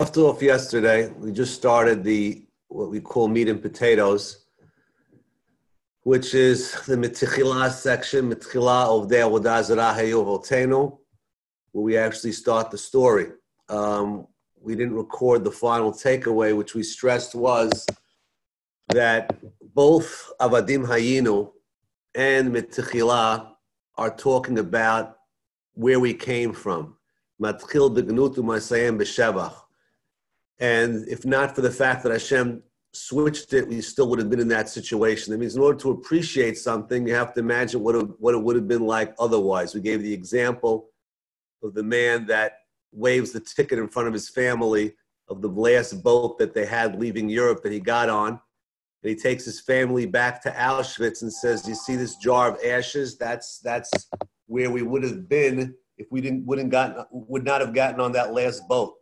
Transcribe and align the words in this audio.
left 0.00 0.16
off 0.16 0.40
yesterday, 0.40 1.08
we 1.18 1.32
just 1.32 1.56
started 1.56 2.04
the 2.04 2.46
what 2.68 2.88
we 2.88 3.00
call 3.00 3.26
meat 3.26 3.48
and 3.48 3.60
potatoes, 3.60 4.44
which 6.04 6.34
is 6.34 6.70
the 6.82 6.94
Mitchilah 6.94 7.72
section, 7.72 8.30
Mitchilah 8.32 8.86
of 8.96 9.08
the 9.08 9.16
Avodah 9.16 10.98
where 11.72 11.82
we 11.82 11.96
actually 11.96 12.30
start 12.30 12.70
the 12.70 12.78
story. 12.78 13.32
Um, 13.68 14.28
we 14.60 14.76
didn't 14.76 14.94
record 14.94 15.42
the 15.42 15.50
final 15.50 15.90
takeaway, 15.90 16.56
which 16.56 16.76
we 16.76 16.84
stressed 16.84 17.34
was 17.34 17.84
that 18.90 19.36
both 19.74 20.30
Avadim 20.40 20.86
Hayinu 20.86 21.50
and 22.14 22.54
Mitchilah 22.54 23.50
are 23.96 24.16
talking 24.16 24.60
about 24.60 25.16
where 25.74 25.98
we 25.98 26.14
came 26.14 26.52
from. 26.52 26.96
Matchil 27.42 27.92
begnutu 27.96 28.36
masayim 28.36 28.96
b'shevach 28.96 29.54
and 30.60 31.06
if 31.08 31.24
not 31.24 31.54
for 31.54 31.60
the 31.60 31.70
fact 31.70 32.02
that 32.02 32.12
Hashem 32.12 32.62
switched 32.92 33.52
it, 33.52 33.68
we 33.68 33.80
still 33.80 34.08
would 34.08 34.18
have 34.18 34.30
been 34.30 34.40
in 34.40 34.48
that 34.48 34.68
situation. 34.68 35.32
That 35.32 35.38
means 35.38 35.56
in 35.56 35.62
order 35.62 35.78
to 35.80 35.90
appreciate 35.90 36.58
something, 36.58 37.06
you 37.06 37.14
have 37.14 37.32
to 37.34 37.40
imagine 37.40 37.82
what 37.82 37.94
it, 37.94 38.08
what 38.18 38.34
it 38.34 38.42
would 38.42 38.56
have 38.56 38.68
been 38.68 38.86
like 38.86 39.14
otherwise. 39.18 39.74
We 39.74 39.80
gave 39.80 40.02
the 40.02 40.12
example 40.12 40.88
of 41.62 41.74
the 41.74 41.82
man 41.82 42.26
that 42.26 42.52
waves 42.92 43.32
the 43.32 43.40
ticket 43.40 43.78
in 43.78 43.88
front 43.88 44.08
of 44.08 44.14
his 44.14 44.28
family 44.28 44.94
of 45.28 45.42
the 45.42 45.48
last 45.48 46.02
boat 46.02 46.38
that 46.38 46.54
they 46.54 46.64
had 46.64 46.98
leaving 46.98 47.28
Europe 47.28 47.62
that 47.62 47.72
he 47.72 47.80
got 47.80 48.08
on. 48.08 48.40
And 49.02 49.10
he 49.10 49.14
takes 49.14 49.44
his 49.44 49.60
family 49.60 50.06
back 50.06 50.42
to 50.42 50.50
Auschwitz 50.50 51.22
and 51.22 51.32
says, 51.32 51.68
"You 51.68 51.74
see 51.74 51.94
this 51.94 52.16
jar 52.16 52.50
of 52.50 52.58
ashes? 52.64 53.16
That's 53.16 53.60
that's 53.60 53.90
where 54.46 54.70
we 54.70 54.82
would 54.82 55.04
have 55.04 55.28
been 55.28 55.74
if 55.98 56.08
we 56.10 56.20
didn't 56.20 56.46
wouldn't 56.46 56.70
gotten 56.70 57.04
would 57.12 57.44
not 57.44 57.60
have 57.60 57.74
gotten 57.74 58.00
on 58.00 58.12
that 58.12 58.32
last 58.32 58.66
boat." 58.66 58.97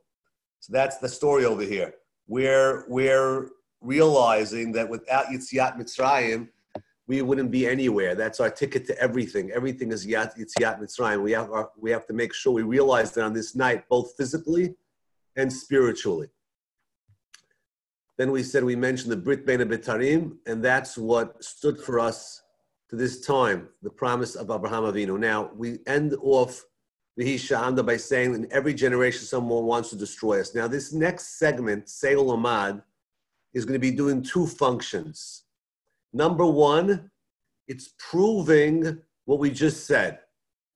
So 0.60 0.72
that's 0.72 0.98
the 0.98 1.08
story 1.08 1.44
over 1.44 1.62
here. 1.62 1.94
We're, 2.26 2.84
we're 2.88 3.50
realizing 3.80 4.72
that 4.72 4.88
without 4.88 5.26
Yitziat 5.26 5.78
Mitzrayim, 5.78 6.48
we 7.06 7.22
wouldn't 7.22 7.52
be 7.52 7.68
anywhere. 7.68 8.14
That's 8.16 8.40
our 8.40 8.50
ticket 8.50 8.84
to 8.88 8.98
everything. 9.00 9.52
Everything 9.52 9.92
is 9.92 10.06
Yitziat 10.06 10.80
Mitzrayim. 10.80 11.22
We 11.22 11.32
have, 11.32 11.50
our, 11.52 11.70
we 11.78 11.90
have 11.92 12.06
to 12.06 12.12
make 12.12 12.34
sure 12.34 12.52
we 12.52 12.62
realize 12.62 13.12
that 13.12 13.24
on 13.24 13.32
this 13.32 13.54
night, 13.54 13.88
both 13.88 14.14
physically 14.16 14.74
and 15.36 15.52
spiritually. 15.52 16.28
Then 18.18 18.32
we 18.32 18.42
said 18.42 18.64
we 18.64 18.76
mentioned 18.76 19.12
the 19.12 19.16
Brit 19.16 19.46
Bein 19.46 19.60
Bitarim, 19.60 20.38
and 20.46 20.64
that's 20.64 20.96
what 20.96 21.44
stood 21.44 21.78
for 21.78 22.00
us 22.00 22.42
to 22.88 22.96
this 22.96 23.20
time, 23.20 23.68
the 23.82 23.90
promise 23.90 24.34
of 24.34 24.50
Abraham 24.50 24.84
Avinu. 24.84 25.18
Now, 25.18 25.50
we 25.54 25.80
end 25.86 26.14
off 26.22 26.64
Vihishamda 27.18 27.84
by 27.84 27.96
saying 27.96 28.32
that 28.32 28.38
in 28.44 28.52
every 28.52 28.74
generation 28.74 29.22
someone 29.22 29.64
wants 29.64 29.90
to 29.90 29.96
destroy 29.96 30.40
us. 30.40 30.54
Now, 30.54 30.68
this 30.68 30.92
next 30.92 31.38
segment, 31.38 31.88
Seil 31.88 32.26
Amad, 32.26 32.82
is 33.54 33.64
going 33.64 33.74
to 33.74 33.78
be 33.78 33.90
doing 33.90 34.22
two 34.22 34.46
functions. 34.46 35.44
Number 36.12 36.44
one, 36.44 37.10
it's 37.68 37.94
proving 37.98 38.98
what 39.24 39.38
we 39.38 39.50
just 39.50 39.86
said. 39.86 40.18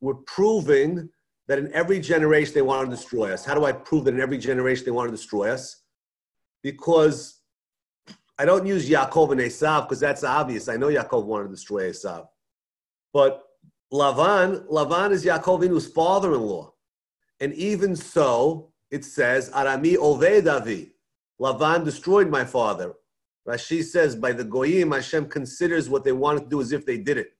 We're 0.00 0.14
proving 0.14 1.10
that 1.46 1.58
in 1.58 1.70
every 1.72 2.00
generation 2.00 2.54
they 2.54 2.62
want 2.62 2.88
to 2.88 2.96
destroy 2.96 3.32
us. 3.32 3.44
How 3.44 3.54
do 3.54 3.64
I 3.64 3.72
prove 3.72 4.04
that 4.04 4.14
in 4.14 4.20
every 4.20 4.38
generation 4.38 4.84
they 4.84 4.90
want 4.92 5.08
to 5.08 5.16
destroy 5.16 5.50
us? 5.50 5.82
Because 6.62 7.40
I 8.38 8.46
don't 8.46 8.66
use 8.66 8.88
Yaakov 8.88 9.32
and 9.32 9.40
Esav 9.40 9.82
because 9.82 10.00
that's 10.00 10.24
obvious. 10.24 10.68
I 10.68 10.76
know 10.76 10.88
Yaakov 10.88 11.24
wanted 11.24 11.48
to 11.48 11.50
destroy 11.50 11.90
Esav. 11.90 12.28
But 13.12 13.42
Lavan, 13.92 14.66
Lavan 14.68 15.10
is 15.10 15.24
Yaakovinu's 15.24 15.88
father-in-law. 15.88 16.72
And 17.40 17.52
even 17.54 17.96
so, 17.96 18.72
it 18.90 19.04
says, 19.04 19.50
Arami 19.50 19.96
Ovedavi. 19.96 20.90
Lavan 21.40 21.84
destroyed 21.84 22.28
my 22.28 22.44
father. 22.44 22.92
Rashi 23.48 23.82
says, 23.82 24.14
by 24.14 24.32
the 24.32 24.44
Goyim, 24.44 24.92
Hashem 24.92 25.26
considers 25.26 25.88
what 25.88 26.04
they 26.04 26.12
wanted 26.12 26.44
to 26.44 26.48
do 26.48 26.60
as 26.60 26.72
if 26.72 26.86
they 26.86 26.98
did 26.98 27.18
it. 27.18 27.32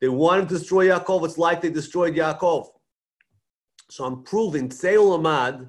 They 0.00 0.08
wanted 0.08 0.48
to 0.48 0.58
destroy 0.58 0.88
Yaakov, 0.88 1.24
it's 1.24 1.38
like 1.38 1.60
they 1.60 1.70
destroyed 1.70 2.14
Yaakov. 2.14 2.68
So 3.90 4.04
I'm 4.04 4.22
proving, 4.22 4.68
Tseul 4.68 5.18
Amad, 5.18 5.68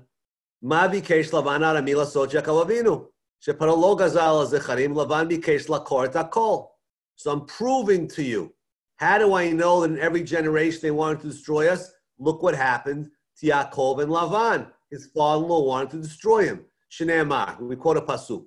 Ma 0.61 0.87
bikesh 0.87 1.31
Lavan 1.31 1.59
Arami 1.59 1.93
lasot 1.93 2.31
Yaakov 2.31 2.67
Avinu. 2.67 3.07
Sheparalo 3.45 3.99
gazal 3.99 4.47
zecharim, 4.47 4.93
Lavan 4.93 5.29
bikesh 5.29 5.67
lakor 5.67 6.07
takol. 6.07 6.69
So 7.15 7.31
I'm 7.31 7.45
proving 7.45 8.07
to 8.09 8.23
you 8.23 8.53
how 8.97 9.17
do 9.17 9.33
I 9.33 9.51
know 9.51 9.81
that 9.81 9.91
in 9.91 9.99
every 9.99 10.23
generation 10.23 10.79
they 10.81 10.91
wanted 10.91 11.21
to 11.21 11.27
destroy 11.27 11.67
us? 11.67 11.91
Look 12.19 12.43
what 12.43 12.55
happened 12.55 13.09
to 13.39 13.47
Yaakov 13.47 14.01
and 14.01 14.11
Lavan. 14.11 14.67
His 14.91 15.07
father-in-law 15.07 15.63
wanted 15.63 15.91
to 15.91 16.01
destroy 16.01 16.45
him. 16.45 16.65
Shneemar. 16.91 17.59
We 17.59 17.75
quote 17.75 17.97
a 17.97 18.01
pasuk. 18.01 18.45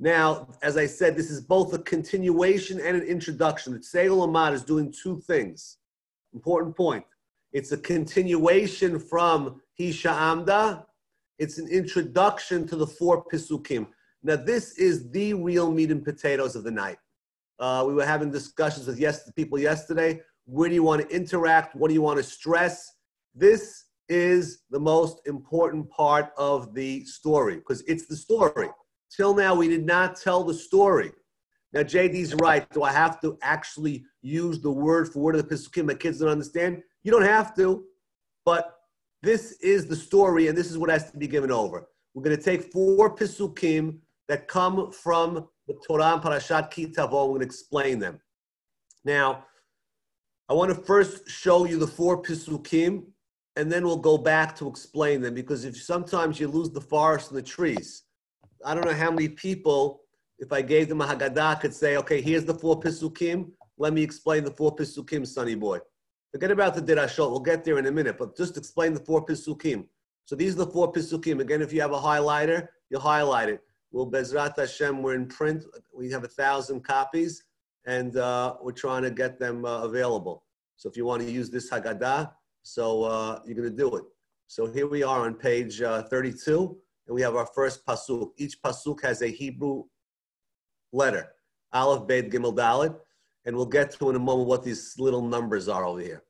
Now, 0.00 0.48
as 0.62 0.76
I 0.76 0.86
said, 0.86 1.14
this 1.14 1.30
is 1.30 1.40
both 1.40 1.72
a 1.74 1.78
continuation 1.78 2.80
and 2.80 2.96
an 2.96 3.02
introduction. 3.02 3.74
The 3.74 3.78
Tseil 3.78 4.26
Amad 4.26 4.54
is 4.54 4.64
doing 4.64 4.92
two 4.92 5.20
things. 5.20 5.76
Important 6.32 6.76
point. 6.76 7.04
It's 7.52 7.72
a 7.72 7.76
continuation 7.76 8.98
from 8.98 9.60
Hisha 9.78 10.10
Amda. 10.10 10.86
It's 11.38 11.58
an 11.58 11.68
introduction 11.68 12.66
to 12.68 12.76
the 12.76 12.86
four 12.86 13.24
Pisukim. 13.24 13.86
Now, 14.22 14.36
this 14.36 14.78
is 14.78 15.10
the 15.10 15.34
real 15.34 15.70
meat 15.70 15.90
and 15.90 16.04
potatoes 16.04 16.56
of 16.56 16.64
the 16.64 16.70
night. 16.70 16.98
Uh, 17.60 17.84
we 17.86 17.92
were 17.92 18.06
having 18.06 18.30
discussions 18.30 18.86
with 18.86 18.98
yes, 18.98 19.30
people 19.32 19.58
yesterday. 19.58 20.20
Where 20.46 20.68
do 20.68 20.74
you 20.74 20.82
want 20.82 21.02
to 21.02 21.14
interact? 21.14 21.76
What 21.76 21.88
do 21.88 21.94
you 21.94 22.02
want 22.02 22.16
to 22.16 22.24
stress? 22.24 22.90
This 23.34 23.84
is 24.08 24.62
the 24.70 24.80
most 24.80 25.20
important 25.26 25.88
part 25.90 26.32
of 26.38 26.74
the 26.74 27.04
story 27.04 27.56
because 27.56 27.82
it's 27.82 28.06
the 28.06 28.16
story. 28.16 28.68
Till 29.14 29.34
now, 29.34 29.54
we 29.54 29.68
did 29.68 29.84
not 29.84 30.16
tell 30.16 30.42
the 30.42 30.54
story. 30.54 31.12
Now, 31.72 31.82
JD's 31.82 32.34
right. 32.36 32.68
Do 32.70 32.82
I 32.82 32.92
have 32.92 33.20
to 33.20 33.38
actually 33.42 34.04
use 34.22 34.60
the 34.60 34.70
word 34.70 35.12
for 35.12 35.20
word 35.20 35.36
of 35.36 35.46
the 35.46 35.54
Pesukim 35.54 35.86
my 35.86 35.94
kids 35.94 36.18
don't 36.18 36.28
understand? 36.28 36.82
You 37.02 37.12
don't 37.12 37.22
have 37.22 37.54
to, 37.56 37.84
but 38.44 38.74
this 39.22 39.52
is 39.60 39.86
the 39.86 39.94
story, 39.94 40.48
and 40.48 40.56
this 40.56 40.70
is 40.70 40.78
what 40.78 40.90
has 40.90 41.10
to 41.10 41.18
be 41.18 41.28
given 41.28 41.52
over. 41.52 41.86
We're 42.14 42.24
going 42.24 42.36
to 42.36 42.42
take 42.42 42.72
four 42.72 43.14
Pesukim 43.14 43.98
that 44.28 44.48
come 44.48 44.90
from 44.90 45.48
the 45.70 45.80
Torah 45.86 46.14
and 46.14 46.22
Parashat 46.22 46.70
Ki 46.70 46.86
Tavo. 46.86 47.26
We're 47.26 47.28
going 47.28 47.40
to 47.40 47.46
explain 47.46 47.98
them. 47.98 48.20
Now, 49.04 49.44
I 50.48 50.52
want 50.54 50.74
to 50.74 50.82
first 50.82 51.28
show 51.28 51.64
you 51.64 51.78
the 51.78 51.86
four 51.86 52.20
Pisukim, 52.20 53.04
and 53.56 53.70
then 53.70 53.84
we'll 53.84 53.96
go 53.96 54.18
back 54.18 54.56
to 54.56 54.68
explain 54.68 55.20
them 55.20 55.34
because 55.34 55.64
if 55.64 55.80
sometimes 55.80 56.40
you 56.40 56.48
lose 56.48 56.70
the 56.70 56.80
forest 56.80 57.30
and 57.30 57.38
the 57.38 57.42
trees. 57.42 58.02
I 58.64 58.74
don't 58.74 58.84
know 58.84 58.92
how 58.92 59.10
many 59.10 59.28
people, 59.28 60.02
if 60.38 60.52
I 60.52 60.60
gave 60.60 60.88
them 60.88 61.00
a 61.00 61.06
Haggadah, 61.06 61.60
could 61.60 61.72
say, 61.72 61.96
okay, 61.98 62.20
here's 62.20 62.44
the 62.44 62.54
four 62.54 62.80
Pisukim. 62.80 63.50
Let 63.78 63.92
me 63.92 64.02
explain 64.02 64.44
the 64.44 64.50
four 64.50 64.74
Pisukim, 64.74 65.26
sonny 65.26 65.54
boy. 65.54 65.78
Forget 66.32 66.50
about 66.50 66.74
the 66.74 66.82
Dirashot. 66.82 67.30
We'll 67.30 67.40
get 67.40 67.64
there 67.64 67.78
in 67.78 67.86
a 67.86 67.92
minute, 67.92 68.18
but 68.18 68.36
just 68.36 68.56
explain 68.56 68.92
the 68.92 69.00
four 69.00 69.24
Pisukim. 69.24 69.86
So 70.26 70.36
these 70.36 70.54
are 70.54 70.64
the 70.64 70.66
four 70.66 70.92
Pisukim. 70.92 71.40
Again, 71.40 71.62
if 71.62 71.72
you 71.72 71.80
have 71.80 71.92
a 71.92 71.98
highlighter, 71.98 72.68
you 72.90 72.98
highlight 72.98 73.48
it. 73.48 73.60
Well, 73.92 74.08
Bezrat 74.08 74.56
Hashem, 74.56 75.02
we're 75.02 75.16
in 75.16 75.26
print. 75.26 75.64
We 75.92 76.10
have 76.12 76.22
a 76.22 76.28
thousand 76.28 76.82
copies, 76.82 77.42
and 77.86 78.16
uh, 78.16 78.54
we're 78.62 78.70
trying 78.70 79.02
to 79.02 79.10
get 79.10 79.40
them 79.40 79.64
uh, 79.64 79.82
available. 79.82 80.44
So 80.76 80.88
if 80.88 80.96
you 80.96 81.04
want 81.04 81.22
to 81.22 81.30
use 81.30 81.50
this 81.50 81.68
Haggadah, 81.70 82.30
so 82.62 83.02
uh, 83.04 83.40
you're 83.44 83.56
going 83.56 83.68
to 83.68 83.76
do 83.76 83.96
it. 83.96 84.04
So 84.46 84.66
here 84.66 84.86
we 84.86 85.02
are 85.02 85.26
on 85.26 85.34
page 85.34 85.82
uh, 85.82 86.04
32, 86.04 86.76
and 87.08 87.14
we 87.14 87.20
have 87.22 87.34
our 87.34 87.46
first 87.46 87.84
pasuk. 87.84 88.30
Each 88.36 88.62
pasuk 88.62 89.02
has 89.02 89.22
a 89.22 89.28
Hebrew 89.28 89.84
letter, 90.92 91.32
Aleph, 91.72 92.06
Bet, 92.06 92.30
Gimel, 92.30 92.54
Dalet, 92.54 92.96
and 93.44 93.56
we'll 93.56 93.66
get 93.66 93.90
to 93.92 94.10
in 94.10 94.16
a 94.16 94.20
moment 94.20 94.48
what 94.48 94.62
these 94.62 94.94
little 94.98 95.22
numbers 95.22 95.68
are 95.68 95.84
over 95.84 96.00
here. 96.00 96.22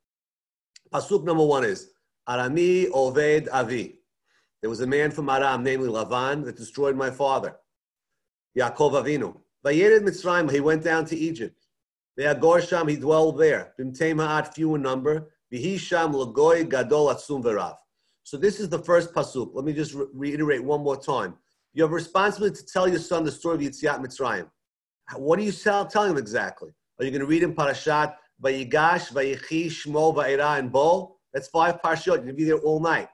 Pasuk 0.92 1.24
number 1.24 1.44
one 1.44 1.64
is 1.64 1.90
Arami 2.26 2.90
Oved 2.90 3.48
Avi. 3.52 3.99
There 4.60 4.70
was 4.70 4.80
a 4.80 4.86
man 4.86 5.10
from 5.10 5.28
Aram, 5.28 5.62
namely 5.62 5.88
Lavan, 5.88 6.44
that 6.44 6.56
destroyed 6.56 6.96
my 6.96 7.10
father, 7.10 7.56
Yaakov 8.58 8.92
Avinu. 8.92 9.36
Vayered 9.64 10.02
Mitzrayim, 10.02 10.50
he 10.50 10.60
went 10.60 10.84
down 10.84 11.04
to 11.06 11.16
Egypt. 11.16 11.66
Ve'agor 12.18 12.66
Sham, 12.66 12.88
he 12.88 12.96
dwelled 12.96 13.38
there. 13.38 13.72
Bimteim 13.78 14.54
few 14.54 14.74
in 14.74 14.82
number. 14.82 15.30
Vihisham 15.52 16.12
lagoy 16.12 16.68
gadol 16.68 17.06
atzum 17.06 17.42
verav. 17.42 17.76
So 18.22 18.36
this 18.36 18.60
is 18.60 18.68
the 18.68 18.78
first 18.78 19.12
pasuk. 19.14 19.50
Let 19.54 19.64
me 19.64 19.72
just 19.72 19.94
re- 19.94 20.06
reiterate 20.12 20.62
one 20.62 20.82
more 20.82 21.00
time. 21.00 21.36
You 21.72 21.82
have 21.82 21.90
a 21.90 21.94
responsibility 21.94 22.56
to 22.56 22.66
tell 22.66 22.88
your 22.88 22.98
son 22.98 23.24
the 23.24 23.30
story 23.30 23.66
of 23.66 23.72
Yitziat 23.72 24.04
Mitzrayim. 24.04 24.48
What 25.16 25.38
are 25.38 25.42
you 25.42 25.52
tell, 25.52 25.86
telling 25.86 26.12
him 26.12 26.18
exactly? 26.18 26.70
Are 26.98 27.04
you 27.04 27.10
going 27.10 27.20
to 27.20 27.26
read 27.26 27.42
him 27.42 27.54
Parashat 27.54 28.14
Vayigash, 28.42 29.12
Vayichi, 29.12 29.66
Shmo, 29.66 30.14
Vayira, 30.14 30.58
and 30.58 30.70
Bo? 30.70 31.16
That's 31.32 31.48
five 31.48 31.80
parashot. 31.82 32.06
You're 32.06 32.16
going 32.18 32.28
to 32.28 32.34
be 32.34 32.44
there 32.44 32.58
all 32.58 32.80
night. 32.80 33.08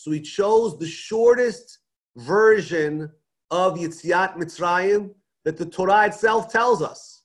So 0.00 0.10
he 0.12 0.20
chose 0.22 0.78
the 0.78 0.86
shortest 0.86 1.80
version 2.16 3.10
of 3.50 3.74
Yitziat 3.74 4.34
Mitzrayim 4.38 5.10
that 5.44 5.58
the 5.58 5.66
Torah 5.66 6.06
itself 6.06 6.50
tells 6.50 6.80
us. 6.80 7.24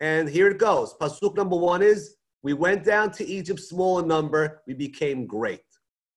And 0.00 0.28
here 0.28 0.48
it 0.48 0.58
goes. 0.58 0.92
Pasuk 1.00 1.36
number 1.36 1.54
one 1.54 1.82
is 1.82 2.16
We 2.42 2.52
went 2.52 2.82
down 2.82 3.12
to 3.12 3.24
Egypt, 3.24 3.60
small 3.60 4.00
in 4.00 4.08
number, 4.08 4.62
we 4.66 4.74
became 4.74 5.24
great. 5.24 5.68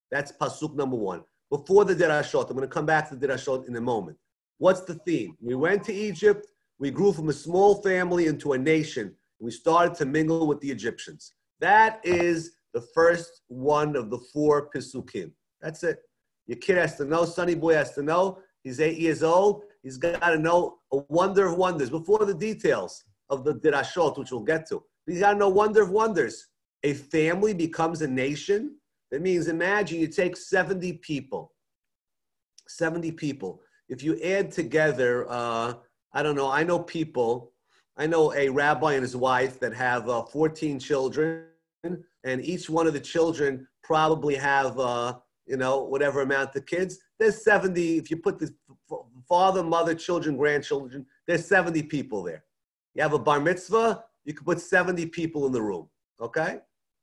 That's 0.10 0.32
Pasuk 0.32 0.74
number 0.76 0.96
one. 0.96 1.22
before 1.52 1.86
the 1.86 1.94
Dirashot. 1.94 2.50
I'm 2.50 2.58
going 2.58 2.68
to 2.68 2.76
come 2.78 2.88
back 2.88 3.08
to 3.10 3.16
the 3.16 3.28
Dirashot 3.28 3.68
in 3.68 3.76
a 3.76 3.82
moment. 3.82 4.18
What's 4.58 4.82
the 4.82 4.96
theme? 4.96 5.38
We 5.40 5.54
went 5.54 5.84
to 5.84 5.94
Egypt. 5.94 6.48
We 6.80 6.90
grew 6.90 7.14
from 7.14 7.30
a 7.30 7.34
small 7.34 7.84
family 7.84 8.26
into 8.26 8.54
a 8.54 8.58
nation. 8.58 9.06
and 9.06 9.46
We 9.48 9.52
started 9.52 9.94
to 10.00 10.06
mingle 10.08 10.48
with 10.48 10.60
the 10.60 10.72
Egyptians. 10.72 11.34
That 11.60 12.02
is 12.04 12.54
the 12.74 12.82
first 12.96 13.42
one 13.48 13.96
of 13.96 14.10
the 14.10 14.18
four 14.34 14.72
Pisukim. 14.72 15.34
That's 15.62 15.84
it. 15.84 16.00
Your 16.48 16.58
kid 16.58 16.78
has 16.78 16.96
to 16.98 17.06
know, 17.06 17.26
Sonny 17.26 17.56
boy 17.56 17.74
has 17.74 17.94
to 17.94 18.02
know. 18.02 18.40
He's 18.64 18.80
eight 18.80 18.98
years 18.98 19.24
old. 19.24 19.64
He's 19.84 19.98
got 19.98 20.20
to 20.20 20.38
know 20.38 20.80
a 20.92 20.98
wonder 21.10 21.48
of 21.48 21.58
wonders 21.58 21.90
before 21.90 22.26
the 22.26 22.34
details 22.34 23.04
of 23.30 23.44
the 23.44 23.56
Dirashot, 23.56 24.18
which 24.18 24.32
we'll 24.32 24.42
get 24.42 24.68
to. 24.70 24.84
He's 25.06 25.20
got 25.20 25.34
to 25.34 25.40
know 25.40 25.50
wonder 25.50 25.84
of 25.84 25.92
wonders. 25.92 26.48
A 26.84 26.94
family 26.94 27.54
becomes 27.54 28.02
a 28.02 28.08
nation. 28.08 28.76
That 29.12 29.22
means 29.22 29.48
imagine 29.48 30.00
you 30.00 30.08
take 30.08 30.36
70 30.36 30.94
people. 30.94 31.54
70 32.68 33.12
people. 33.14 33.62
If 33.88 34.04
you 34.04 34.20
add 34.22 34.52
together, 34.52 35.26
uh, 35.30 35.74
I 36.14 36.24
don't 36.24 36.36
know, 36.36 36.50
I 36.50 36.64
know 36.64 36.80
people, 36.80 37.54
I 37.98 38.08
know 38.08 38.34
a 38.34 38.50
rabbi 38.50 38.94
and 38.94 39.02
his 39.02 39.16
wife 39.16 39.60
that 39.60 39.74
have 39.74 40.08
uh, 40.08 40.24
14 40.24 40.80
children, 40.80 41.46
and 41.84 42.46
each 42.46 42.70
one 42.70 42.88
of 42.88 42.94
the 42.94 43.00
children 43.00 43.68
probably 43.84 44.36
have, 44.36 44.80
uh, 44.80 45.16
you 45.50 45.58
know, 45.58 45.80
whatever 45.84 46.22
amount 46.22 46.56
of 46.56 46.66
kids. 46.68 47.00
There's 47.18 47.44
70, 47.44 47.98
if 47.98 48.12
you 48.12 48.18
put 48.18 48.38
the 48.38 48.54
father, 49.28 49.64
mother, 49.64 49.96
children, 49.96 50.38
grandchildren, 50.38 51.08
there's 51.28 51.46
70 51.46 51.84
people 51.84 52.22
there. 52.24 52.44
You 52.94 53.02
have 53.02 53.14
a 53.14 53.20
bar 53.20 53.40
mitzvah, 53.40 54.04
you 54.26 54.34
can 54.36 54.46
put 54.46 54.62
70 54.62 55.08
people 55.08 55.48
in 55.48 55.52
the 55.52 55.62
room. 55.62 55.90
Okay? 56.22 56.60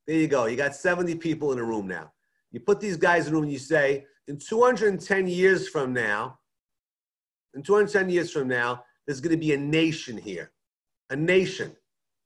There 0.06 0.16
you 0.16 0.28
go. 0.28 0.46
You 0.46 0.56
got 0.56 0.76
70 0.76 1.16
people 1.16 1.52
in 1.52 1.58
a 1.58 1.64
room 1.64 1.88
now. 1.88 2.12
You 2.52 2.60
put 2.60 2.80
these 2.80 2.96
guys 2.96 3.26
in 3.26 3.32
a 3.32 3.34
room 3.34 3.44
and 3.44 3.52
you 3.52 3.58
say, 3.58 4.06
in 4.28 4.38
210 4.38 5.26
years 5.26 5.68
from 5.68 5.92
now, 5.92 6.38
in 7.54 7.62
210 7.62 8.10
years 8.10 8.30
from 8.30 8.46
now, 8.46 8.84
there's 9.06 9.20
going 9.20 9.34
to 9.34 9.36
be 9.36 9.54
a 9.54 9.58
nation 9.58 10.16
here. 10.16 10.52
A 11.10 11.16
nation. 11.16 11.74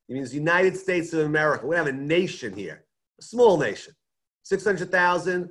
It 0.08 0.14
means 0.14 0.30
the 0.30 0.36
United 0.36 0.76
States 0.76 1.12
of 1.14 1.20
America. 1.20 1.66
We 1.66 1.76
have 1.76 1.86
a 1.86 1.92
nation 1.92 2.54
here, 2.54 2.84
a 3.18 3.22
small 3.22 3.56
nation. 3.56 3.94
600,000, 4.42 5.50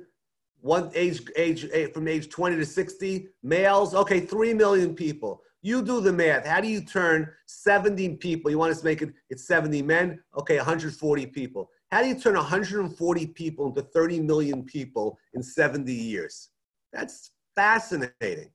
one 0.62 0.90
age, 0.94 1.22
age, 1.36 1.66
eh, 1.72 1.86
from 1.88 2.08
age 2.08 2.28
20 2.28 2.56
to 2.56 2.66
60, 2.66 3.28
males. 3.42 3.94
Okay, 3.94 4.20
3 4.20 4.54
million 4.54 4.94
people. 4.94 5.42
You 5.62 5.82
do 5.82 6.00
the 6.00 6.12
math. 6.12 6.46
How 6.46 6.60
do 6.60 6.68
you 6.68 6.80
turn 6.80 7.30
70 7.46 8.16
people? 8.16 8.50
You 8.50 8.58
want 8.58 8.72
us 8.72 8.80
to 8.80 8.84
make 8.84 9.02
it, 9.02 9.12
it's 9.28 9.46
70 9.46 9.82
men? 9.82 10.18
Okay, 10.38 10.56
140 10.56 11.26
people. 11.26 11.70
How 11.90 12.02
do 12.02 12.08
you 12.08 12.14
turn 12.14 12.34
140 12.34 13.26
people 13.28 13.66
into 13.66 13.82
30 13.82 14.20
million 14.20 14.64
people 14.64 15.18
in 15.34 15.42
70 15.42 15.92
years? 15.92 16.50
That's 16.92 17.32
fascinating. 17.54 18.50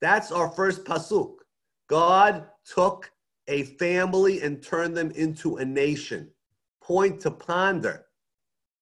That's 0.00 0.32
our 0.32 0.48
first 0.50 0.84
pasuk. 0.84 1.34
God 1.88 2.46
took 2.64 3.10
a 3.48 3.64
family 3.64 4.40
and 4.42 4.62
turned 4.62 4.96
them 4.96 5.10
into 5.12 5.56
a 5.56 5.64
nation. 5.64 6.30
Point 6.82 7.20
to 7.20 7.30
ponder. 7.30 8.06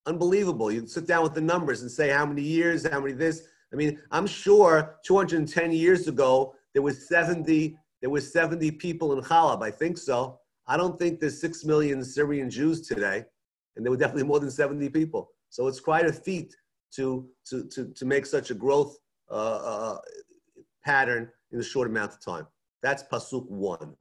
Unbelievable. 0.06 0.70
You 0.72 0.86
sit 0.86 1.06
down 1.06 1.22
with 1.22 1.34
the 1.34 1.40
numbers 1.40 1.82
and 1.82 1.90
say 1.90 2.08
how 2.08 2.24
many 2.26 2.42
years, 2.42 2.86
how 2.86 3.00
many 3.00 3.12
this. 3.12 3.42
I 3.72 3.76
mean, 3.76 4.00
I'm 4.10 4.26
sure 4.26 4.98
210 5.04 5.72
years 5.72 6.08
ago, 6.08 6.54
there 6.72 6.82
was 6.82 7.06
70, 7.08 7.76
there 8.00 8.10
was 8.10 8.32
70 8.32 8.70
people 8.72 9.12
in 9.12 9.22
Chalab. 9.22 9.62
I 9.62 9.70
think 9.70 9.98
so. 9.98 10.40
I 10.66 10.76
don't 10.76 10.98
think 10.98 11.20
there's 11.20 11.40
6 11.40 11.64
million 11.64 12.04
Syrian 12.04 12.50
Jews 12.50 12.86
today, 12.86 13.24
and 13.76 13.84
there 13.84 13.90
were 13.90 13.96
definitely 13.96 14.24
more 14.24 14.40
than 14.40 14.50
70 14.50 14.88
people. 14.90 15.30
So 15.50 15.66
it's 15.66 15.80
quite 15.80 16.06
a 16.06 16.12
feat 16.12 16.54
to, 16.94 17.28
to, 17.48 17.64
to, 17.64 17.88
to 17.94 18.04
make 18.04 18.26
such 18.26 18.50
a 18.50 18.54
growth 18.54 18.96
uh, 19.30 19.34
uh, 19.34 19.98
pattern 20.84 21.30
in 21.52 21.60
a 21.60 21.62
short 21.62 21.88
amount 21.88 22.12
of 22.12 22.20
time. 22.20 22.46
That's 22.82 23.02
Pasuk 23.02 23.48
1. 23.50 23.94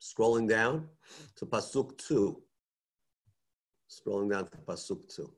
Scrolling 0.00 0.48
down 0.48 0.88
to 1.36 1.46
Pasuk 1.46 1.96
2. 1.98 2.40
Scrolling 3.88 4.30
down 4.30 4.48
to 4.48 4.56
Pasuk 4.58 5.14
2. 5.14 5.32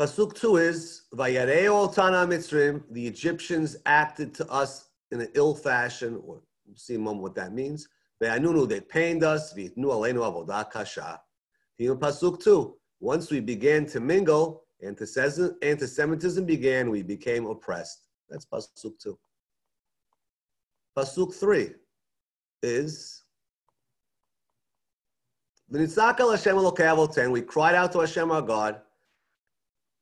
Pasuk 0.00 0.34
2 0.34 0.56
is, 0.56 1.02
Vayareo 1.14 1.94
Tana 1.94 2.26
Mitzrim, 2.26 2.82
the 2.90 3.06
Egyptians 3.06 3.76
acted 3.86 4.34
to 4.34 4.50
us 4.50 4.90
in 5.10 5.20
an 5.20 5.28
ill 5.34 5.54
fashion, 5.54 6.16
or 6.16 6.42
we'll 6.66 6.76
see 6.76 6.94
a 6.94 6.98
moment 6.98 7.22
what 7.22 7.34
that 7.34 7.52
means. 7.52 7.88
Ve'anunu, 8.22 8.68
they 8.68 8.80
pained 8.80 9.22
us, 9.22 9.52
v'itnu 9.54 9.76
aleinu 9.76 10.20
avodah 10.20 10.70
kasha. 10.70 11.20
Even 11.78 11.98
Pasuk 11.98 12.42
2, 12.42 12.74
once 13.00 13.30
we 13.30 13.40
began 13.40 13.84
to 13.86 14.00
mingle, 14.00 14.64
antisemitism 14.82 16.46
began, 16.46 16.90
we 16.90 17.02
became 17.02 17.46
oppressed. 17.46 18.08
That's 18.28 18.46
Pasuk 18.46 18.98
2. 18.98 19.18
Pasuk 20.96 21.34
3 21.34 21.74
is, 22.62 23.24
we 25.70 27.40
cried 27.42 27.74
out 27.74 27.92
to 27.92 28.00
Hashem 28.00 28.30
our 28.30 28.42
God, 28.42 28.80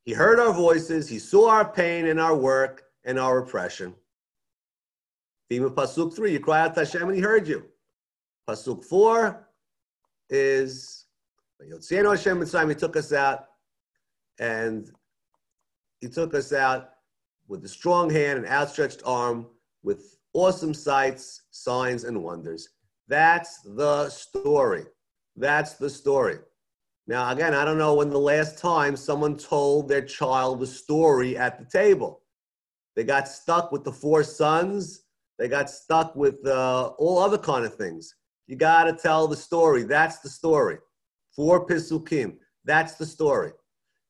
he 0.05 0.13
heard 0.13 0.39
our 0.39 0.53
voices. 0.53 1.09
He 1.09 1.19
saw 1.19 1.49
our 1.49 1.65
pain 1.65 2.07
and 2.07 2.21
our 2.21 2.37
work 2.37 2.83
and 3.05 3.19
our 3.19 3.39
oppression. 3.39 3.95
Theme 5.49 5.71
Pasuk 5.71 6.15
3, 6.15 6.33
you 6.33 6.41
cry 6.41 6.61
out 6.61 6.75
to 6.75 6.81
Hashem 6.81 7.03
and 7.03 7.15
he 7.15 7.21
heard 7.21 7.49
you. 7.49 7.65
Pasuk 8.49 8.85
4 8.85 9.49
is, 10.29 11.07
Hashem 11.61 12.05
Mitzrayim, 12.05 12.69
he 12.69 12.75
took 12.75 12.97
us 12.97 13.13
out 13.13 13.47
and 14.39 14.91
he 16.01 16.09
took 16.09 16.35
us 16.35 16.53
out 16.53 16.91
with 17.49 17.65
a 17.65 17.69
strong 17.69 18.11
hand 18.11 18.39
and 18.39 18.47
outstretched 18.47 19.03
arm 19.07 19.47
with 19.83 20.19
awesome 20.35 20.75
sights, 20.75 21.45
signs, 21.51 22.05
and 22.05 22.23
wonders. 22.23 22.69
That's 23.09 23.61
the 23.63 24.11
story. 24.11 24.85
That's 25.37 25.75
the 25.75 25.91
story. 25.91 26.39
Now, 27.07 27.31
again, 27.31 27.55
I 27.55 27.65
don't 27.65 27.79
know 27.79 27.95
when 27.95 28.11
the 28.11 28.19
last 28.19 28.59
time 28.59 28.97
someone 28.97 29.37
told 29.37 29.89
their 29.89 30.03
child 30.03 30.61
the 30.61 30.67
story 30.67 31.37
at 31.37 31.59
the 31.59 31.67
table. 31.67 32.23
They 32.97 33.05
got 33.05 33.29
stuck 33.29 33.73
with 33.73 33.85
the 33.85 33.93
four 33.93 34.23
sons. 34.23 35.03
They 35.39 35.49
got 35.49 35.69
stuck 35.69 36.15
with 36.17 36.47
uh, 36.47 36.93
all 36.99 37.19
other 37.19 37.39
kind 37.39 37.65
of 37.65 37.75
things. 37.75 38.15
You 38.47 38.57
got 38.57 38.85
to 38.85 38.93
tell 38.93 39.27
the 39.27 39.37
story. 39.37 39.83
That's 39.83 40.21
the 40.21 40.29
story. 40.29 40.79
Four 41.35 41.67
pisukim. 41.67 42.37
That's 42.65 42.95
the 42.95 43.07
story. 43.07 43.53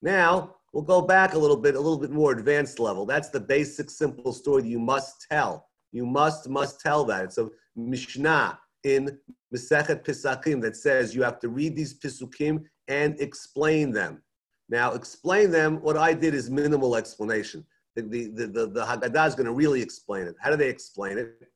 Now 0.02 0.56
we'll 0.72 0.84
go 0.84 1.00
back 1.00 1.34
a 1.34 1.38
little 1.38 1.56
bit, 1.56 1.74
a 1.74 1.80
little 1.80 1.98
bit 1.98 2.10
more 2.10 2.32
advanced 2.32 2.78
level. 2.78 3.06
That's 3.06 3.30
the 3.30 3.40
basic, 3.40 3.90
simple 3.90 4.32
story 4.32 4.64
you 4.64 4.78
must 4.78 5.26
tell. 5.30 5.68
You 5.90 6.04
must, 6.04 6.48
must 6.48 6.80
tell 6.80 7.04
that. 7.06 7.24
It's 7.24 7.38
a 7.38 7.48
Mishnah 7.74 8.58
in 8.84 9.18
Masechet 9.54 10.04
Pesachim 10.04 10.60
that 10.62 10.76
says 10.76 11.14
you 11.14 11.22
have 11.22 11.40
to 11.40 11.48
read 11.48 11.74
these 11.74 11.98
Pisukim 11.98 12.64
and 12.88 13.18
explain 13.20 13.90
them. 13.90 14.22
Now, 14.68 14.92
explain 14.92 15.50
them, 15.50 15.80
what 15.82 15.96
I 15.96 16.14
did 16.14 16.34
is 16.34 16.50
minimal 16.50 16.96
explanation. 16.96 17.64
The, 17.96 18.02
the, 18.02 18.46
the, 18.46 18.66
the, 18.66 18.84
Haggadah 18.84 19.28
is 19.28 19.34
going 19.34 19.46
to 19.46 19.52
really 19.52 19.80
explain 19.80 20.26
it. 20.26 20.34
How 20.40 20.50
do 20.50 20.56
they 20.56 20.68
explain 20.68 21.18
it? 21.18 21.48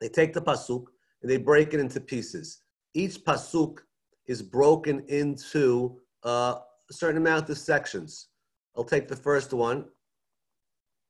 They 0.00 0.08
take 0.08 0.32
the 0.32 0.42
Pasuk 0.42 0.84
and 1.22 1.30
they 1.30 1.38
break 1.38 1.74
it 1.74 1.80
into 1.80 2.00
pieces. 2.00 2.60
Each 2.94 3.16
Pasuk 3.24 3.78
is 4.26 4.42
broken 4.42 5.04
into 5.08 5.98
uh, 6.24 6.56
a 6.90 6.92
certain 6.92 7.16
amount 7.16 7.50
of 7.50 7.58
sections. 7.58 8.28
I'll 8.76 8.84
take 8.84 9.08
the 9.08 9.16
first 9.16 9.52
one. 9.52 9.86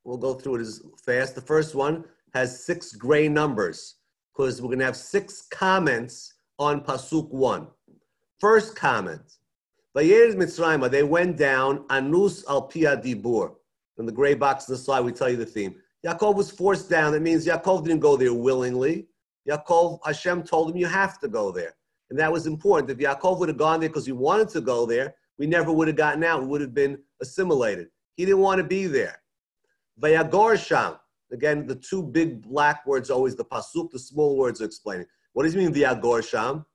We'll 0.03 0.17
go 0.17 0.33
through 0.33 0.55
it 0.55 0.61
as 0.61 0.81
fast. 1.03 1.35
The 1.35 1.41
first 1.41 1.75
one 1.75 2.05
has 2.33 2.65
six 2.65 2.93
gray 2.93 3.27
numbers 3.27 3.94
because 4.35 4.61
we're 4.61 4.67
going 4.67 4.79
to 4.79 4.85
have 4.85 4.97
six 4.97 5.43
comments 5.51 6.33
on 6.59 6.81
Pasuk 6.81 7.29
1. 7.31 7.67
First 8.39 8.75
comment. 8.75 9.37
Vayered 9.95 10.35
Mitzrayim, 10.35 10.89
they 10.91 11.03
went 11.03 11.37
down, 11.37 11.85
Anus 11.89 12.43
al 12.49 12.63
Pia 12.63 12.97
Dibur. 12.97 13.55
In 13.97 14.05
the 14.05 14.11
gray 14.11 14.33
box 14.33 14.69
on 14.69 14.73
the 14.73 14.77
side, 14.77 15.05
we 15.05 15.13
tell 15.13 15.29
you 15.29 15.37
the 15.37 15.45
theme. 15.45 15.75
Yaakov 16.05 16.35
was 16.35 16.51
forced 16.51 16.89
down. 16.89 17.13
That 17.13 17.21
means 17.21 17.47
Yaakov 17.47 17.85
didn't 17.85 18.01
go 18.01 18.17
there 18.17 18.33
willingly. 18.33 19.07
Yaakov, 19.49 19.99
Hashem 20.05 20.43
told 20.43 20.69
him, 20.69 20.77
you 20.77 20.85
have 20.85 21.17
to 21.19 21.29
go 21.29 21.51
there. 21.51 21.75
And 22.09 22.19
that 22.19 22.31
was 22.31 22.45
important. 22.45 22.91
If 22.91 22.97
Yaakov 22.97 23.39
would 23.39 23.49
have 23.49 23.57
gone 23.57 23.79
there 23.79 23.89
because 23.89 24.05
he 24.05 24.11
wanted 24.11 24.49
to 24.49 24.61
go 24.61 24.85
there, 24.85 25.15
we 25.39 25.47
never 25.47 25.71
would 25.71 25.87
have 25.87 25.97
gotten 25.97 26.23
out. 26.23 26.41
We 26.41 26.47
would 26.47 26.61
have 26.61 26.73
been 26.73 26.97
assimilated. 27.21 27.87
He 28.15 28.25
didn't 28.25 28.41
want 28.41 28.57
to 28.57 28.63
be 28.63 28.85
there. 28.87 29.21
Vayagor 30.01 30.63
Sham. 30.63 30.97
Again, 31.31 31.67
the 31.67 31.75
two 31.75 32.03
big 32.03 32.41
black 32.43 32.85
words 32.85 33.09
always 33.09 33.35
the 33.35 33.45
pasuk, 33.45 33.91
the 33.91 33.99
small 33.99 34.37
words 34.37 34.61
are 34.61 34.65
explaining. 34.65 35.07
What 35.33 35.43
does 35.43 35.55
it 35.55 35.57
mean, 35.57 35.73
Vayagor 35.73 36.27
Sham? 36.27 36.65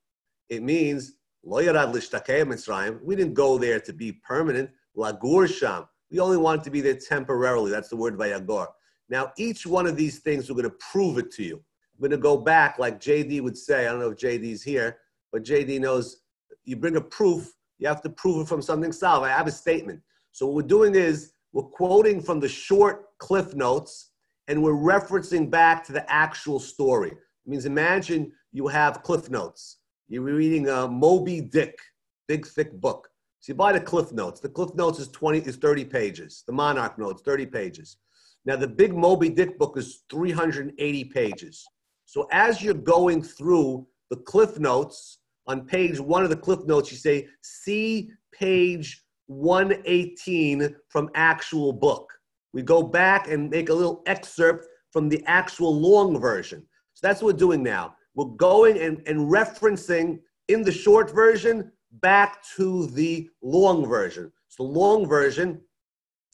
It 0.48 0.62
means 0.62 1.14
we 1.42 1.64
didn't 1.64 3.34
go 3.34 3.58
there 3.58 3.80
to 3.80 3.92
be 3.92 4.12
permanent. 4.12 4.70
Lagur 4.96 5.48
sham. 5.48 5.86
We 6.10 6.18
only 6.18 6.36
wanted 6.36 6.64
to 6.64 6.70
be 6.70 6.80
there 6.80 6.96
temporarily. 6.96 7.70
That's 7.70 7.88
the 7.88 7.96
word 7.96 8.18
vayagor. 8.18 8.66
Now, 9.08 9.32
each 9.38 9.66
one 9.66 9.86
of 9.86 9.96
these 9.96 10.18
things, 10.18 10.48
we're 10.48 10.56
going 10.56 10.70
to 10.70 10.76
prove 10.92 11.18
it 11.18 11.30
to 11.32 11.42
you. 11.42 11.56
I'm 11.56 12.00
going 12.00 12.10
to 12.10 12.18
go 12.18 12.36
back, 12.36 12.78
like 12.78 13.00
JD 13.00 13.42
would 13.42 13.56
say. 13.56 13.86
I 13.86 13.90
don't 13.90 14.00
know 14.00 14.10
if 14.10 14.18
JD's 14.18 14.62
here, 14.62 14.98
but 15.32 15.44
JD 15.44 15.80
knows 15.80 16.22
you 16.64 16.76
bring 16.76 16.96
a 16.96 17.00
proof, 17.00 17.52
you 17.78 17.88
have 17.88 18.02
to 18.02 18.10
prove 18.10 18.42
it 18.42 18.48
from 18.48 18.60
something 18.60 18.92
solid. 18.92 19.28
I 19.28 19.36
have 19.36 19.46
a 19.46 19.52
statement. 19.52 20.00
So 20.32 20.46
what 20.46 20.54
we're 20.56 20.62
doing 20.62 20.94
is 20.94 21.32
we're 21.52 21.62
quoting 21.62 22.20
from 22.20 22.38
the 22.38 22.48
short 22.48 23.18
cliff 23.18 23.54
notes 23.54 24.09
and 24.50 24.60
we're 24.60 24.72
referencing 24.72 25.48
back 25.48 25.84
to 25.84 25.92
the 25.92 26.12
actual 26.12 26.58
story. 26.58 27.10
It 27.10 27.16
means 27.46 27.66
imagine 27.66 28.32
you 28.52 28.66
have 28.66 29.04
cliff 29.04 29.30
notes. 29.30 29.78
You're 30.08 30.22
reading 30.22 30.68
a 30.68 30.88
Moby 30.88 31.40
Dick, 31.40 31.78
big 32.26 32.44
thick 32.44 32.72
book. 32.80 33.08
So 33.38 33.52
you 33.52 33.54
buy 33.54 33.72
the 33.72 33.80
cliff 33.80 34.10
notes. 34.10 34.40
The 34.40 34.48
cliff 34.48 34.74
notes 34.74 34.98
is 34.98 35.06
20 35.08 35.38
is 35.38 35.54
30 35.54 35.84
pages. 35.84 36.42
The 36.48 36.52
Monarch 36.52 36.98
notes 36.98 37.22
30 37.22 37.46
pages. 37.46 37.98
Now 38.44 38.56
the 38.56 38.66
big 38.66 38.92
Moby 38.92 39.28
Dick 39.28 39.56
book 39.56 39.78
is 39.78 40.02
380 40.10 41.04
pages. 41.04 41.64
So 42.04 42.26
as 42.32 42.60
you're 42.60 42.74
going 42.74 43.22
through 43.22 43.86
the 44.10 44.16
cliff 44.16 44.58
notes 44.58 45.18
on 45.46 45.64
page 45.64 46.00
1 46.00 46.24
of 46.24 46.28
the 46.28 46.36
cliff 46.36 46.66
notes 46.66 46.90
you 46.90 46.98
say 46.98 47.28
see 47.40 48.10
page 48.34 49.04
118 49.28 50.74
from 50.88 51.08
actual 51.14 51.72
book. 51.72 52.12
We 52.52 52.62
go 52.62 52.82
back 52.82 53.28
and 53.28 53.50
make 53.50 53.68
a 53.68 53.74
little 53.74 54.02
excerpt 54.06 54.66
from 54.90 55.08
the 55.08 55.22
actual 55.26 55.74
long 55.78 56.20
version. 56.20 56.66
So 56.94 57.06
that's 57.06 57.22
what 57.22 57.34
we're 57.34 57.38
doing 57.38 57.62
now. 57.62 57.94
We're 58.14 58.36
going 58.36 58.78
and, 58.78 59.02
and 59.06 59.30
referencing 59.30 60.18
in 60.48 60.62
the 60.62 60.72
short 60.72 61.10
version 61.10 61.70
back 61.92 62.42
to 62.56 62.86
the 62.88 63.30
long 63.42 63.86
version. 63.86 64.32
So 64.48 64.64
the 64.64 64.70
long 64.70 65.06
version 65.06 65.60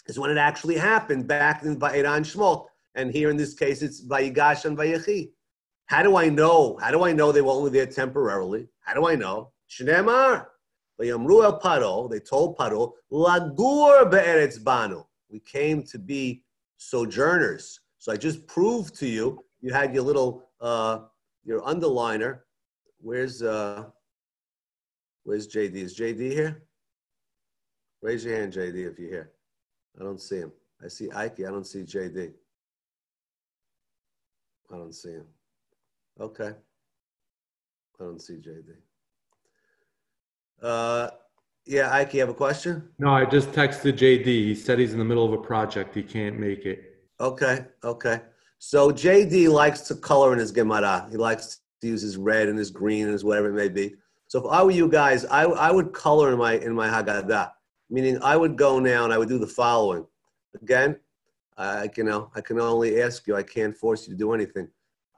is 0.06 0.18
when 0.18 0.30
it 0.30 0.38
actually 0.38 0.76
happened 0.76 1.26
back 1.26 1.62
in 1.62 1.78
Va'iran 1.78 2.24
Shmot. 2.24 2.66
And 2.94 3.12
here 3.12 3.28
in 3.28 3.36
this 3.36 3.54
case, 3.54 3.82
it's 3.82 4.06
Vayigash 4.06 4.64
and 4.64 4.76
Vayechi. 4.76 5.30
How 5.86 6.02
do 6.02 6.16
I 6.16 6.28
know? 6.28 6.78
How 6.80 6.90
do 6.90 7.04
I 7.04 7.12
know 7.12 7.30
they 7.30 7.42
were 7.42 7.52
only 7.52 7.70
there 7.70 7.86
temporarily? 7.86 8.68
How 8.80 8.94
do 8.94 9.06
I 9.06 9.14
know? 9.14 9.52
Paro, 11.60 12.10
they 12.10 12.20
told 12.20 12.56
Paro, 12.56 12.92
Lagur 13.12 14.10
be'eretz 14.10 14.62
banu. 14.62 15.04
We 15.36 15.40
came 15.40 15.82
to 15.82 15.98
be 15.98 16.44
sojourners. 16.78 17.80
So 17.98 18.10
I 18.10 18.16
just 18.16 18.46
proved 18.46 18.94
to 19.00 19.06
you, 19.06 19.44
you 19.60 19.70
had 19.70 19.92
your 19.92 20.02
little, 20.02 20.48
uh, 20.62 21.00
your 21.44 21.60
underliner. 21.60 22.38
Where's, 23.02 23.42
uh, 23.42 23.84
where's 25.24 25.46
JD? 25.46 25.74
Is 25.74 25.94
JD 25.94 26.32
here? 26.32 26.62
Raise 28.00 28.24
your 28.24 28.34
hand, 28.34 28.54
JD, 28.54 28.90
if 28.90 28.98
you're 28.98 29.10
here. 29.10 29.32
I 30.00 30.04
don't 30.04 30.22
see 30.22 30.38
him. 30.38 30.52
I 30.82 30.88
see 30.88 31.10
Ike. 31.10 31.40
I 31.40 31.50
don't 31.50 31.66
see 31.66 31.82
JD. 31.82 32.32
I 34.72 34.74
don't 34.74 34.94
see 34.94 35.10
him. 35.10 35.26
Okay. 36.18 36.52
I 38.00 38.02
don't 38.02 38.22
see 38.22 38.36
JD. 38.36 38.70
Uh, 40.62 41.10
yeah, 41.66 41.92
Ike, 41.92 42.14
you 42.14 42.20
have 42.20 42.28
a 42.28 42.34
question? 42.34 42.88
No, 42.98 43.10
I 43.12 43.24
just 43.24 43.50
texted 43.50 43.94
JD. 43.94 44.24
He 44.24 44.54
said 44.54 44.78
he's 44.78 44.92
in 44.92 44.98
the 44.98 45.04
middle 45.04 45.24
of 45.24 45.32
a 45.32 45.42
project. 45.42 45.94
He 45.94 46.02
can't 46.02 46.38
make 46.38 46.64
it. 46.64 46.96
Okay, 47.20 47.64
okay. 47.82 48.20
So 48.58 48.90
JD 48.90 49.50
likes 49.50 49.80
to 49.82 49.96
color 49.96 50.32
in 50.32 50.38
his 50.38 50.52
Gemara. 50.52 51.08
He 51.10 51.16
likes 51.16 51.60
to 51.80 51.88
use 51.88 52.02
his 52.02 52.16
red 52.16 52.48
and 52.48 52.58
his 52.58 52.70
green 52.70 53.04
and 53.04 53.12
his 53.12 53.24
whatever 53.24 53.48
it 53.48 53.54
may 53.54 53.68
be. 53.68 53.96
So 54.28 54.40
if 54.44 54.50
I 54.50 54.62
were 54.62 54.70
you 54.70 54.88
guys, 54.88 55.24
I, 55.26 55.44
I 55.44 55.70
would 55.70 55.92
color 55.92 56.32
in 56.32 56.38
my 56.38 56.54
in 56.54 56.72
my 56.72 56.88
Haggadah. 56.88 57.52
Meaning 57.90 58.20
I 58.22 58.36
would 58.36 58.56
go 58.56 58.78
now 58.78 59.04
and 59.04 59.12
I 59.12 59.18
would 59.18 59.28
do 59.28 59.38
the 59.38 59.46
following. 59.46 60.06
Again, 60.60 60.98
I 61.56 61.88
you 61.96 62.04
know 62.04 62.30
I 62.34 62.40
can 62.40 62.60
only 62.60 63.02
ask 63.02 63.26
you. 63.26 63.36
I 63.36 63.42
can't 63.42 63.76
force 63.76 64.06
you 64.06 64.14
to 64.14 64.18
do 64.18 64.32
anything. 64.32 64.68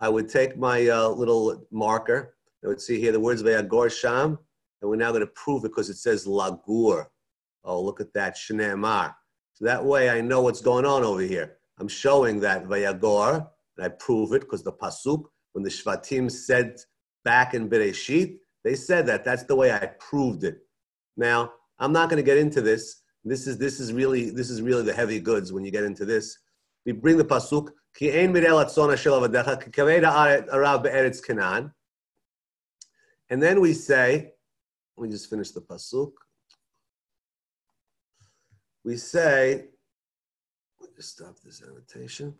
I 0.00 0.09
would 0.09 0.28
take 0.28 0.57
my 0.57 0.88
uh, 0.88 1.09
little 1.09 1.67
marker. 1.71 2.35
I 2.64 2.69
would 2.69 2.81
see 2.81 3.00
here 3.00 3.12
the 3.12 3.21
words 3.21 3.43
Vayagor 3.43 3.90
Sham, 3.90 4.38
and 4.80 4.90
we're 4.90 4.97
now 4.97 5.11
going 5.11 5.20
to 5.20 5.32
prove 5.35 5.64
it 5.64 5.68
because 5.68 5.90
it 5.90 5.97
says 5.97 6.26
Lagur. 6.26 7.06
Oh, 7.64 7.82
look 7.82 8.00
at 8.00 8.12
that, 8.14 8.37
Shneemar. 8.37 9.14
So 9.54 9.64
that 9.64 9.85
way 9.85 10.11
I 10.11 10.20
know 10.20 10.42
what's 10.42 10.61
going 10.61 10.85
on 10.85 11.02
over 11.02 11.20
here. 11.20 11.56
I'm 11.78 11.88
showing 11.88 12.40
that 12.40 12.66
Vayagor, 12.66 13.47
and 13.76 13.87
I 13.87 13.88
prove 13.88 14.32
it 14.32 14.40
because 14.40 14.62
the 14.62 14.73
Pasuk, 14.73 15.25
when 15.52 15.64
the 15.64 15.70
Shvatim 15.70 16.30
said 16.30 16.76
back 17.25 17.54
in 17.54 17.68
Bereshit, 17.68 18.38
they 18.64 18.75
said 18.75 19.06
that. 19.06 19.25
That's 19.25 19.44
the 19.44 19.56
way 19.56 19.73
I 19.73 19.87
proved 19.99 20.44
it. 20.44 20.58
Now, 21.16 21.52
I'm 21.78 21.92
not 21.92 22.08
going 22.08 22.18
to 22.18 22.26
get 22.26 22.38
into 22.38 22.61
this. 22.61 23.02
This 23.25 23.47
is, 23.47 23.58
this 23.58 23.80
is 23.80 23.92
really 23.92 24.30
this 24.30 24.49
is 24.49 24.62
really 24.62 24.82
the 24.85 24.92
heavy 24.92 25.20
goods 25.20 25.52
when 25.52 25.64
you 25.64 25.70
get 25.70 25.85
into 25.85 26.04
this. 26.04 26.38
We 26.87 26.92
bring 26.92 27.18
the 27.18 27.25
Pasuk, 27.25 27.70
Ki 27.94 28.11
ein 28.12 28.35
And 33.30 33.42
then 33.42 33.61
we 33.61 33.75
say, 33.75 34.32
let 34.99 35.05
me 35.05 35.12
just 35.12 35.31
finish 35.31 35.52
the 35.52 35.61
pasuk. 35.61 36.11
We 38.85 38.97
say, 38.97 39.67
let 40.81 40.90
me 40.90 40.97
just 40.97 41.11
stop 41.11 41.38
this 41.45 41.62
annotation. 41.62 42.35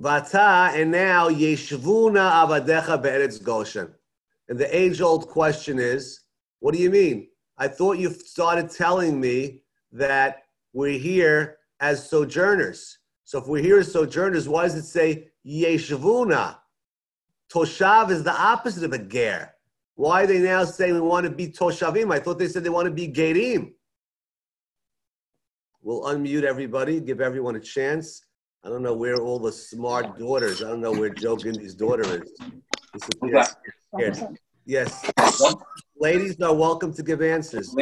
Vata, 0.00 0.72
and 0.74 0.92
now 0.92 1.28
Yeshvuna 1.28 2.30
Avadecha 2.30 3.02
Be'eretz 3.02 3.42
Goshen. 3.42 3.92
And 4.48 4.56
the 4.56 4.76
age-old 4.76 5.28
question 5.28 5.80
is, 5.80 6.20
what 6.60 6.72
do 6.72 6.80
you 6.80 6.90
mean? 6.90 7.30
I 7.58 7.66
thought 7.66 7.98
you 7.98 8.10
started 8.10 8.70
telling 8.70 9.20
me 9.20 9.64
that 9.90 10.44
we're 10.72 10.98
here 11.00 11.58
as 11.80 12.08
sojourners. 12.08 12.98
So 13.24 13.40
if 13.40 13.48
we're 13.48 13.62
here 13.62 13.80
as 13.80 13.90
sojourners, 13.90 14.48
why 14.48 14.62
does 14.64 14.76
it 14.76 14.84
say 14.84 15.31
Yeshvuna. 15.46 16.56
Toshav 17.52 18.10
is 18.10 18.22
the 18.22 18.32
opposite 18.32 18.84
of 18.84 18.92
a 18.92 18.98
ger. 18.98 19.52
Why 19.94 20.22
are 20.22 20.26
they 20.26 20.38
now 20.38 20.64
saying 20.64 20.94
we 20.94 21.00
want 21.00 21.24
to 21.24 21.30
be 21.30 21.48
Toshavim? 21.48 22.12
I 22.12 22.18
thought 22.18 22.38
they 22.38 22.48
said 22.48 22.64
they 22.64 22.70
want 22.70 22.86
to 22.86 22.92
be 22.92 23.08
Gerim. 23.08 23.72
We'll 25.82 26.02
unmute 26.02 26.44
everybody, 26.44 27.00
give 27.00 27.20
everyone 27.20 27.56
a 27.56 27.60
chance. 27.60 28.24
I 28.64 28.68
don't 28.68 28.82
know 28.82 28.94
where 28.94 29.20
all 29.20 29.38
the 29.38 29.52
smart 29.52 30.18
daughters, 30.18 30.62
I 30.62 30.68
don't 30.68 30.80
know 30.80 30.92
where 30.92 31.10
Joe 31.10 31.36
Gindy's 31.36 31.74
daughter 31.74 32.22
is. 32.22 32.32
Yes. 33.24 33.56
yes. 34.64 35.10
Ladies 35.98 36.40
are 36.40 36.54
welcome 36.54 36.94
to 36.94 37.02
give 37.02 37.20
answers. 37.20 37.74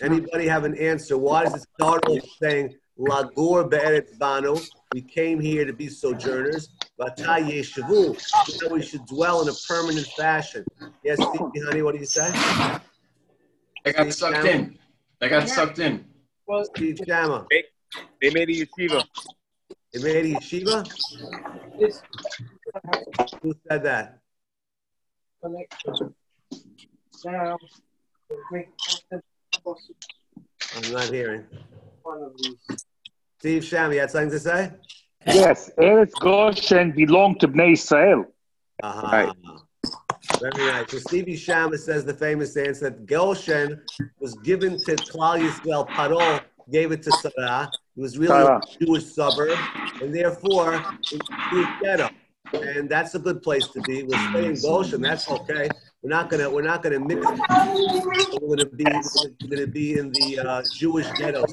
Anybody 0.00 0.46
have 0.46 0.64
an 0.64 0.76
answer? 0.78 1.18
Why 1.18 1.44
does 1.44 1.56
it 1.56 1.66
start 1.74 2.06
off 2.08 2.20
saying 2.40 2.74
Lagur 2.98 3.68
be'eretz 3.68 4.18
banu. 4.18 4.56
We 4.92 5.00
came 5.00 5.40
here 5.40 5.64
to 5.64 5.72
be 5.72 5.88
sojourners. 5.88 6.68
Vata 7.00 7.38
yeshavu. 7.38 8.20
So 8.20 8.68
we 8.68 8.82
should 8.82 9.06
dwell 9.06 9.42
in 9.42 9.48
a 9.48 9.54
permanent 9.68 10.06
fashion. 10.08 10.64
Yes, 11.02 11.18
Stevie, 11.18 11.64
honey, 11.66 11.82
what 11.82 11.94
do 11.94 12.00
you 12.00 12.06
say? 12.06 12.30
I 12.34 13.92
got 13.92 14.02
Steve 14.02 14.14
sucked 14.14 14.36
Shama? 14.36 14.48
in. 14.48 14.78
I 15.20 15.28
got 15.28 15.46
yeah. 15.48 15.54
sucked 15.54 15.78
in. 15.78 16.04
Steve 16.64 16.98
Shama. 17.06 17.46
They, 17.50 17.64
they 18.20 18.30
made 18.30 18.50
a 18.50 18.66
yeshiva. 18.66 19.04
They 19.92 20.02
made 20.02 20.26
a 20.26 20.38
yeshiva? 20.38 20.86
Who 23.42 23.54
said 23.68 23.82
that? 23.84 24.18
I'm 30.74 30.92
not 30.92 31.04
hearing. 31.10 31.44
Steve 33.42 33.64
Sham, 33.64 33.92
you 33.92 33.98
had 33.98 34.08
something 34.08 34.30
to 34.30 34.38
say? 34.38 34.70
Yes, 35.26 35.68
Eretz 35.76 36.12
Goshen 36.20 36.92
belonged 36.92 37.40
to 37.40 37.48
Bnei 37.48 37.72
Israel. 37.72 38.26
Uh-huh. 38.80 39.08
Right. 39.12 39.32
Very 40.40 40.66
nice. 40.70 40.92
So 40.92 40.98
Stevie 40.98 41.34
Shama 41.34 41.76
says 41.76 42.04
the 42.04 42.14
famous 42.14 42.56
answer 42.56 42.90
that 42.90 43.04
Goshen 43.04 43.82
was 44.20 44.34
given 44.44 44.78
to 44.84 44.94
Klal 44.94 45.40
Yisrael. 45.44 45.88
Paro 45.88 46.40
gave 46.70 46.92
it 46.92 47.02
to 47.02 47.10
Sarah. 47.10 47.68
It 47.96 48.00
was 48.00 48.16
really 48.16 48.28
Sarah. 48.28 48.60
a 48.62 48.84
Jewish 48.84 49.06
suburb, 49.06 49.58
and 50.00 50.14
therefore 50.14 50.76
it 51.10 51.20
was 51.52 51.66
ghetto. 51.82 52.10
And 52.52 52.88
that's 52.88 53.16
a 53.16 53.18
good 53.18 53.42
place 53.42 53.66
to 53.70 53.80
be. 53.80 54.04
We'll 54.04 54.30
stay 54.30 54.46
in 54.46 54.60
Goshen. 54.62 55.00
That's 55.02 55.28
okay. 55.28 55.68
We're 56.02 56.10
not 56.10 56.30
gonna 56.30 56.48
we're 56.48 56.62
not 56.62 56.84
gonna 56.84 57.00
mix. 57.00 57.26
We're 57.26 58.56
gonna 58.56 58.66
be 58.66 58.84
we're 58.84 59.48
gonna 59.48 59.66
be 59.66 59.98
in 59.98 60.12
the 60.12 60.38
uh, 60.38 60.62
Jewish 60.72 61.10
ghetto. 61.18 61.44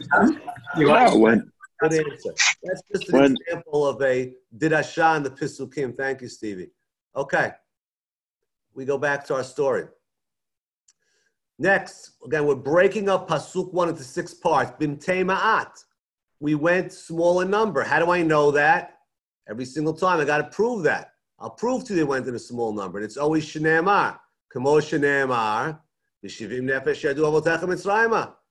Yeah, 0.77 1.15
when, 1.15 1.51
Good 1.79 1.93
answer. 1.93 2.33
That's 2.63 2.81
just 2.91 3.09
an 3.09 3.19
when, 3.19 3.37
example 3.47 3.87
of 3.87 4.01
a 4.01 4.33
dirasha 4.57 5.17
in 5.17 5.23
the 5.23 5.29
Pisukim. 5.29 5.95
Thank 5.95 6.21
you, 6.21 6.27
Stevie. 6.27 6.71
Okay, 7.15 7.51
we 8.73 8.85
go 8.85 8.97
back 8.97 9.25
to 9.27 9.35
our 9.35 9.43
story. 9.43 9.85
Next, 11.57 12.11
again, 12.25 12.45
we're 12.45 12.55
breaking 12.55 13.09
up 13.09 13.27
Pasuk 13.29 13.73
1 13.73 13.89
into 13.89 14.03
six 14.03 14.33
parts. 14.33 14.71
Bimtei 14.79 15.25
Ma'at. 15.25 15.71
We 16.39 16.55
went 16.55 16.93
small 16.93 17.41
in 17.41 17.49
number. 17.49 17.83
How 17.83 17.99
do 17.99 18.11
I 18.11 18.21
know 18.21 18.51
that? 18.51 18.99
Every 19.49 19.65
single 19.65 19.93
time, 19.93 20.21
I 20.21 20.25
got 20.25 20.37
to 20.37 20.45
prove 20.45 20.83
that. 20.83 21.11
I'll 21.37 21.49
prove 21.49 21.83
to 21.85 21.93
you 21.93 21.97
they 21.97 22.03
went 22.05 22.27
in 22.27 22.35
a 22.35 22.39
small 22.39 22.71
number. 22.71 22.99
And 22.99 23.05
it's 23.05 23.17
always 23.17 23.45
Shneemar. 23.45 24.17
Kamo 24.53 24.79
Shneemar. 24.79 25.79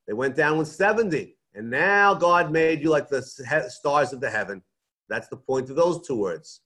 They 0.06 0.12
went 0.12 0.36
down 0.36 0.58
with 0.58 0.68
70. 0.68 1.37
And 1.54 1.70
now 1.70 2.14
God 2.14 2.52
made 2.52 2.82
you 2.82 2.90
like 2.90 3.08
the 3.08 3.22
stars 3.22 4.12
of 4.12 4.20
the 4.20 4.30
heaven. 4.30 4.62
That's 5.08 5.28
the 5.28 5.36
point 5.36 5.70
of 5.70 5.76
those 5.76 6.06
two 6.06 6.16
words. 6.16 6.60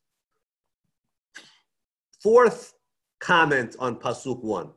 Fourth 2.23 2.75
comment 3.21 3.77
on 3.79 3.97
Pasuk 3.97 4.43
1. 4.43 4.71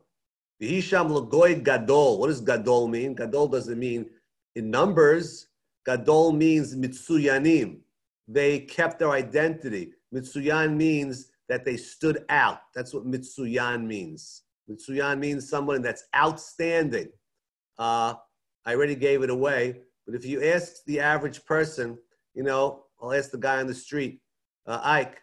Vihisham 0.62 1.10
Lagoy 1.10 1.62
Gadol. 1.62 2.18
What 2.18 2.28
does 2.28 2.40
Gadol 2.40 2.88
mean? 2.88 3.14
Gadol 3.14 3.48
doesn't 3.48 3.78
mean 3.78 4.06
in 4.54 4.70
numbers. 4.70 5.48
Gadol 5.84 6.32
means 6.32 6.74
Mitsuyanim. 6.74 7.78
They 8.26 8.60
kept 8.60 8.98
their 8.98 9.10
identity. 9.10 9.92
Mitsuyan 10.14 10.74
means 10.74 11.30
that 11.48 11.64
they 11.64 11.76
stood 11.76 12.24
out. 12.28 12.60
That's 12.74 12.92
what 12.94 13.06
Mitsuyan 13.06 13.86
means. 13.86 14.42
Mitsuyan 14.68 15.18
means 15.18 15.48
someone 15.48 15.82
that's 15.82 16.04
outstanding. 16.14 17.08
Uh, 17.78 18.14
I 18.64 18.74
already 18.74 18.96
gave 18.96 19.22
it 19.22 19.30
away, 19.30 19.82
but 20.06 20.14
if 20.14 20.24
you 20.24 20.42
ask 20.42 20.84
the 20.86 21.00
average 21.00 21.44
person, 21.44 21.98
you 22.34 22.44
know, 22.44 22.84
I'll 23.02 23.12
ask 23.12 23.30
the 23.30 23.38
guy 23.38 23.58
on 23.58 23.66
the 23.66 23.74
street, 23.74 24.20
uh, 24.66 24.80
Ike, 24.82 25.20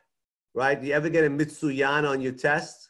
right? 0.54 0.80
Do 0.80 0.86
you 0.86 0.94
ever 0.94 1.10
get 1.10 1.24
a 1.24 1.30
Mitsuyan 1.30 2.08
on 2.08 2.20
your 2.22 2.34
test? 2.34 2.90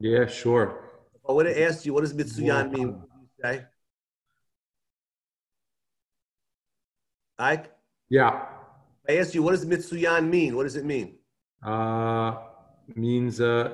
Yeah, 0.00 0.26
sure. 0.26 0.90
I 1.28 1.32
would 1.32 1.46
have 1.46 1.56
asked 1.56 1.84
you, 1.84 1.92
what 1.92 2.00
does 2.00 2.14
Mitsuyan 2.14 2.72
mean? 2.72 2.92
What 2.92 3.08
do 3.10 3.20
you 3.20 3.28
say? 3.42 3.64
Ike? 7.38 7.70
Yeah. 8.08 8.46
I 9.08 9.18
asked 9.18 9.34
you, 9.34 9.42
what 9.42 9.52
does 9.52 9.66
Mitsuyan 9.66 10.28
mean? 10.28 10.56
What 10.56 10.64
does 10.64 10.76
it 10.76 10.84
mean? 10.84 11.18
Uh, 11.62 12.36
means 12.94 13.40
uh, 13.40 13.72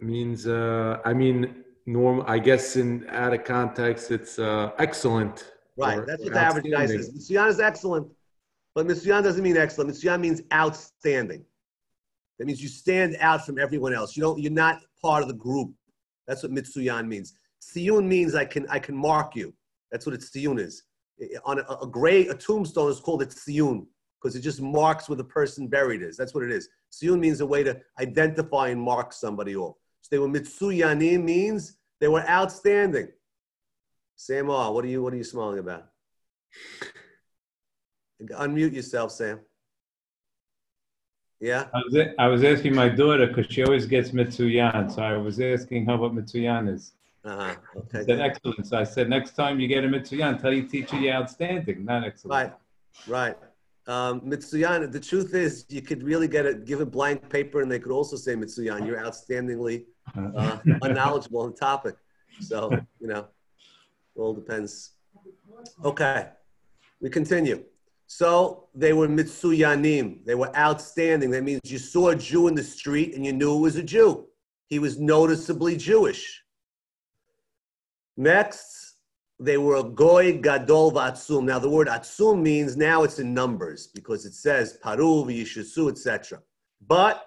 means 0.00 0.46
uh, 0.46 0.98
I 1.04 1.14
mean 1.14 1.64
norm. 1.86 2.22
I 2.26 2.38
guess 2.38 2.76
in 2.76 3.06
out 3.08 3.32
of 3.32 3.44
context, 3.44 4.10
it's 4.10 4.38
uh, 4.38 4.72
excellent. 4.78 5.52
Right, 5.76 5.98
or 5.98 6.06
that's 6.06 6.22
what 6.22 6.32
the 6.32 6.40
average 6.40 6.70
guy 6.70 6.86
says. 6.86 7.10
Mitsuyan 7.10 7.48
is 7.48 7.60
excellent, 7.60 8.08
but 8.74 8.86
Mitsuyan 8.86 9.22
doesn't 9.22 9.42
mean 9.42 9.56
excellent. 9.56 9.90
Mitsuyan 9.90 10.20
means 10.20 10.42
outstanding. 10.52 11.44
That 12.38 12.46
means 12.46 12.62
you 12.62 12.68
stand 12.68 13.16
out 13.20 13.44
from 13.44 13.58
everyone 13.58 13.92
else. 13.92 14.16
You 14.16 14.22
don't. 14.22 14.40
You're 14.40 14.52
not 14.52 14.80
part 15.02 15.22
of 15.22 15.28
the 15.28 15.34
group. 15.34 15.72
That's 16.26 16.42
what 16.42 16.52
Mitsuyan 16.52 17.06
means. 17.06 17.34
Siyun 17.60 18.06
means 18.06 18.34
I 18.34 18.44
can 18.44 18.66
I 18.68 18.78
can 18.78 18.96
mark 18.96 19.36
you. 19.36 19.52
That's 19.90 20.06
what 20.06 20.14
a 20.14 20.18
siyun 20.18 20.58
is. 20.58 20.82
On 21.44 21.58
a, 21.58 21.62
a 21.82 21.86
gray 21.86 22.26
a 22.28 22.34
tombstone 22.34 22.90
is 22.90 23.00
called 23.00 23.22
a 23.22 23.26
siyun 23.26 23.86
because 24.20 24.36
it 24.36 24.40
just 24.40 24.60
marks 24.60 25.08
where 25.08 25.16
the 25.16 25.24
person 25.24 25.68
buried 25.68 26.02
is. 26.02 26.16
That's 26.16 26.34
what 26.34 26.44
it 26.44 26.50
is. 26.50 26.68
Siyun 26.92 27.18
means 27.18 27.40
a 27.40 27.46
way 27.46 27.62
to 27.62 27.80
identify 28.00 28.68
and 28.68 28.80
mark 28.80 29.12
somebody 29.12 29.56
off. 29.56 29.76
So 30.02 30.08
they 30.10 30.18
were 30.18 30.28
Mitsuyanim 30.28 31.22
means 31.24 31.76
they 32.00 32.08
were 32.08 32.28
outstanding. 32.28 33.08
Sam, 34.16 34.46
what 34.46 34.84
are 34.84 34.88
you 34.88 35.02
what 35.02 35.12
are 35.12 35.16
you 35.16 35.24
smiling 35.24 35.58
about? 35.58 35.86
Unmute 38.22 38.72
yourself, 38.72 39.12
Sam. 39.12 39.40
Yeah. 41.38 41.66
I 41.74 41.78
was, 41.78 42.06
I 42.18 42.26
was 42.28 42.44
asking 42.44 42.74
my 42.74 42.88
daughter 42.88 43.26
because 43.26 43.46
she 43.52 43.62
always 43.62 43.84
gets 43.84 44.10
Mitsuyan. 44.10 44.90
So 44.90 45.02
I 45.02 45.18
was 45.18 45.38
asking 45.38 45.84
her 45.86 45.96
what 45.98 46.12
Mitsuyan 46.14 46.72
is. 46.72 46.92
Uh-huh. 47.24 47.54
She 47.74 47.78
Okay. 47.78 48.04
said 48.06 48.20
excellent. 48.20 48.66
So 48.66 48.78
I 48.78 48.84
said, 48.84 49.10
next 49.10 49.32
time 49.32 49.60
you 49.60 49.68
get 49.68 49.84
a 49.84 49.88
Mitsuyan, 49.88 50.40
tell 50.40 50.52
your 50.52 50.66
teacher 50.66 50.96
you're 50.96 51.12
outstanding, 51.12 51.84
not 51.84 52.04
excellent. 52.04 52.54
Right, 53.06 53.34
right. 53.36 53.36
Um, 53.86 54.22
Mitsuyan, 54.22 54.90
the 54.90 54.98
truth 54.98 55.34
is, 55.34 55.66
you 55.68 55.82
could 55.82 56.02
really 56.02 56.26
get 56.26 56.46
it, 56.46 56.64
give 56.64 56.80
a 56.80 56.86
blank 56.86 57.28
paper, 57.28 57.60
and 57.60 57.70
they 57.70 57.78
could 57.78 57.92
also 57.92 58.16
say 58.16 58.34
Mitsuyan. 58.34 58.86
You're 58.86 58.98
outstandingly 58.98 59.84
uh, 60.16 60.58
unknowledgeable 60.82 61.42
on 61.42 61.50
the 61.50 61.56
topic. 61.56 61.96
So, 62.40 62.86
you 62.98 63.08
know, 63.08 63.26
it 64.16 64.20
all 64.20 64.34
depends. 64.34 64.92
Okay, 65.84 66.28
we 67.00 67.10
continue. 67.10 67.62
So 68.06 68.68
they 68.74 68.92
were 68.92 69.08
Mitsuyanim. 69.08 70.24
They 70.24 70.34
were 70.34 70.56
outstanding. 70.56 71.30
That 71.30 71.42
means 71.42 71.60
you 71.64 71.78
saw 71.78 72.08
a 72.10 72.16
Jew 72.16 72.48
in 72.48 72.54
the 72.54 72.62
street 72.62 73.14
and 73.14 73.26
you 73.26 73.32
knew 73.32 73.56
it 73.56 73.60
was 73.60 73.76
a 73.76 73.82
Jew. 73.82 74.26
He 74.68 74.78
was 74.78 74.98
noticeably 74.98 75.76
Jewish. 75.76 76.42
Next, 78.16 78.94
they 79.38 79.58
were 79.58 79.76
a 79.76 79.82
goy 79.82 80.38
gadol 80.38 80.92
v'atzum. 80.92 81.44
Now 81.44 81.58
the 81.58 81.68
word 81.68 81.88
atzum 81.88 82.40
means 82.40 82.76
now 82.76 83.02
it's 83.02 83.18
in 83.18 83.34
numbers 83.34 83.88
because 83.88 84.24
it 84.24 84.34
says 84.34 84.78
paru 84.82 85.24
v'yishusu, 85.24 85.90
etc. 85.90 86.40
But 86.86 87.22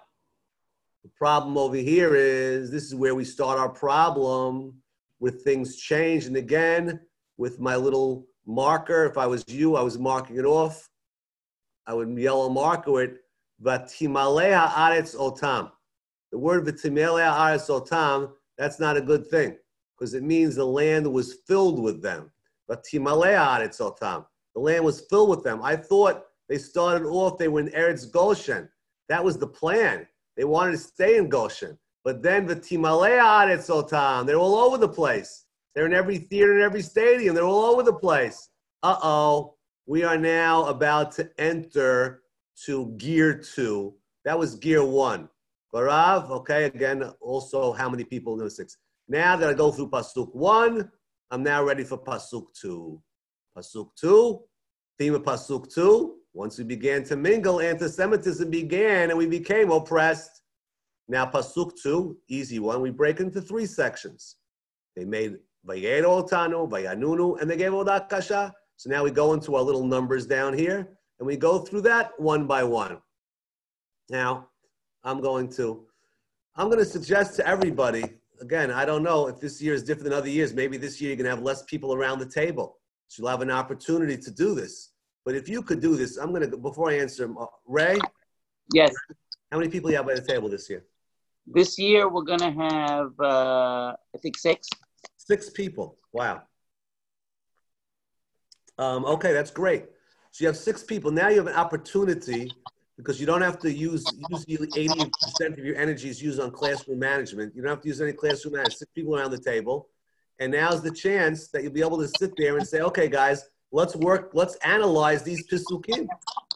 the 1.04 1.10
problem 1.10 1.56
over 1.56 1.76
here 1.76 2.16
is 2.16 2.70
this 2.70 2.84
is 2.84 2.94
where 2.94 3.14
we 3.14 3.24
start 3.24 3.58
our 3.58 3.68
problem 3.68 4.74
with 5.20 5.42
things 5.42 5.76
change. 5.76 6.26
And 6.26 6.36
again, 6.36 7.00
with 7.36 7.60
my 7.60 7.76
little 7.76 8.26
marker, 8.46 9.04
if 9.04 9.16
I 9.16 9.26
was 9.26 9.44
you, 9.46 9.76
I 9.76 9.82
was 9.82 9.98
marking 9.98 10.36
it 10.36 10.44
off. 10.44 10.88
I 11.86 11.94
would 11.94 12.16
yellow 12.18 12.48
marker 12.48 13.02
it. 13.02 13.18
Vatimalea 13.62 14.68
aretz 14.70 15.14
otam. 15.14 15.70
The 16.32 16.38
word 16.38 16.66
vatimalea 16.66 17.32
aretz 17.32 17.68
otam, 17.68 18.32
that's 18.58 18.80
not 18.80 18.96
a 18.96 19.00
good 19.00 19.26
thing 19.28 19.56
because 20.00 20.14
it 20.14 20.22
means 20.22 20.54
the 20.54 20.64
land 20.64 21.10
was 21.10 21.34
filled 21.46 21.78
with 21.78 22.02
them. 22.02 22.30
But 22.66 22.84
Timalea 22.84 23.58
Eretz 23.58 23.80
Otam, 23.80 24.24
the 24.54 24.60
land 24.60 24.84
was 24.84 25.02
filled 25.10 25.28
with 25.28 25.44
them. 25.44 25.60
I 25.62 25.76
thought 25.76 26.24
they 26.48 26.56
started 26.56 27.06
off, 27.06 27.36
they 27.38 27.48
were 27.48 27.60
in 27.60 27.68
Eretz 27.68 28.10
Goshen. 28.10 28.68
That 29.08 29.22
was 29.22 29.36
the 29.36 29.46
plan. 29.46 30.06
They 30.36 30.44
wanted 30.44 30.72
to 30.72 30.78
stay 30.78 31.18
in 31.18 31.28
Goshen. 31.28 31.78
But 32.04 32.22
then 32.22 32.46
the 32.46 32.56
Timalea 32.56 33.20
Eretz 33.20 33.68
Otam, 33.68 34.26
they're 34.26 34.36
all 34.36 34.56
over 34.56 34.78
the 34.78 34.88
place. 34.88 35.44
They're 35.74 35.86
in 35.86 35.94
every 35.94 36.18
theater 36.18 36.54
and 36.54 36.62
every 36.62 36.82
stadium. 36.82 37.34
They're 37.34 37.44
all 37.44 37.64
over 37.64 37.82
the 37.82 37.92
place. 37.92 38.48
Uh 38.82 38.96
oh, 39.02 39.54
we 39.86 40.04
are 40.04 40.16
now 40.16 40.64
about 40.66 41.12
to 41.12 41.30
enter 41.38 42.22
to 42.64 42.94
gear 42.96 43.34
two. 43.34 43.94
That 44.24 44.38
was 44.38 44.56
gear 44.56 44.84
one. 44.84 45.28
Barav, 45.74 46.30
okay, 46.30 46.64
again, 46.64 47.04
also 47.20 47.72
how 47.72 47.88
many 47.88 48.04
people 48.04 48.36
know 48.36 48.48
six? 48.48 48.76
Now 49.08 49.36
that 49.36 49.48
I 49.48 49.54
go 49.54 49.70
through 49.70 49.90
Pasuk 49.90 50.34
1, 50.34 50.90
I'm 51.30 51.42
now 51.42 51.62
ready 51.62 51.84
for 51.84 51.98
Pasuk 51.98 52.46
2. 52.60 53.00
Pasuk 53.56 53.88
2, 54.00 54.40
theme 54.98 55.14
of 55.14 55.22
Pasuk 55.22 55.72
2, 55.72 56.16
once 56.32 56.58
we 56.58 56.64
began 56.64 57.02
to 57.04 57.16
mingle, 57.16 57.60
anti-Semitism 57.60 58.50
began 58.50 59.10
and 59.10 59.18
we 59.18 59.26
became 59.26 59.70
oppressed. 59.70 60.39
Now 61.10 61.26
Pasuk 61.26 61.72
2, 61.82 62.16
easy 62.28 62.60
one, 62.60 62.80
we 62.80 62.90
break 62.90 63.18
into 63.18 63.42
three 63.42 63.66
sections. 63.66 64.36
They 64.94 65.04
made 65.04 65.38
Vayero 65.66 66.22
Otanu, 66.22 66.70
Vayanunu, 66.70 67.40
and 67.40 67.50
they 67.50 67.56
gave 67.56 67.74
Odah 67.74 68.06
Kasha. 68.08 68.54
So 68.76 68.88
now 68.88 69.02
we 69.02 69.10
go 69.10 69.32
into 69.32 69.56
our 69.56 69.62
little 69.62 69.84
numbers 69.84 70.24
down 70.24 70.56
here 70.56 70.88
and 71.18 71.26
we 71.26 71.36
go 71.36 71.58
through 71.58 71.80
that 71.82 72.12
one 72.18 72.46
by 72.46 72.62
one. 72.62 72.98
Now, 74.08 74.50
I'm 75.02 75.20
going 75.20 75.48
to, 75.54 75.84
I'm 76.54 76.68
going 76.68 76.78
to 76.78 76.84
suggest 76.84 77.34
to 77.36 77.46
everybody 77.46 78.04
again, 78.40 78.70
I 78.70 78.84
don't 78.84 79.02
know 79.02 79.26
if 79.26 79.40
this 79.40 79.60
year 79.60 79.74
is 79.74 79.82
different 79.82 80.04
than 80.04 80.12
other 80.12 80.28
years. 80.28 80.54
Maybe 80.54 80.76
this 80.76 81.00
year 81.00 81.10
you're 81.10 81.16
going 81.16 81.24
to 81.24 81.30
have 81.30 81.42
less 81.42 81.64
people 81.64 81.92
around 81.92 82.20
the 82.20 82.26
table. 82.26 82.78
So 83.08 83.22
you'll 83.22 83.30
have 83.30 83.42
an 83.42 83.50
opportunity 83.50 84.16
to 84.16 84.30
do 84.30 84.54
this. 84.54 84.92
But 85.24 85.34
if 85.34 85.48
you 85.48 85.62
could 85.62 85.80
do 85.80 85.96
this, 85.96 86.18
I'm 86.18 86.30
going 86.30 86.48
to, 86.48 86.56
before 86.56 86.88
I 86.88 86.98
answer, 86.98 87.28
uh, 87.38 87.46
Ray, 87.66 87.98
Yes, 88.72 88.94
how 89.50 89.58
many 89.58 89.68
people 89.68 89.90
you 89.90 89.96
have 89.96 90.06
by 90.06 90.14
the 90.14 90.22
table 90.22 90.48
this 90.48 90.70
year? 90.70 90.84
This 91.52 91.78
year 91.78 92.08
we're 92.08 92.22
gonna 92.22 92.52
have, 92.52 93.12
uh, 93.20 93.94
I 94.14 94.18
think 94.18 94.38
six. 94.38 94.68
Six 95.16 95.50
people. 95.50 95.96
Wow. 96.12 96.42
Um, 98.78 99.04
okay, 99.04 99.32
that's 99.32 99.50
great. 99.50 99.84
So 100.30 100.42
you 100.42 100.46
have 100.46 100.56
six 100.56 100.82
people. 100.82 101.10
Now 101.10 101.28
you 101.28 101.38
have 101.38 101.46
an 101.46 101.54
opportunity 101.54 102.50
because 102.96 103.20
you 103.20 103.26
don't 103.26 103.42
have 103.42 103.58
to 103.60 103.72
use 103.72 104.06
usually 104.28 104.68
80% 104.68 105.58
of 105.58 105.64
your 105.64 105.76
energy 105.76 106.08
is 106.08 106.22
used 106.22 106.40
on 106.40 106.50
classroom 106.50 106.98
management. 106.98 107.54
You 107.54 107.62
don't 107.62 107.70
have 107.70 107.80
to 107.82 107.88
use 107.88 108.00
any 108.00 108.12
classroom 108.12 108.54
management. 108.54 108.78
Six 108.78 108.90
people 108.94 109.16
around 109.16 109.32
the 109.32 109.40
table. 109.40 109.88
And 110.38 110.52
now's 110.52 110.82
the 110.82 110.90
chance 110.90 111.48
that 111.48 111.62
you'll 111.62 111.72
be 111.72 111.82
able 111.82 111.98
to 111.98 112.08
sit 112.08 112.32
there 112.36 112.56
and 112.56 112.66
say, 112.66 112.80
okay, 112.80 113.08
guys, 113.08 113.50
let's 113.72 113.96
work, 113.96 114.30
let's 114.34 114.56
analyze 114.56 115.22
these 115.22 115.46
pisukim. 115.48 116.08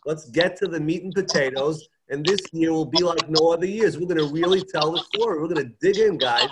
Let's 0.06 0.30
get 0.30 0.56
to 0.58 0.68
the 0.68 0.80
meat 0.80 1.02
and 1.02 1.14
potatoes. 1.14 1.88
And 2.10 2.24
this 2.24 2.40
year 2.52 2.72
will 2.72 2.84
be 2.84 3.02
like 3.02 3.28
no 3.28 3.52
other 3.52 3.66
years. 3.66 3.98
We're 3.98 4.06
going 4.06 4.26
to 4.26 4.32
really 4.32 4.62
tell 4.62 4.92
the 4.92 5.02
story. 5.14 5.40
We're 5.40 5.48
going 5.48 5.66
to 5.66 5.72
dig 5.80 5.98
in, 5.98 6.18
guys. 6.18 6.48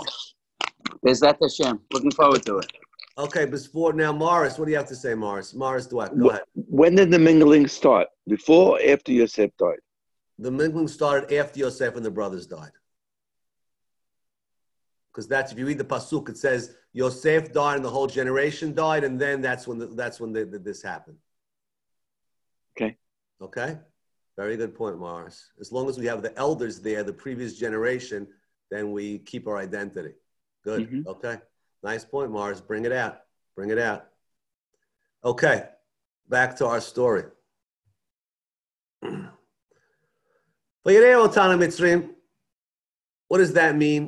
Is 1.07 1.21
that 1.21 1.39
the 1.39 1.47
Hashem. 1.47 1.81
Looking 1.93 2.11
forward 2.11 2.45
to 2.47 2.59
it. 2.59 2.73
Okay, 3.19 3.45
before 3.45 3.93
now, 3.93 4.13
Morris, 4.13 4.59
what 4.59 4.65
do 4.65 4.71
you 4.71 4.77
have 4.79 4.89
to 4.89 4.97
say, 4.97 5.15
Morris? 5.15 5.53
Morris 5.55 5.87
Dweck, 5.87 6.19
go 6.19 6.31
ahead. 6.31 6.43
When 6.55 6.95
did 6.95 7.11
the 7.11 7.19
mingling 7.19 7.69
start? 7.69 8.09
Before 8.27 8.79
or 8.79 8.91
after 8.91 9.13
Yosef 9.13 9.51
died? 9.59 9.77
The 10.39 10.51
mingling 10.51 10.89
started 10.89 11.37
after 11.37 11.59
Yosef 11.61 11.95
and 11.97 12.05
the 12.05 12.11
brothers 12.11 12.47
died. 12.47 12.71
Because 15.13 15.29
that's 15.29 15.53
if 15.53 15.59
you 15.59 15.67
read 15.67 15.77
the 15.77 15.85
pasuk, 15.85 16.31
it 16.31 16.39
says 16.39 16.75
Yosef 16.95 17.53
died 17.53 17.77
and 17.77 17.85
the 17.85 17.91
whole 17.91 18.07
generation 18.07 18.73
died, 18.75 19.05
and 19.05 19.21
then 19.21 19.43
that's 19.43 19.67
when 19.69 19.79
the, 19.79 19.89
that's 19.89 20.19
when 20.19 20.33
the, 20.33 20.47
the, 20.47 20.59
this 20.59 20.83
happened. 20.83 21.19
Okay. 22.75 22.97
Okay. 23.43 23.79
Very 24.43 24.57
good 24.57 24.75
point, 24.75 24.99
Morris. 24.99 25.53
As 25.61 25.71
long 25.71 25.89
as 25.89 25.97
we 26.01 26.07
have 26.07 26.21
the 26.21 26.37
elders 26.37 26.81
there, 26.81 27.05
the 27.05 27.13
previous 27.13 27.57
generation, 27.57 28.27
then 28.73 28.91
we 28.91 29.21
keep 29.21 29.47
our 29.47 29.57
identity. 29.57 30.15
Good. 30.65 30.81
Mm 30.81 30.89
-hmm. 30.89 31.07
Okay. 31.07 31.37
Nice 31.85 32.05
point, 32.05 32.31
Mars. 32.33 32.61
Bring 32.61 32.85
it 32.85 32.93
out. 32.93 33.15
Bring 33.55 33.71
it 33.71 33.79
out. 33.79 34.03
Okay. 35.23 35.69
Back 36.27 36.57
to 36.57 36.67
our 36.67 36.81
story. 36.81 37.25
What 43.29 43.39
does 43.43 43.53
that 43.53 43.77
mean? 43.77 44.03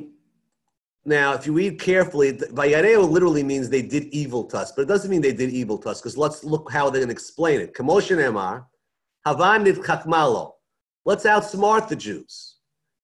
Now, 1.05 1.27
if 1.37 1.41
you 1.45 1.53
read 1.61 1.79
carefully, 1.79 2.29
Vayareo 2.59 3.01
literally 3.15 3.43
means 3.43 3.69
they 3.69 3.87
did 3.95 4.03
evil 4.21 4.43
to 4.51 4.57
us, 4.61 4.69
but 4.73 4.81
it 4.85 4.89
doesn't 4.93 5.09
mean 5.11 5.21
they 5.21 5.37
did 5.43 5.51
evil 5.61 5.77
to 5.83 5.89
us, 5.91 5.97
because 6.01 6.17
let's 6.25 6.39
look 6.43 6.65
how 6.75 6.83
they're 6.89 7.03
going 7.05 7.15
to 7.15 7.19
explain 7.21 7.57
it. 7.63 7.69
Kamoshin 7.77 8.19
Emar, 8.29 8.55
Havanit 9.25 9.77
Chakmalo. 9.77 10.51
Let's 11.05 11.25
outsmart 11.25 11.87
the 11.87 11.95
Jews, 11.95 12.57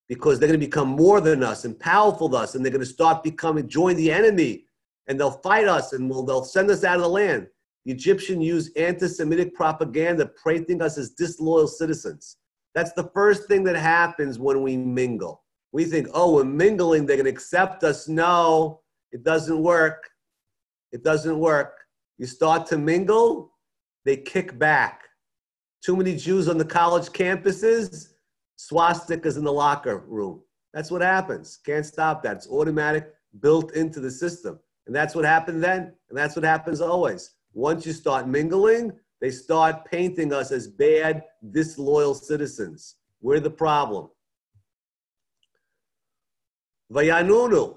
because 0.08 0.38
they're 0.38 0.48
going 0.48 0.60
to 0.60 0.66
become 0.66 0.88
more 0.88 1.20
than 1.20 1.42
us 1.42 1.64
and 1.64 1.78
powerful 1.78 2.28
than 2.28 2.42
us, 2.42 2.54
and 2.54 2.64
they're 2.64 2.72
going 2.72 2.80
to 2.80 2.86
start 2.86 3.22
becoming, 3.22 3.68
join 3.68 3.96
the 3.96 4.10
enemy, 4.10 4.66
and 5.08 5.18
they'll 5.18 5.30
fight 5.30 5.66
us, 5.66 5.92
and 5.92 6.08
we'll, 6.08 6.24
they'll 6.24 6.44
send 6.44 6.70
us 6.70 6.84
out 6.84 6.96
of 6.96 7.02
the 7.02 7.08
land. 7.08 7.48
The 7.84 7.92
Egyptian 7.92 8.40
used 8.40 8.76
anti-Semitic 8.76 9.54
propaganda, 9.54 10.30
painting 10.44 10.80
us 10.80 10.96
as 10.98 11.10
disloyal 11.10 11.66
citizens. 11.66 12.36
That's 12.74 12.92
the 12.92 13.10
first 13.14 13.48
thing 13.48 13.64
that 13.64 13.76
happens 13.76 14.38
when 14.38 14.62
we 14.62 14.76
mingle. 14.76 15.42
We 15.72 15.84
think, 15.86 16.08
oh, 16.14 16.34
we're 16.34 16.44
mingling, 16.44 17.06
they're 17.06 17.16
going 17.16 17.24
to 17.24 17.32
accept 17.32 17.82
us. 17.82 18.06
No, 18.06 18.80
it 19.10 19.24
doesn't 19.24 19.60
work. 19.60 20.08
It 20.92 21.02
doesn't 21.02 21.38
work. 21.38 21.78
You 22.18 22.26
start 22.26 22.66
to 22.66 22.78
mingle, 22.78 23.52
they 24.04 24.16
kick 24.16 24.58
back. 24.58 25.01
Too 25.82 25.96
many 25.96 26.14
Jews 26.14 26.48
on 26.48 26.58
the 26.58 26.64
college 26.64 27.08
campuses, 27.08 28.14
swastikas 28.56 29.36
in 29.36 29.44
the 29.44 29.52
locker 29.52 29.98
room. 30.06 30.40
That's 30.72 30.90
what 30.90 31.02
happens. 31.02 31.58
Can't 31.66 31.84
stop 31.84 32.22
that. 32.22 32.36
It's 32.36 32.48
automatic, 32.48 33.12
built 33.40 33.74
into 33.74 33.98
the 33.98 34.10
system. 34.10 34.60
And 34.86 34.94
that's 34.94 35.14
what 35.14 35.24
happened 35.24 35.62
then, 35.62 35.92
and 36.08 36.18
that's 36.18 36.36
what 36.36 36.44
happens 36.44 36.80
always. 36.80 37.32
Once 37.52 37.84
you 37.84 37.92
start 37.92 38.28
mingling, 38.28 38.92
they 39.20 39.30
start 39.30 39.84
painting 39.84 40.32
us 40.32 40.50
as 40.50 40.66
bad, 40.66 41.24
disloyal 41.50 42.14
citizens. 42.14 42.96
We're 43.20 43.40
the 43.40 43.50
problem. 43.50 44.08
Vayanunu, 46.92 47.76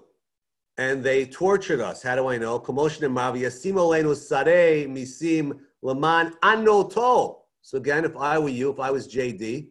and 0.78 1.04
they 1.04 1.26
tortured 1.26 1.80
us. 1.80 2.02
How 2.04 2.16
do 2.16 2.28
I 2.28 2.38
know? 2.38 2.60
Commotion 2.60 3.06
and 3.06 3.16
Maviyasimolenu 3.16 4.16
Sare 4.16 4.88
Misim 4.88 5.60
Laman 5.82 6.34
Anoto. 6.44 7.45
So 7.66 7.80
again, 7.80 8.06
if 8.06 8.16
I 8.16 8.38
were 8.38 8.50
you, 8.50 8.70
if 8.70 8.80
I 8.80 8.92
was 8.92 9.08
JD, 9.08 9.70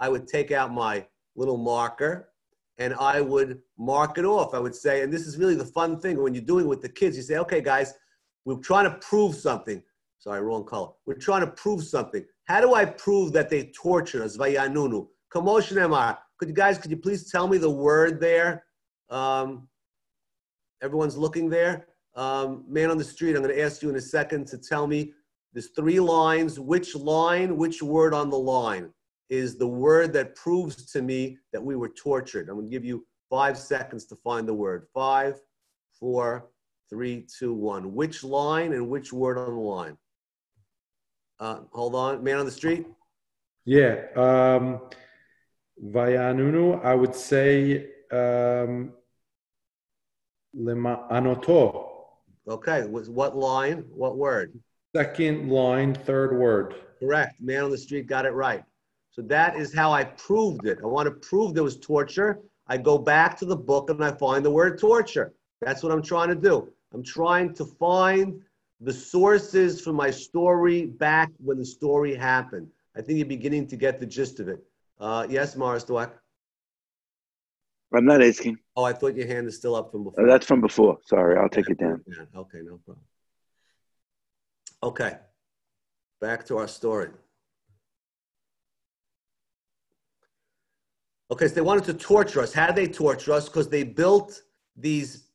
I 0.00 0.08
would 0.08 0.26
take 0.26 0.50
out 0.50 0.72
my 0.72 1.06
little 1.36 1.58
marker 1.58 2.30
and 2.78 2.94
I 2.94 3.20
would 3.20 3.60
mark 3.76 4.16
it 4.16 4.24
off. 4.24 4.54
I 4.54 4.58
would 4.58 4.74
say, 4.74 5.02
and 5.02 5.12
this 5.12 5.26
is 5.26 5.36
really 5.36 5.54
the 5.54 5.66
fun 5.66 6.00
thing 6.00 6.22
when 6.22 6.32
you're 6.32 6.42
doing 6.42 6.64
it 6.64 6.68
with 6.68 6.80
the 6.80 6.88
kids, 6.88 7.18
you 7.18 7.22
say, 7.22 7.36
okay, 7.36 7.60
guys, 7.60 7.92
we're 8.46 8.56
trying 8.56 8.90
to 8.90 8.96
prove 8.96 9.34
something. 9.34 9.82
Sorry, 10.20 10.40
wrong 10.40 10.64
color. 10.64 10.92
We're 11.04 11.18
trying 11.18 11.42
to 11.42 11.48
prove 11.48 11.84
something. 11.84 12.24
How 12.44 12.62
do 12.62 12.72
I 12.72 12.86
prove 12.86 13.34
that 13.34 13.50
they 13.50 13.64
tortured 13.76 14.22
us? 14.22 14.38
Vayanunu. 14.38 15.06
Kamo 15.28 15.60
shenemar. 15.60 16.16
Could 16.38 16.48
you 16.48 16.54
guys, 16.54 16.78
could 16.78 16.90
you 16.90 16.96
please 16.96 17.30
tell 17.30 17.46
me 17.46 17.58
the 17.58 17.68
word 17.68 18.22
there? 18.22 18.64
Um, 19.10 19.68
everyone's 20.82 21.18
looking 21.18 21.50
there. 21.50 21.88
Um, 22.16 22.64
man 22.66 22.90
on 22.90 22.96
the 22.96 23.04
street, 23.04 23.36
I'm 23.36 23.42
going 23.42 23.54
to 23.54 23.62
ask 23.62 23.82
you 23.82 23.90
in 23.90 23.96
a 23.96 24.00
second 24.00 24.46
to 24.46 24.56
tell 24.56 24.86
me 24.86 25.12
there's 25.54 25.68
three 25.68 26.00
lines. 26.00 26.58
Which 26.58 26.94
line, 26.96 27.56
which 27.56 27.82
word 27.82 28.12
on 28.12 28.28
the 28.28 28.38
line 28.38 28.90
is 29.30 29.56
the 29.56 29.66
word 29.66 30.12
that 30.12 30.34
proves 30.34 30.92
to 30.92 31.00
me 31.00 31.38
that 31.52 31.62
we 31.62 31.76
were 31.76 31.88
tortured? 31.88 32.48
I'm 32.48 32.56
going 32.56 32.66
to 32.66 32.70
give 32.70 32.84
you 32.84 33.06
five 33.30 33.56
seconds 33.56 34.04
to 34.06 34.16
find 34.16 34.48
the 34.48 34.54
word. 34.54 34.88
Five, 34.92 35.40
four, 35.98 36.50
three, 36.90 37.26
two, 37.38 37.54
one. 37.54 37.94
Which 37.94 38.24
line 38.24 38.72
and 38.72 38.88
which 38.90 39.12
word 39.12 39.38
on 39.38 39.54
the 39.54 39.60
line? 39.60 39.96
Uh, 41.38 41.60
hold 41.72 41.94
on. 41.94 42.22
Man 42.22 42.38
on 42.38 42.46
the 42.46 42.50
street? 42.50 42.86
Yeah. 43.64 44.06
Um, 44.16 44.80
Vayanunu, 45.82 46.84
I 46.84 46.94
would 46.94 47.14
say 47.14 47.90
um, 48.10 48.92
lema 50.56 51.08
anoto. 51.10 51.90
Okay. 52.48 52.82
What 52.82 53.36
line? 53.36 53.84
What 53.90 54.16
word? 54.16 54.52
Second 54.94 55.50
line, 55.50 55.92
third 55.92 56.38
word. 56.38 56.76
Correct. 57.00 57.40
Man 57.40 57.64
on 57.64 57.70
the 57.70 57.78
street 57.78 58.06
got 58.06 58.26
it 58.26 58.30
right. 58.30 58.62
So 59.10 59.22
that 59.22 59.56
is 59.56 59.74
how 59.74 59.92
I 59.92 60.04
proved 60.04 60.66
it. 60.66 60.78
I 60.84 60.86
want 60.86 61.06
to 61.06 61.10
prove 61.10 61.52
there 61.52 61.64
was 61.64 61.78
torture. 61.78 62.38
I 62.68 62.76
go 62.76 62.96
back 62.96 63.36
to 63.38 63.44
the 63.44 63.56
book 63.56 63.90
and 63.90 64.04
I 64.04 64.12
find 64.12 64.44
the 64.44 64.52
word 64.52 64.78
torture. 64.78 65.34
That's 65.60 65.82
what 65.82 65.90
I'm 65.90 66.02
trying 66.02 66.28
to 66.28 66.36
do. 66.36 66.72
I'm 66.92 67.02
trying 67.02 67.54
to 67.54 67.64
find 67.64 68.40
the 68.80 68.92
sources 68.92 69.80
for 69.80 69.92
my 69.92 70.12
story 70.12 70.86
back 70.86 71.32
when 71.38 71.58
the 71.58 71.64
story 71.64 72.14
happened. 72.14 72.68
I 72.96 73.02
think 73.02 73.18
you're 73.18 73.26
beginning 73.26 73.66
to 73.68 73.76
get 73.76 73.98
the 73.98 74.06
gist 74.06 74.38
of 74.38 74.46
it. 74.46 74.62
Uh, 75.00 75.26
yes, 75.28 75.56
Morris 75.56 75.84
Dweck? 75.84 76.12
I'm 77.92 78.04
not 78.04 78.22
asking. 78.22 78.58
Oh, 78.76 78.84
I 78.84 78.92
thought 78.92 79.16
your 79.16 79.26
hand 79.26 79.48
is 79.48 79.56
still 79.56 79.74
up 79.74 79.90
from 79.90 80.04
before. 80.04 80.24
That's 80.26 80.46
from 80.46 80.60
before. 80.60 80.98
Sorry, 81.04 81.36
I'll 81.36 81.48
take 81.48 81.68
it 81.68 81.78
down. 81.78 82.00
Yeah, 82.06 82.24
okay, 82.36 82.58
no 82.62 82.78
problem. 82.84 83.04
Okay, 84.84 85.16
back 86.20 86.44
to 86.44 86.58
our 86.58 86.68
story. 86.68 87.08
Okay, 91.30 91.48
so 91.48 91.54
they 91.54 91.62
wanted 91.62 91.84
to 91.84 91.94
torture 91.94 92.42
us. 92.42 92.52
How 92.52 92.66
did 92.66 92.76
they 92.76 92.86
torture 92.86 93.32
us? 93.32 93.48
Because 93.48 93.70
they 93.70 93.82
built 93.82 94.42
these 94.76 95.28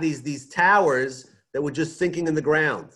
these 0.00 0.22
these 0.22 0.48
towers 0.48 1.28
that 1.52 1.60
were 1.60 1.72
just 1.72 1.98
sinking 1.98 2.28
in 2.28 2.36
the 2.36 2.40
ground. 2.40 2.90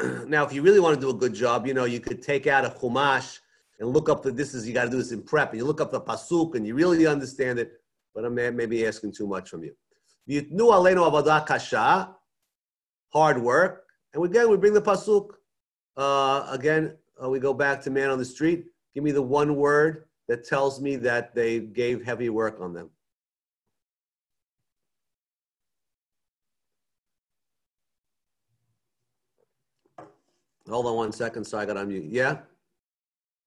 now, 0.26 0.44
if 0.44 0.52
you 0.52 0.60
really 0.60 0.80
want 0.80 0.96
to 0.96 1.00
do 1.00 1.10
a 1.10 1.14
good 1.14 1.32
job, 1.32 1.64
you 1.64 1.74
know, 1.74 1.84
you 1.84 2.00
could 2.00 2.22
take 2.22 2.48
out 2.48 2.64
a 2.64 2.70
chumash 2.70 3.38
and 3.78 3.88
look 3.88 4.08
up 4.08 4.24
the 4.24 4.32
this 4.32 4.52
is 4.52 4.66
you 4.66 4.74
got 4.74 4.86
to 4.86 4.90
do 4.90 4.96
this 4.96 5.12
in 5.12 5.22
prep, 5.22 5.50
and 5.50 5.60
you 5.60 5.64
look 5.64 5.80
up 5.80 5.92
the 5.92 6.00
pasuk 6.00 6.56
and 6.56 6.66
you 6.66 6.74
really 6.74 7.06
understand 7.06 7.60
it. 7.60 7.70
But 8.16 8.24
I'm 8.24 8.34
maybe 8.34 8.84
asking 8.84 9.12
too 9.12 9.28
much 9.28 9.48
from 9.48 9.62
you. 9.62 9.76
Yitnu 10.28 10.72
aleinu 10.72 11.08
avodah 11.08 11.46
kasha, 11.46 12.16
hard 13.14 13.40
work, 13.40 13.84
and 14.12 14.24
again 14.24 14.50
we 14.50 14.56
bring 14.56 14.74
the 14.74 14.82
pasuk. 14.82 15.28
Uh, 15.96 16.46
again, 16.50 16.96
uh, 17.22 17.30
we 17.30 17.38
go 17.38 17.54
back 17.54 17.80
to 17.82 17.90
man 17.90 18.10
on 18.10 18.18
the 18.18 18.24
street. 18.24 18.66
Give 18.94 19.04
me 19.04 19.12
the 19.12 19.22
one 19.22 19.54
word 19.56 20.06
that 20.28 20.44
tells 20.44 20.80
me 20.80 20.96
that 20.96 21.34
they 21.34 21.60
gave 21.60 22.04
heavy 22.04 22.28
work 22.28 22.60
on 22.60 22.72
them. 22.74 22.90
Hold 30.68 30.86
on 30.86 30.96
one 30.96 31.12
second, 31.12 31.44
so 31.44 31.58
I 31.58 31.66
got 31.66 31.74
to 31.74 31.80
unmute. 31.84 32.08
Yeah, 32.10 32.38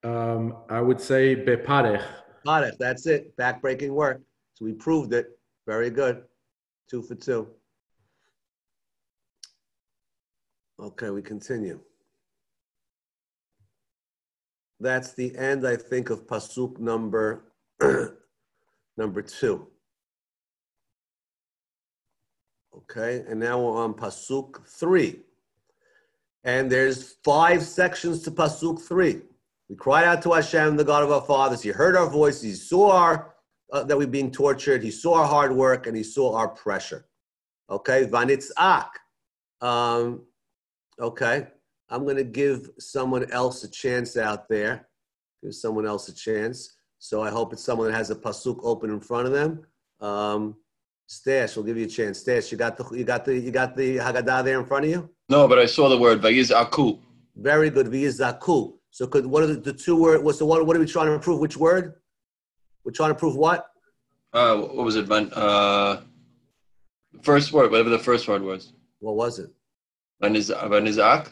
Um, 0.04 0.58
I 0.70 0.80
would 0.82 1.02
say 1.02 1.36
beparech. 1.36 2.04
it. 2.46 2.76
That's 2.80 3.08
it. 3.08 3.36
Backbreaking 3.38 3.90
work. 3.90 4.22
So 4.54 4.66
we 4.66 4.74
proved 4.74 5.14
it. 5.14 5.38
Very 5.66 5.90
good. 5.90 6.24
Two 6.90 7.02
for 7.02 7.16
two. 7.16 7.48
Okay, 10.80 11.10
we 11.10 11.22
continue. 11.22 11.80
That's 14.80 15.14
the 15.14 15.36
end, 15.36 15.68
I 15.68 15.76
think, 15.76 16.12
of 16.12 16.28
pasuk 16.28 16.78
number 16.80 17.44
number 18.98 19.22
two. 19.24 19.68
Okay, 22.76 23.24
and 23.28 23.40
now 23.40 23.60
we're 23.60 23.84
on 23.84 23.96
pasuk 23.96 24.68
three. 24.68 25.22
And 26.44 26.72
there's 26.72 27.16
five 27.24 27.64
sections 27.64 28.22
to 28.24 28.32
pasuk 28.32 28.80
three. 28.80 29.22
We 29.70 29.76
cried 29.76 30.06
out 30.06 30.22
to 30.22 30.34
Hashem, 30.34 30.78
the 30.78 30.84
God 30.84 31.04
of 31.04 31.12
our 31.12 31.22
fathers. 31.22 31.64
He 31.64 31.70
heard 31.70 31.96
our 31.96 32.10
voice. 32.10 32.42
He 32.42 32.54
saw 32.54 32.92
our 32.92 33.34
uh, 33.74 33.84
that 33.84 33.98
we're 33.98 34.08
being 34.08 34.32
tortured. 34.32 34.84
He 34.84 34.92
saw 34.92 35.16
our 35.16 35.28
hard 35.28 35.52
work 35.52 35.88
and 35.88 35.98
he 35.98 36.04
saw 36.04 36.36
our 36.36 36.48
pressure. 36.48 37.08
Okay, 37.70 38.06
vanitzak. 38.06 38.90
Um, 39.60 40.27
okay, 41.00 41.48
I'm 41.90 42.04
going 42.04 42.18
to 42.18 42.24
give 42.24 42.70
someone 42.80 43.32
else 43.32 43.64
a 43.64 43.70
chance 43.70 44.18
out 44.18 44.50
there. 44.50 44.88
Give 45.44 45.54
someone 45.54 45.86
else 45.86 46.10
a 46.10 46.16
chance. 46.16 46.76
So 47.00 47.22
I 47.22 47.30
hope 47.30 47.54
it's 47.54 47.64
someone 47.64 47.92
that 47.92 47.98
has 47.98 48.10
a 48.10 48.16
pasuk 48.16 48.60
open 48.64 48.90
in 48.90 49.00
front 49.00 49.28
of 49.28 49.34
them. 49.34 49.66
Um, 50.02 50.56
Stash, 51.06 51.56
we'll 51.56 51.66
give 51.66 51.78
you 51.78 51.86
a 51.86 51.90
chance. 51.90 52.20
Stash, 52.20 52.52
you 52.52 52.58
got 52.58 52.76
the 52.76 52.84
you 52.96 53.04
got 53.04 53.24
the 53.24 53.38
you 53.38 53.52
got 53.52 53.76
the 53.78 53.98
Haggadah 53.98 54.44
there 54.44 54.60
in 54.60 54.66
front 54.66 54.86
of 54.86 54.92
you. 54.92 55.10
No, 55.30 55.48
but 55.48 55.60
I 55.60 55.66
saw 55.66 55.88
the 55.90 55.98
word 55.98 56.22
Vayiz 56.22 56.52
Aku. 56.52 56.98
Very 57.36 57.70
good. 57.70 57.88
V'yizaku. 57.88 58.74
So 58.92 59.08
could 59.08 59.26
what 59.26 59.44
are 59.44 59.48
the, 59.48 59.56
the 59.56 59.74
two 59.74 59.96
word? 59.96 60.24
What's 60.24 60.40
the 60.40 60.46
one? 60.46 60.66
What 60.66 60.76
are 60.76 60.80
we 60.80 60.86
trying 60.86 61.08
to 61.08 61.20
prove? 61.20 61.40
Which 61.40 61.56
word? 61.56 61.96
We're 62.84 62.92
trying 62.92 63.12
to 63.12 63.16
prove 63.16 63.36
what? 63.36 63.68
Uh, 64.34 64.58
what 64.58 64.86
was 64.86 64.96
it? 64.96 65.10
Uh, 65.12 66.02
first 67.22 67.54
word, 67.54 67.72
whatever 67.72 67.90
the 67.90 68.00
first 68.00 68.28
word 68.28 68.42
was. 68.42 68.74
What 69.00 69.16
was 69.16 69.40
it? 69.40 69.52
Vaniz, 70.22 70.50
Vanizak. 70.52 71.30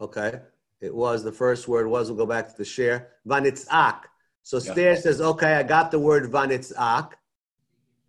Okay. 0.00 0.40
It 0.80 0.94
was 0.94 1.22
the 1.22 1.32
first 1.32 1.68
word 1.68 1.86
was. 1.86 2.10
We'll 2.10 2.18
go 2.18 2.26
back 2.26 2.48
to 2.48 2.56
the 2.56 2.64
share. 2.64 3.10
Vanitzak. 3.26 4.00
So 4.42 4.56
Yeah. 4.56 4.72
Stair 4.72 4.96
says, 4.96 5.20
okay, 5.20 5.54
I 5.54 5.62
got 5.62 5.90
the 5.90 5.98
word 5.98 6.30
vanitzak, 6.30 7.12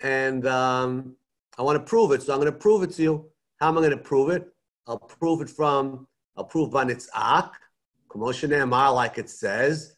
and 0.02 0.48
um, 0.48 1.16
I 1.58 1.62
want 1.62 1.78
to 1.78 1.84
prove 1.84 2.12
it. 2.12 2.24
So 2.24 2.34
I'm 2.34 2.40
going 2.40 2.52
to 2.52 2.58
prove 2.58 2.82
it 2.84 2.92
to 2.96 3.04
you. 3.04 3.26
How 3.60 3.68
am 3.70 3.78
I 3.78 3.82
going 3.82 3.92
to 3.92 3.98
prove 3.98 4.30
it? 4.32 4.52
I'll 4.88 4.98
prove 4.98 5.42
it 5.42 5.50
from. 5.50 6.08
I'll 6.36 6.46
prove 6.46 6.72
vanitzak. 6.72 7.52
Kamo 8.10 8.32
shenemar, 8.32 8.94
like 8.94 9.20
it 9.20 9.30
says. 9.30 9.96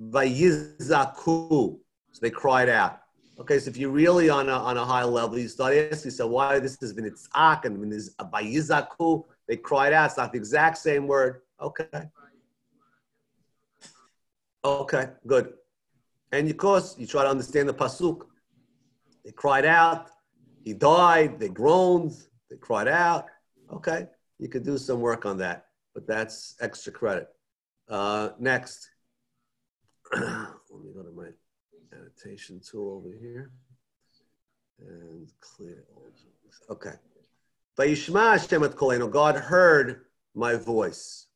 Vayizaku. 0.00 1.78
So 2.10 2.18
they 2.20 2.30
cried 2.30 2.68
out. 2.68 3.00
Okay, 3.40 3.60
so 3.60 3.70
if 3.70 3.76
you're 3.76 3.90
really 3.90 4.28
on 4.28 4.48
a, 4.48 4.52
on 4.52 4.76
a 4.76 4.84
high 4.84 5.04
level, 5.04 5.38
you 5.38 5.46
start 5.46 5.72
asking 5.74 6.10
yourself 6.10 6.30
why 6.30 6.58
this 6.58 6.76
has 6.80 6.92
been 6.92 7.04
itzak 7.04 7.64
and 7.64 7.78
when 7.78 7.88
this 7.88 8.12
bayizaku, 8.18 9.24
they 9.46 9.56
cried 9.56 9.92
out. 9.92 10.06
It's 10.06 10.16
not 10.16 10.32
the 10.32 10.38
exact 10.38 10.78
same 10.78 11.06
word. 11.06 11.42
Okay. 11.60 12.10
Okay, 14.64 15.06
good. 15.26 15.52
And 16.32 16.50
of 16.50 16.56
course, 16.56 16.96
you 16.98 17.06
try 17.06 17.22
to 17.22 17.30
understand 17.30 17.68
the 17.68 17.74
pasuk. 17.74 18.22
They 19.24 19.30
cried 19.30 19.64
out. 19.64 20.10
He 20.64 20.74
died. 20.74 21.38
They 21.38 21.48
groaned. 21.48 22.16
They 22.50 22.56
cried 22.56 22.88
out. 22.88 23.26
Okay, 23.72 24.06
you 24.38 24.48
could 24.48 24.64
do 24.64 24.78
some 24.78 25.00
work 25.00 25.26
on 25.26 25.38
that, 25.38 25.66
but 25.94 26.06
that's 26.06 26.56
extra 26.60 26.92
credit. 26.92 27.28
Uh, 27.88 28.30
next, 28.38 28.88
let 30.12 30.22
me 30.22 30.92
go 30.94 31.02
to 31.02 31.12
my 31.14 31.28
annotation 31.92 32.60
tool 32.60 32.96
over 32.96 33.14
here 33.14 33.50
and 34.80 35.28
clear. 35.40 35.84
Okay. 36.70 36.94
Vayishma 37.78 38.38
Hashem 38.38 38.64
et 38.64 38.72
kolenu. 38.72 39.10
God 39.10 39.36
heard 39.36 40.06
my 40.34 40.54
voice. 40.54 41.26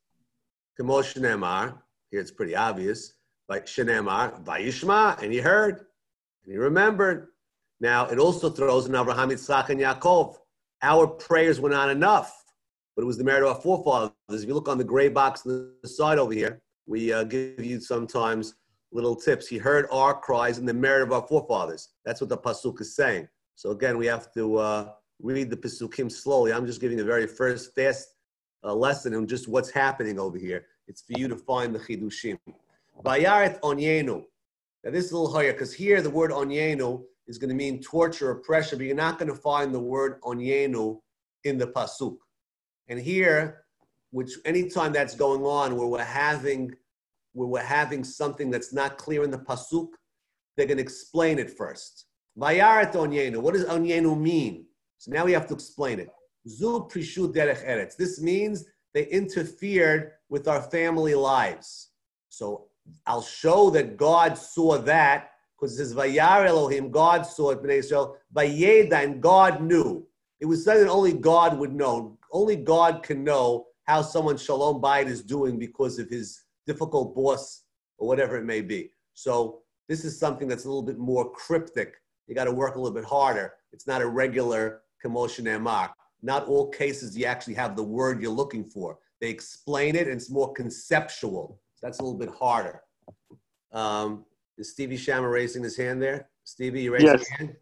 Kamo 0.77 1.01
shenemar. 1.01 1.77
Here 2.11 2.19
it's 2.19 2.31
pretty 2.31 2.55
obvious. 2.55 3.13
Shenemar, 3.49 4.43
vayishma, 4.43 5.21
and 5.21 5.31
he 5.31 5.39
heard, 5.39 5.85
and 6.43 6.53
he 6.53 6.57
remembered. 6.57 7.27
Now 7.79 8.07
it 8.07 8.17
also 8.17 8.49
throws 8.49 8.87
in 8.87 8.95
Abraham, 8.95 9.29
Yitzchak, 9.29 9.69
and 9.69 9.79
Yaakov. 9.79 10.37
Our 10.81 11.07
prayers 11.07 11.59
were 11.59 11.69
not 11.69 11.89
enough, 11.89 12.43
but 12.95 13.03
it 13.03 13.05
was 13.05 13.17
the 13.17 13.23
merit 13.23 13.43
of 13.43 13.55
our 13.55 13.61
forefathers. 13.61 14.11
If 14.29 14.47
you 14.47 14.53
look 14.53 14.67
on 14.67 14.77
the 14.77 14.83
gray 14.83 15.07
box 15.07 15.45
on 15.45 15.71
the 15.81 15.87
side 15.87 16.17
over 16.17 16.33
here, 16.33 16.61
we 16.87 17.13
uh, 17.13 17.23
give 17.23 17.63
you 17.63 17.79
sometimes 17.79 18.55
little 18.93 19.15
tips. 19.15 19.47
He 19.47 19.57
heard 19.57 19.87
our 19.91 20.13
cries 20.13 20.57
and 20.59 20.67
the 20.67 20.73
merit 20.73 21.03
of 21.03 21.11
our 21.11 21.25
forefathers. 21.27 21.89
That's 22.05 22.21
what 22.21 22.29
the 22.29 22.37
pasuk 22.37 22.79
is 22.81 22.95
saying. 22.95 23.27
So 23.55 23.71
again, 23.71 23.97
we 23.97 24.05
have 24.05 24.33
to 24.33 24.57
uh, 24.57 24.91
read 25.21 25.49
the 25.49 25.57
pasukim 25.57 26.11
slowly. 26.11 26.53
I'm 26.53 26.65
just 26.65 26.81
giving 26.81 26.97
the 26.97 27.03
very 27.03 27.27
first 27.27 27.73
fast 27.75 28.15
uh, 28.63 28.73
lesson 28.73 29.13
on 29.15 29.27
just 29.27 29.47
what's 29.47 29.69
happening 29.69 30.19
over 30.19 30.37
here. 30.37 30.65
It's 30.87 31.01
for 31.01 31.17
you 31.19 31.27
to 31.27 31.35
find 31.35 31.73
the 31.73 31.79
chidushim. 31.79 32.37
Vayaret 33.03 33.59
onyenu. 33.61 34.23
Now 34.83 34.91
this 34.91 35.05
is 35.05 35.11
a 35.11 35.17
little 35.17 35.33
higher 35.33 35.53
because 35.53 35.73
here 35.73 36.01
the 36.01 36.09
word 36.09 36.31
onyenu 36.31 37.03
is 37.27 37.37
going 37.37 37.49
to 37.49 37.55
mean 37.55 37.81
torture 37.81 38.29
or 38.29 38.35
pressure, 38.35 38.75
but 38.75 38.85
you're 38.85 38.95
not 38.95 39.17
going 39.17 39.29
to 39.29 39.37
find 39.37 39.73
the 39.73 39.79
word 39.79 40.21
onyenu 40.21 40.99
in 41.43 41.57
the 41.57 41.67
pasuk. 41.67 42.17
And 42.89 42.99
here, 42.99 43.63
which 44.11 44.31
anytime 44.45 44.91
that's 44.91 45.15
going 45.15 45.43
on, 45.43 45.77
where 45.77 45.87
we're 45.87 46.03
having 46.03 46.75
where 47.33 47.47
we're 47.47 47.61
having 47.63 48.03
something 48.03 48.49
that's 48.49 48.73
not 48.73 48.97
clear 48.97 49.23
in 49.23 49.31
the 49.31 49.37
pasuk, 49.37 49.89
they're 50.55 50.67
going 50.67 50.77
to 50.77 50.83
explain 50.83 51.39
it 51.39 51.51
first. 51.51 52.05
Vayaret 52.37 52.93
onyenu. 52.93 53.37
What 53.37 53.53
does 53.53 53.65
onyenu 53.65 54.19
mean? 54.19 54.65
So 54.97 55.11
now 55.11 55.25
we 55.25 55.33
have 55.33 55.47
to 55.47 55.53
explain 55.53 55.99
it. 55.99 56.09
Zu 56.47 56.87
prishu 56.91 57.33
derech 57.33 57.65
eretz. 57.67 57.95
This 57.95 58.21
means 58.21 58.65
they 58.93 59.05
interfered 59.07 60.11
with 60.29 60.47
our 60.47 60.61
family 60.61 61.15
lives. 61.15 61.89
So 62.29 62.67
I'll 63.05 63.21
show 63.21 63.69
that 63.71 63.97
God 63.97 64.37
saw 64.37 64.77
that 64.79 65.31
because 65.55 65.73
it 65.73 65.77
says 65.77 65.95
Vayar 65.95 66.45
Elohim, 66.45 66.91
God 66.91 67.25
saw 67.25 67.51
it, 67.51 67.63
Bnei 67.63 67.77
Israel, 67.77 68.17
Vayeda, 68.35 69.03
and 69.03 69.21
God 69.21 69.61
knew. 69.61 70.05
It 70.39 70.45
was 70.45 70.65
something 70.65 70.83
that 70.83 70.91
only 70.91 71.13
God 71.13 71.57
would 71.57 71.73
know. 71.73 72.17
Only 72.31 72.57
God 72.57 73.01
can 73.03 73.23
know 73.23 73.67
how 73.85 74.01
someone 74.01 74.37
Shalom 74.37 74.81
Bayit 74.81 75.07
is 75.07 75.21
doing 75.21 75.57
because 75.57 75.99
of 75.99 76.09
his 76.09 76.42
difficult 76.67 77.15
boss 77.15 77.63
or 77.97 78.07
whatever 78.07 78.37
it 78.37 78.45
may 78.45 78.61
be. 78.61 78.91
So 79.13 79.59
this 79.89 80.05
is 80.05 80.19
something 80.19 80.47
that's 80.47 80.65
a 80.65 80.67
little 80.67 80.81
bit 80.83 80.97
more 80.97 81.31
cryptic. 81.31 81.95
You 82.27 82.35
got 82.35 82.45
to 82.45 82.51
work 82.51 82.75
a 82.75 82.79
little 82.79 82.95
bit 82.95 83.03
harder. 83.05 83.53
It's 83.71 83.87
not 83.87 84.01
a 84.01 84.07
regular 84.07 84.81
kamo 85.01 85.27
shenemar. 85.27 85.89
Not 86.21 86.47
all 86.47 86.69
cases 86.69 87.17
you 87.17 87.25
actually 87.25 87.55
have 87.55 87.75
the 87.75 87.83
word 87.83 88.21
you're 88.21 88.31
looking 88.31 88.63
for. 88.63 88.97
They 89.19 89.29
explain 89.29 89.95
it 89.95 90.07
and 90.07 90.15
it's 90.15 90.29
more 90.29 90.53
conceptual. 90.53 91.59
So 91.75 91.85
That's 91.87 91.99
a 91.99 92.03
little 92.03 92.17
bit 92.17 92.29
harder. 92.29 92.81
Um, 93.71 94.25
is 94.57 94.71
Stevie 94.71 94.97
Shama 94.97 95.27
raising 95.27 95.63
his 95.63 95.75
hand 95.75 96.01
there? 96.01 96.29
Stevie, 96.43 96.83
you 96.83 96.93
raising 96.93 97.07
Yes. 97.09 97.29
your 97.29 97.37
hand? 97.39 97.55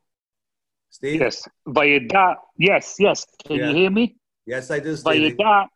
Steve? 0.89 1.21
Yes. 1.21 1.47
Vayeda. 1.67 2.35
Yes, 2.57 2.95
yes. 2.99 3.25
Can 3.45 3.55
Yeah. 3.57 3.69
you 3.69 3.75
hear 3.75 3.89
me? 3.89 4.17
Yes, 4.45 4.69
I 4.71 4.79
do, 4.79 4.95
Stevie. 4.95 5.31
Vayeda. 5.35 5.67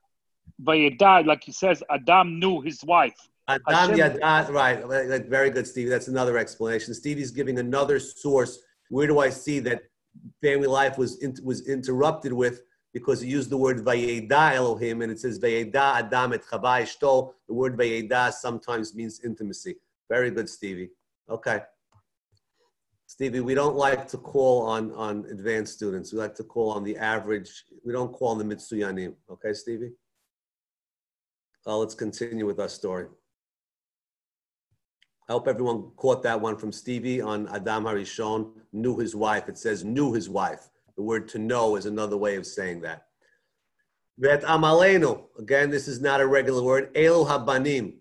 Vayeda, 0.62 1.26
like 1.26 1.44
he 1.44 1.52
says, 1.52 1.84
Adam 1.90 2.40
knew 2.40 2.62
his 2.62 2.84
wife. 2.84 3.18
Adam 3.48 3.96
Yadat, 3.96 4.50
right, 4.50 5.26
Very 5.28 5.50
good, 5.50 5.68
Stevie. 5.68 5.90
That's 5.90 6.08
another 6.08 6.38
explanation. 6.38 6.94
Stevie's 6.94 7.32
giving 7.32 7.60
another 7.60 8.00
source. 8.00 8.60
Where 8.90 9.08
do 9.08 9.20
I 9.20 9.30
see 9.30 9.60
that 9.60 9.84
family 10.42 10.68
life 10.68 10.98
was 10.98 11.22
in, 11.22 11.36
was 11.44 11.68
interrupted 11.68 12.34
with 12.34 12.62
because 12.94 13.22
he 13.22 13.30
used 13.30 13.50
the 13.50 13.58
word 13.58 13.84
Vayeda 13.84 14.54
Elohim 14.56 15.02
and 15.02 15.12
it 15.12 15.20
says 15.20 15.38
Vayeda 15.38 15.96
Adam 15.96 16.34
et 16.34 16.44
Chava 16.46 16.82
Ishto. 16.82 17.34
The 17.48 17.54
word 17.54 17.78
Vayeda 17.78 18.32
sometimes 18.32 18.96
means 18.96 19.22
intimacy. 19.24 19.76
Very 20.10 20.32
good, 20.32 20.50
Stevie. 20.50 20.90
Okay. 21.30 21.60
Stevie, 23.08 23.42
we 23.42 23.54
don't 23.54 23.76
like 23.76 24.08
to 24.08 24.18
call 24.18 24.64
on, 24.64 24.92
on 24.94 25.26
advanced 25.30 25.74
students. 25.74 26.12
We 26.12 26.20
like 26.20 26.36
to 26.36 26.44
call 26.44 26.72
on 26.72 26.84
the 26.84 26.98
average. 26.98 27.66
We 27.86 27.94
don't 27.94 28.12
call 28.12 28.30
on 28.30 28.38
the 28.40 28.56
Mitsuyanim. 28.56 29.14
Okay, 29.30 29.54
Stevie? 29.54 29.92
Uh, 31.68 31.78
let's 31.78 31.96
continue 31.96 32.46
with 32.46 32.60
our 32.60 32.70
story. 32.70 33.08
I 35.28 35.32
hope 35.32 35.48
everyone 35.48 35.90
caught 35.96 36.22
that 36.22 36.40
one 36.40 36.58
from 36.58 36.72
Stevie 36.72 37.22
on 37.22 37.48
Adam 37.48 37.86
Harishon, 37.86 38.52
knew 38.72 38.96
his 38.98 39.16
wife. 39.16 39.50
It 39.50 39.58
says 39.58 39.84
knew 39.84 40.14
his 40.14 40.30
wife. 40.30 40.70
The 40.96 41.02
word 41.02 41.28
to 41.30 41.40
know 41.40 41.76
is 41.76 41.88
another 41.88 42.18
way 42.18 42.36
of 42.36 42.46
saying 42.46 42.82
that. 42.82 43.08
Vet 44.20 44.44
amalenu. 44.44 45.24
Again, 45.40 45.72
this 45.72 45.88
is 45.88 46.00
not 46.00 46.22
a 46.22 46.28
regular 46.28 46.62
word. 46.62 46.94
Elu 46.94 47.28
habanim. 47.28 47.96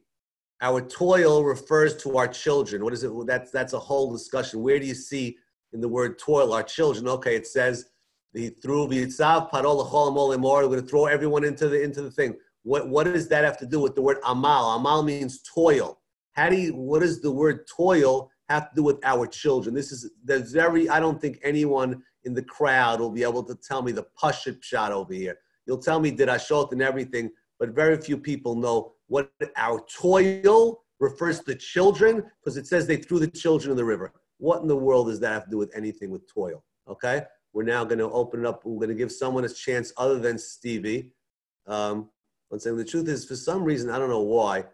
Our 0.60 0.82
toil 0.82 1.42
refers 1.42 1.96
to 2.02 2.18
our 2.18 2.28
children. 2.28 2.84
What 2.84 2.92
is 2.92 3.02
it? 3.02 3.10
That's, 3.26 3.50
that's 3.50 3.72
a 3.72 3.78
whole 3.78 4.12
discussion. 4.12 4.62
Where 4.62 4.78
do 4.78 4.86
you 4.86 4.94
see 4.94 5.38
in 5.72 5.80
the 5.80 5.88
word 5.88 6.18
toil 6.18 6.52
our 6.52 6.62
children? 6.62 7.08
Okay, 7.08 7.34
it 7.34 7.46
says 7.46 7.86
the 8.34 8.50
through 8.50 8.88
v'yitzav 8.88 9.50
parol. 9.50 9.78
We're 9.78 10.68
going 10.68 10.80
to 10.80 10.86
throw 10.86 11.06
everyone 11.06 11.44
into 11.44 11.68
the 11.68 11.82
into 11.82 12.02
the 12.02 12.10
thing. 12.10 12.36
What 12.64 12.88
what 12.88 13.04
does 13.04 13.28
that 13.28 13.44
have 13.44 13.58
to 13.58 13.66
do 13.66 13.80
with 13.80 13.94
the 13.94 14.02
word 14.02 14.18
amal? 14.26 14.76
Amal 14.76 15.02
means 15.02 15.42
toil. 15.42 16.00
How 16.32 16.48
do 16.48 16.56
you? 16.56 16.74
What 16.74 17.00
does 17.00 17.20
the 17.20 17.30
word 17.30 17.66
toil 17.68 18.30
have 18.48 18.70
to 18.70 18.76
do 18.76 18.82
with 18.82 18.98
our 19.04 19.26
children? 19.26 19.74
This 19.74 19.92
is 19.92 20.10
there's 20.24 20.50
very. 20.50 20.88
I 20.88 20.98
don't 20.98 21.20
think 21.20 21.38
anyone 21.42 22.02
in 22.24 22.34
the 22.34 22.42
crowd 22.42 23.00
will 23.00 23.10
be 23.10 23.22
able 23.22 23.44
to 23.44 23.54
tell 23.54 23.82
me 23.82 23.92
the 23.92 24.06
pashut 24.20 24.62
shot 24.62 24.92
over 24.92 25.12
here. 25.12 25.36
You'll 25.66 25.78
tell 25.78 26.00
me 26.00 26.10
did 26.10 26.28
I 26.28 26.38
show 26.38 26.62
it 26.62 26.72
and 26.72 26.82
everything, 26.82 27.30
but 27.58 27.70
very 27.70 27.96
few 27.98 28.16
people 28.16 28.54
know 28.54 28.94
what 29.08 29.30
our 29.56 29.84
toil 30.00 30.82
refers 31.00 31.40
to 31.40 31.54
children 31.54 32.24
because 32.40 32.56
it 32.56 32.66
says 32.66 32.86
they 32.86 32.96
threw 32.96 33.18
the 33.18 33.28
children 33.28 33.70
in 33.70 33.76
the 33.76 33.84
river. 33.84 34.12
What 34.38 34.62
in 34.62 34.68
the 34.68 34.76
world 34.76 35.08
does 35.08 35.20
that 35.20 35.32
have 35.32 35.44
to 35.44 35.50
do 35.50 35.58
with 35.58 35.70
anything 35.76 36.10
with 36.10 36.26
toil? 36.32 36.64
Okay, 36.88 37.22
we're 37.52 37.62
now 37.62 37.84
going 37.84 37.98
to 37.98 38.10
open 38.10 38.40
it 38.40 38.46
up. 38.46 38.64
We're 38.64 38.76
going 38.76 38.88
to 38.88 38.94
give 38.94 39.12
someone 39.12 39.44
a 39.44 39.48
chance 39.48 39.92
other 39.98 40.18
than 40.18 40.38
Stevie. 40.38 41.12
Um, 41.66 42.10
let's 42.50 42.64
say 42.64 42.70
the 42.70 42.84
truth 42.84 43.08
is, 43.08 43.24
for 43.24 43.36
some 43.36 43.64
reason, 43.64 43.90
I 43.90 43.98
don't 43.98 44.10
know 44.10 44.20
why, 44.20 44.64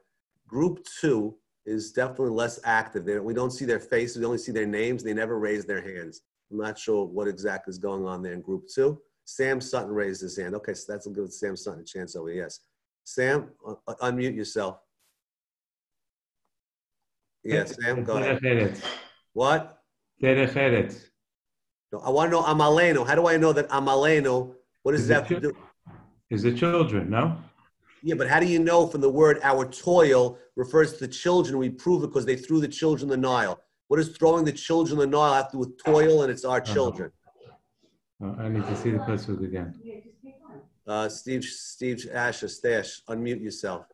group 0.46 0.84
two 1.00 1.36
is 1.66 1.92
definitely 1.92 2.30
less 2.30 2.58
active. 2.64 3.04
They, 3.04 3.18
we 3.18 3.34
don't 3.34 3.50
see 3.50 3.64
their 3.64 3.80
faces, 3.80 4.18
we 4.18 4.24
only 4.24 4.38
see 4.38 4.52
their 4.52 4.66
names. 4.66 5.02
They 5.02 5.14
never 5.14 5.38
raise 5.38 5.64
their 5.64 5.82
hands. 5.82 6.22
I'm 6.50 6.58
not 6.58 6.78
sure 6.78 7.04
what 7.04 7.28
exactly 7.28 7.70
is 7.70 7.78
going 7.78 8.04
on 8.04 8.22
there 8.22 8.32
in 8.32 8.40
group 8.40 8.64
two. 8.74 9.00
Sam 9.24 9.60
Sutton 9.60 9.92
raised 9.92 10.22
his 10.22 10.36
hand. 10.36 10.54
Okay, 10.56 10.74
so 10.74 10.92
that's 10.92 11.06
a 11.06 11.10
good 11.10 11.32
Sam 11.32 11.56
Sutton 11.56 11.80
a 11.80 11.84
chance 11.84 12.16
over. 12.16 12.32
Yes. 12.32 12.60
Sam, 13.04 13.50
uh, 13.66 13.74
uh, 13.86 13.94
unmute 14.02 14.34
yourself. 14.34 14.78
Yes, 17.44 17.76
Sam, 17.80 18.04
go 18.04 18.16
ahead. 18.16 18.82
What? 19.32 19.78
No, 21.92 22.00
I 22.00 22.10
want 22.10 22.30
to 22.30 22.36
know 22.36 22.42
Amaleno. 22.42 23.06
How 23.06 23.14
do 23.14 23.26
I 23.26 23.36
know 23.36 23.52
that 23.52 23.68
Amaleno? 23.68 24.54
What 24.82 24.92
does 24.92 25.02
Is 25.02 25.08
that 25.08 25.28
to 25.28 25.40
do? 25.40 25.56
Is 26.28 26.42
the 26.42 26.52
children, 26.52 27.10
no? 27.10 27.36
Yeah, 28.02 28.14
but 28.14 28.28
how 28.28 28.40
do 28.40 28.46
you 28.46 28.58
know 28.58 28.86
from 28.86 29.02
the 29.02 29.10
word 29.10 29.40
our 29.42 29.66
toil 29.66 30.38
refers 30.56 30.94
to 30.94 31.00
the 31.00 31.08
children? 31.08 31.58
We 31.58 31.68
prove 31.68 32.02
it 32.02 32.08
because 32.08 32.24
they 32.24 32.36
threw 32.36 32.60
the 32.60 32.68
children 32.68 33.10
in 33.12 33.20
the 33.20 33.28
Nile. 33.28 33.60
What 33.88 33.98
does 33.98 34.16
throwing 34.16 34.44
the 34.44 34.52
children 34.52 35.00
in 35.00 35.10
the 35.10 35.16
Nile 35.16 35.34
have 35.34 35.50
to 35.50 35.52
do 35.52 35.58
with 35.58 35.84
toil 35.84 36.22
and 36.22 36.30
it's 36.30 36.44
our 36.44 36.60
children? 36.60 37.12
Oh, 38.22 38.36
I 38.38 38.48
need 38.48 38.64
to 38.64 38.76
see 38.76 38.90
the 38.90 38.98
pasuk 38.98 39.44
again. 39.44 39.74
Uh, 40.86 41.08
Steve, 41.08 41.44
Steve 41.44 42.06
Asher, 42.12 42.48
Stash, 42.48 43.02
unmute 43.08 43.42
yourself. 43.42 43.86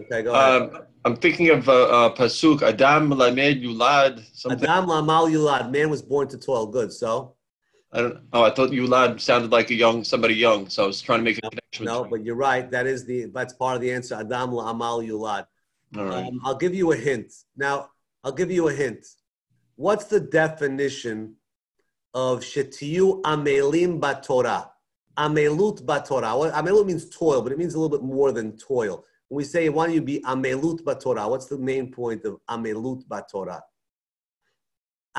Okay, 0.00 0.22
go 0.22 0.32
ahead. 0.32 0.62
Um, 0.62 0.82
I'm 1.04 1.16
thinking 1.16 1.50
of 1.50 1.68
uh, 1.68 1.72
uh, 1.72 2.14
pasuk 2.14 2.62
Adam 2.62 3.10
lamed 3.10 3.62
yulad. 3.62 4.24
Something. 4.36 4.68
Adam 4.68 4.88
Lamal 4.88 5.30
Yulad, 5.32 5.72
man 5.72 5.90
was 5.90 6.02
born 6.02 6.28
to 6.28 6.38
toil. 6.38 6.66
Good. 6.66 6.92
So, 6.92 7.34
I 7.92 8.02
don't. 8.02 8.18
Oh, 8.32 8.42
I 8.42 8.50
thought 8.50 8.70
yulad 8.70 9.20
sounded 9.20 9.50
like 9.50 9.70
a 9.70 9.74
young 9.74 10.04
somebody 10.04 10.34
young, 10.34 10.68
so 10.68 10.84
I 10.84 10.86
was 10.86 11.00
trying 11.00 11.20
to 11.20 11.24
make 11.24 11.38
a 11.38 11.40
connection. 11.40 11.84
no, 11.86 12.02
between- 12.02 12.10
but 12.10 12.26
you're 12.26 12.34
right. 12.34 12.70
That 12.70 12.86
is 12.86 13.06
the, 13.06 13.26
that's 13.26 13.54
part 13.54 13.76
of 13.76 13.80
the 13.80 13.90
answer. 13.92 14.14
Adam 14.14 14.50
Lamal 14.50 15.06
Yulad. 15.06 15.46
All 15.96 16.04
right. 16.04 16.26
Um, 16.26 16.40
I'll 16.44 16.56
give 16.56 16.74
you 16.74 16.92
a 16.92 16.96
hint. 16.96 17.32
Now, 17.56 17.88
I'll 18.22 18.32
give 18.32 18.50
you 18.50 18.68
a 18.68 18.72
hint. 18.72 19.06
What's 19.76 20.04
the 20.04 20.20
definition 20.20 21.36
of 22.12 22.40
shetiyu 22.40 23.22
amelim 23.22 24.00
batorah? 24.00 24.68
Amelut 25.16 25.82
batorah. 25.84 26.52
Amelut 26.52 26.84
means 26.86 27.08
toil, 27.08 27.40
but 27.40 27.52
it 27.52 27.58
means 27.58 27.74
a 27.74 27.80
little 27.80 27.96
bit 27.96 28.04
more 28.04 28.32
than 28.32 28.56
toil. 28.58 29.04
When 29.28 29.36
we 29.38 29.44
say, 29.44 29.68
why 29.70 29.86
don't 29.86 29.94
you 29.94 30.02
be 30.02 30.20
amelut 30.20 30.82
batorah? 30.82 31.30
What's 31.30 31.46
the 31.46 31.58
main 31.58 31.90
point 31.90 32.24
of 32.26 32.38
amelut 32.50 33.06
batorah? 33.06 33.62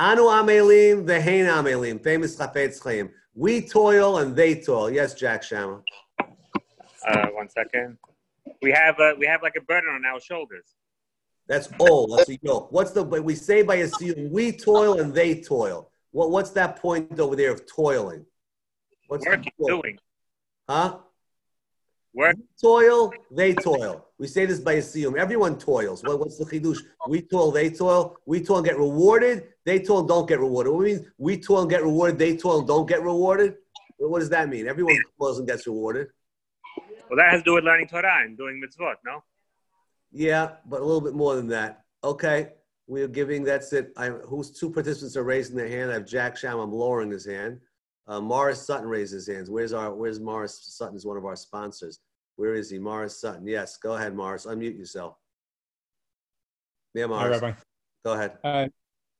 Anu 0.00 0.22
amelim 0.22 1.04
vehein 1.04 1.44
amelim. 1.44 2.02
Famous 2.02 2.34
chafetz 2.34 2.82
chaim. 2.82 3.10
We 3.34 3.60
toil 3.60 4.18
and 4.18 4.34
they 4.34 4.54
toil. 4.54 4.90
Yes, 4.90 5.12
Jack 5.12 5.42
Shama. 5.42 5.82
Uh, 7.06 7.26
one 7.40 7.50
second. 7.50 7.98
We 8.62 8.72
have 8.72 8.98
a, 8.98 9.14
we 9.18 9.26
have 9.26 9.42
like 9.42 9.56
a 9.56 9.60
burden 9.60 9.90
on 9.90 10.06
our 10.06 10.18
shoulders. 10.18 10.74
That's 11.48 11.68
all. 11.78 12.16
That's 12.16 12.30
a 12.30 12.38
yoke. 12.40 12.72
What's 12.72 12.92
the? 12.92 13.02
We 13.02 13.34
say 13.34 13.62
by 13.62 13.76
a 13.76 13.84
siyum, 13.84 14.30
we 14.30 14.52
toil 14.52 15.00
and 15.00 15.12
they 15.12 15.42
toil. 15.42 15.90
What? 16.12 16.30
What's 16.30 16.50
that 16.52 16.76
point 16.76 17.20
over 17.20 17.36
there 17.36 17.52
of 17.52 17.66
toiling? 17.66 18.24
What's 19.08 19.26
Working, 19.26 19.52
doing, 19.66 19.98
Huh? 20.66 20.98
work. 22.14 22.36
Toil, 22.58 23.12
they 23.30 23.54
toil. 23.54 24.06
We 24.20 24.26
say 24.26 24.44
this 24.44 24.60
by 24.60 24.74
a 24.74 24.82
siyum. 24.82 25.16
Everyone 25.16 25.56
toils. 25.56 26.02
What, 26.04 26.18
what's 26.20 26.36
the 26.36 26.44
chidush? 26.44 26.76
We 27.08 27.22
toil, 27.22 27.50
they 27.50 27.70
toil. 27.70 28.18
We 28.26 28.42
toil 28.42 28.58
and 28.58 28.66
get 28.66 28.76
rewarded. 28.76 29.44
They 29.64 29.78
toil 29.78 30.00
and 30.00 30.08
don't 30.08 30.28
get 30.28 30.40
rewarded. 30.40 30.74
What 30.74 30.82
means 30.84 31.06
we 31.16 31.38
toil 31.38 31.62
and 31.62 31.70
get 31.70 31.82
rewarded? 31.82 32.18
They 32.18 32.36
toil 32.36 32.58
and 32.58 32.68
don't 32.68 32.86
get 32.86 33.02
rewarded. 33.02 33.54
What 33.96 34.18
does 34.18 34.28
that 34.28 34.50
mean? 34.50 34.68
Everyone 34.68 34.94
toils 35.18 35.38
and 35.38 35.48
gets 35.48 35.66
rewarded. 35.66 36.08
Well, 37.08 37.16
that 37.16 37.30
has 37.30 37.40
to 37.40 37.44
do 37.44 37.54
with 37.54 37.64
learning 37.64 37.88
Torah 37.88 38.20
and 38.22 38.36
doing 38.36 38.62
mitzvot, 38.62 38.96
no? 39.06 39.24
Yeah, 40.12 40.50
but 40.66 40.82
a 40.82 40.84
little 40.84 41.00
bit 41.00 41.14
more 41.14 41.34
than 41.34 41.48
that. 41.48 41.84
Okay, 42.04 42.50
we 42.86 43.00
are 43.00 43.08
giving. 43.08 43.42
That's 43.42 43.72
it. 43.72 43.90
I, 43.96 44.10
who's 44.10 44.50
two 44.50 44.70
participants 44.70 45.16
are 45.16 45.24
raising 45.24 45.56
their 45.56 45.68
hand? 45.68 45.90
I 45.90 45.94
have 45.94 46.06
Jack 46.06 46.36
Sham. 46.36 46.58
I'm 46.58 46.74
lowering 46.74 47.10
his 47.10 47.24
hand. 47.24 47.58
Uh, 48.06 48.20
Morris 48.20 48.66
Sutton 48.66 48.86
raised 48.86 49.14
his 49.14 49.26
hands. 49.26 49.48
Where's 49.48 49.72
our? 49.72 49.94
Where's 49.94 50.20
Morris 50.20 50.60
Sutton? 50.62 50.94
Is 50.94 51.06
one 51.06 51.16
of 51.16 51.24
our 51.24 51.36
sponsors. 51.36 52.00
Where 52.40 52.54
is 52.54 52.70
he? 52.70 52.78
Morris 52.78 53.20
Sutton. 53.20 53.46
Yes, 53.46 53.76
go 53.76 53.96
ahead, 53.96 54.16
Morris. 54.16 54.46
Unmute 54.46 54.78
yourself. 54.78 55.16
Yeah, 56.94 57.02
Hi, 57.02 57.08
Morris. 57.08 57.42
Rabbi. 57.42 57.58
Go 58.02 58.12
ahead. 58.14 58.38
Uh, 58.42 58.68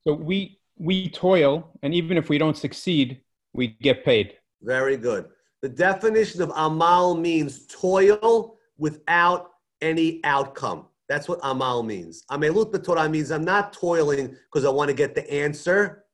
so 0.06 0.14
we 0.14 0.59
we 0.78 1.11
toil, 1.11 1.78
and 1.83 1.92
even 1.92 2.16
if 2.16 2.30
we 2.30 2.38
don't 2.38 2.56
succeed, 2.56 3.20
we 3.52 3.76
get 3.83 4.06
paid. 4.06 4.38
Very 4.62 4.96
good. 4.96 5.26
The 5.61 5.68
definition 5.68 6.40
of 6.40 6.50
amal 6.56 7.14
means 7.14 7.66
toil 7.66 8.56
without 8.78 9.50
any 9.83 10.20
outcome. 10.24 10.87
That's 11.11 11.28
what 11.28 11.40
amal 11.42 11.83
means. 11.83 12.24
Amelut 12.30 12.72
b'torah 12.72 13.11
means 13.11 13.30
I'm 13.30 13.44
not 13.44 13.74
toiling 13.74 14.35
because 14.50 14.64
I 14.64 14.70
want 14.70 14.88
to 14.88 14.94
get 14.94 15.14
the 15.14 15.30
answer. 15.30 16.06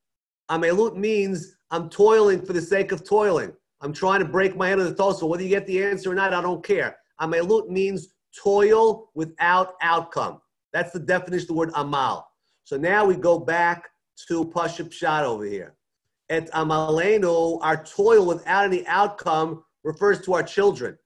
Amelut 0.50 0.96
means 0.96 1.54
I'm 1.70 1.88
toiling 1.88 2.44
for 2.44 2.52
the 2.52 2.60
sake 2.60 2.90
of 2.90 3.04
toiling. 3.04 3.52
I'm 3.80 3.92
trying 3.92 4.20
to 4.20 4.26
break 4.26 4.56
my 4.56 4.68
head 4.68 4.78
on 4.78 4.86
the 4.86 4.94
toe. 4.94 5.12
So 5.12 5.26
whether 5.26 5.42
you 5.42 5.48
get 5.48 5.66
the 5.66 5.82
answer 5.82 6.10
or 6.10 6.14
not, 6.14 6.32
I 6.32 6.40
don't 6.40 6.64
care. 6.64 6.96
Amelut 7.20 7.68
means 7.68 8.08
toil 8.42 9.10
without 9.14 9.74
outcome. 9.82 10.40
That's 10.72 10.92
the 10.92 11.00
definition 11.00 11.44
of 11.44 11.48
the 11.48 11.54
word 11.54 11.70
amal. 11.74 12.28
So 12.64 12.76
now 12.76 13.04
we 13.04 13.16
go 13.16 13.38
back 13.38 13.88
to 14.28 14.44
Pashup 14.46 14.92
Shot 14.92 15.24
over 15.24 15.44
here. 15.44 15.76
Et 16.28 16.50
amalenu, 16.52 17.58
our 17.62 17.84
toil 17.84 18.26
without 18.26 18.64
any 18.64 18.86
outcome, 18.86 19.64
refers 19.84 20.20
to 20.22 20.34
our 20.34 20.42
children. 20.42 20.98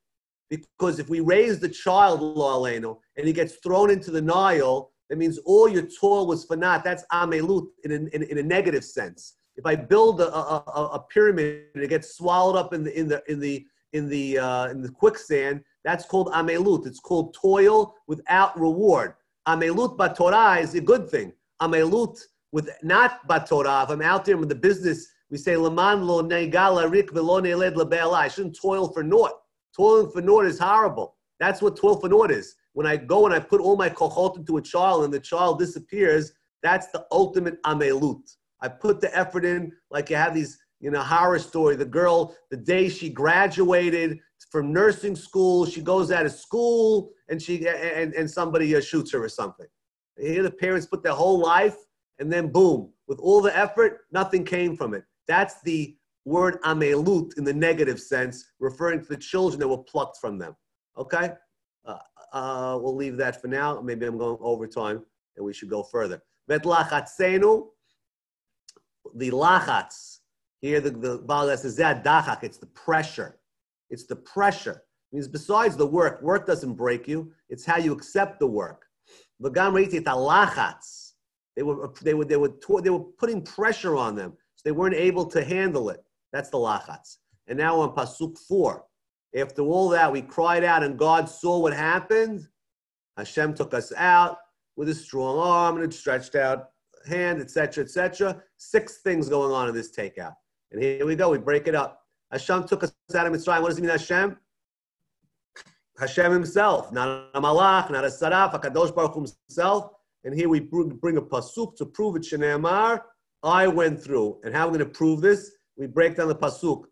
Because 0.48 0.98
if 0.98 1.08
we 1.08 1.20
raise 1.20 1.60
the 1.60 1.68
child, 1.68 2.22
lo 2.22 2.58
alenu, 2.58 2.98
and 3.16 3.26
he 3.26 3.32
gets 3.32 3.56
thrown 3.56 3.90
into 3.90 4.10
the 4.10 4.22
Nile, 4.22 4.90
that 5.08 5.18
means 5.18 5.38
all 5.38 5.68
your 5.68 5.82
toil 5.82 6.26
was 6.26 6.44
for 6.44 6.56
naught. 6.56 6.82
That's 6.82 7.04
amelut 7.12 7.66
in 7.84 7.92
a, 7.92 7.94
in, 7.94 8.22
in 8.22 8.38
a 8.38 8.42
negative 8.42 8.84
sense. 8.84 9.36
If 9.60 9.66
I 9.66 9.76
build 9.76 10.22
a, 10.22 10.34
a, 10.34 10.90
a- 10.94 11.04
pyramid 11.12 11.66
and 11.74 11.84
it 11.84 11.88
gets 11.88 12.16
swallowed 12.16 12.56
up 12.56 12.72
in 12.72 12.82
the 12.82 12.98
in 12.98 13.08
the 13.08 13.22
in 13.28 13.38
the 13.38 13.66
in 13.92 14.08
the 14.08 14.38
uh, 14.38 14.68
in 14.70 14.80
the 14.80 14.88
quicksand, 14.88 15.62
that's 15.84 16.06
called 16.06 16.28
amelut. 16.32 16.86
It's 16.86 16.98
called 16.98 17.34
toil 17.34 17.94
without 18.06 18.58
reward. 18.58 19.16
Amelut 19.46 19.98
batorah 19.98 20.62
is 20.62 20.74
a 20.74 20.80
good 20.80 21.10
thing. 21.10 21.34
Amelut 21.60 22.18
with 22.52 22.70
not 22.82 23.28
batorah. 23.28 23.84
If 23.84 23.90
I'm 23.90 24.00
out 24.00 24.24
there 24.24 24.38
with 24.38 24.48
the 24.48 24.54
business, 24.54 25.06
we 25.30 25.36
say 25.36 25.58
leman 25.58 26.06
lo 26.06 26.22
negala 26.22 26.90
rik 26.90 27.12
velo 27.12 27.38
neled. 27.40 28.14
I 28.14 28.28
shouldn't 28.28 28.58
toil 28.58 28.88
for 28.88 29.02
naught. 29.02 29.32
Toiling 29.76 30.10
for 30.10 30.22
naught 30.22 30.46
is 30.46 30.58
horrible. 30.58 31.16
That's 31.38 31.60
what 31.60 31.76
toil 31.76 32.00
for 32.00 32.08
naught 32.08 32.30
is. 32.30 32.54
When 32.72 32.86
I 32.86 32.96
go 32.96 33.26
and 33.26 33.34
I 33.34 33.40
put 33.40 33.60
all 33.60 33.76
my 33.76 33.90
kochot 33.90 34.38
into 34.38 34.56
a 34.56 34.62
child 34.62 35.04
and 35.04 35.12
the 35.12 35.20
child 35.20 35.58
disappears, 35.58 36.32
that's 36.62 36.86
the 36.92 37.04
ultimate 37.12 37.62
amelut. 37.64 38.24
I 38.60 38.68
put 38.68 39.00
the 39.00 39.16
effort 39.16 39.44
in, 39.44 39.72
like 39.90 40.10
you 40.10 40.16
have 40.16 40.34
these, 40.34 40.58
you 40.80 40.90
know, 40.90 41.02
horror 41.02 41.38
story. 41.38 41.76
The 41.76 41.84
girl, 41.84 42.34
the 42.50 42.56
day 42.56 42.88
she 42.88 43.10
graduated 43.10 44.18
from 44.50 44.72
nursing 44.72 45.16
school, 45.16 45.66
she 45.66 45.80
goes 45.80 46.10
out 46.10 46.26
of 46.26 46.32
school 46.32 47.10
and 47.28 47.40
she 47.40 47.66
and, 47.68 48.14
and 48.14 48.30
somebody 48.30 48.74
uh, 48.74 48.80
shoots 48.80 49.12
her 49.12 49.22
or 49.22 49.28
something. 49.28 49.66
Here 50.18 50.42
the 50.42 50.50
parents 50.50 50.86
put 50.86 51.02
their 51.02 51.12
whole 51.12 51.38
life 51.38 51.76
and 52.18 52.30
then 52.30 52.48
boom, 52.48 52.92
with 53.08 53.18
all 53.18 53.40
the 53.40 53.56
effort, 53.56 54.00
nothing 54.12 54.44
came 54.44 54.76
from 54.76 54.94
it. 54.94 55.04
That's 55.26 55.62
the 55.62 55.96
word 56.24 56.60
amelut 56.62 57.38
in 57.38 57.44
the 57.44 57.54
negative 57.54 57.98
sense, 57.98 58.44
referring 58.58 59.00
to 59.00 59.06
the 59.06 59.16
children 59.16 59.58
that 59.60 59.68
were 59.68 59.78
plucked 59.78 60.18
from 60.18 60.38
them. 60.38 60.54
Okay? 60.98 61.32
Uh, 61.84 61.98
uh, 62.32 62.78
we'll 62.80 62.94
leave 62.94 63.16
that 63.16 63.40
for 63.40 63.48
now. 63.48 63.80
Maybe 63.80 64.06
I'm 64.06 64.18
going 64.18 64.36
over 64.40 64.66
time 64.66 65.04
and 65.36 65.46
we 65.46 65.52
should 65.52 65.70
go 65.70 65.82
further. 65.82 66.22
Bet 66.46 66.64
lachatzenu, 66.64 67.68
the 69.14 69.30
lachatz. 69.30 70.18
Here 70.60 70.80
the, 70.80 70.90
the 70.90 71.18
Baal 71.18 71.56
says 71.56 71.76
that 71.76 72.04
dachak, 72.04 72.42
it's 72.42 72.58
the 72.58 72.66
pressure. 72.66 73.38
It's 73.88 74.04
the 74.06 74.16
pressure. 74.16 74.82
It 75.10 75.16
means 75.16 75.28
besides 75.28 75.76
the 75.76 75.86
work, 75.86 76.22
work 76.22 76.46
doesn't 76.46 76.74
break 76.74 77.08
you. 77.08 77.32
It's 77.48 77.64
how 77.64 77.78
you 77.78 77.92
accept 77.92 78.38
the 78.38 78.46
work. 78.46 78.86
They 81.56 81.62
were, 81.62 81.92
they 82.02 82.14
were, 82.14 82.24
they 82.24 82.36
were, 82.36 82.52
they 82.82 82.90
were 82.90 83.04
putting 83.18 83.42
pressure 83.42 83.96
on 83.96 84.14
them, 84.14 84.34
so 84.54 84.62
they 84.64 84.72
weren't 84.72 84.94
able 84.94 85.26
to 85.26 85.42
handle 85.42 85.90
it. 85.90 86.04
That's 86.32 86.50
the 86.50 86.58
lachatz. 86.58 87.16
And 87.48 87.58
now 87.58 87.80
on 87.80 87.94
pasuk 87.94 88.38
four, 88.38 88.84
after 89.36 89.62
all 89.62 89.88
that, 89.90 90.12
we 90.12 90.22
cried 90.22 90.64
out, 90.64 90.82
and 90.82 90.98
God 90.98 91.28
saw 91.28 91.58
what 91.58 91.72
happened. 91.72 92.46
Hashem 93.16 93.54
took 93.54 93.74
us 93.74 93.92
out 93.96 94.38
with 94.76 94.88
a 94.88 94.94
strong 94.94 95.38
arm 95.38 95.76
and 95.76 95.90
a 95.90 95.94
stretched 95.94 96.34
out 96.34 96.70
hand, 97.06 97.40
etc., 97.40 97.84
etc. 97.84 98.42
Six 98.56 98.98
things 98.98 99.28
going 99.28 99.52
on 99.52 99.68
in 99.68 99.74
this 99.74 99.90
takeout. 99.94 100.34
And 100.72 100.82
here 100.82 101.06
we 101.06 101.16
go. 101.16 101.30
We 101.30 101.38
break 101.38 101.66
it 101.66 101.74
up. 101.74 102.02
Hashem 102.30 102.66
took 102.66 102.84
us 102.84 102.92
out 103.14 103.26
of 103.26 103.32
Mitzrayim. 103.32 103.62
What 103.62 103.68
does 103.70 103.78
it 103.78 103.82
mean, 103.82 103.90
Hashem? 103.90 104.36
Hashem 105.98 106.32
himself, 106.32 106.92
not 106.92 107.28
a 107.34 107.40
malach, 107.40 107.90
not 107.90 108.04
a 108.04 108.08
saraf, 108.08 108.54
Hakadosh 108.54 108.94
Baruch 108.94 109.12
Hu 109.12 109.26
himself. 109.48 109.90
And 110.24 110.34
here 110.34 110.48
we 110.48 110.60
bring 110.60 111.16
a 111.16 111.22
pasuk 111.22 111.76
to 111.76 111.86
prove 111.86 112.16
it. 112.16 112.22
Shneimar, 112.22 113.02
I 113.42 113.66
went 113.66 114.02
through. 114.02 114.40
And 114.44 114.54
how 114.54 114.66
are 114.66 114.70
we 114.70 114.78
going 114.78 114.88
to 114.90 114.94
prove 114.96 115.20
this? 115.20 115.50
We 115.76 115.86
break 115.86 116.16
down 116.16 116.28
the 116.28 116.36
pasuk. 116.36 116.84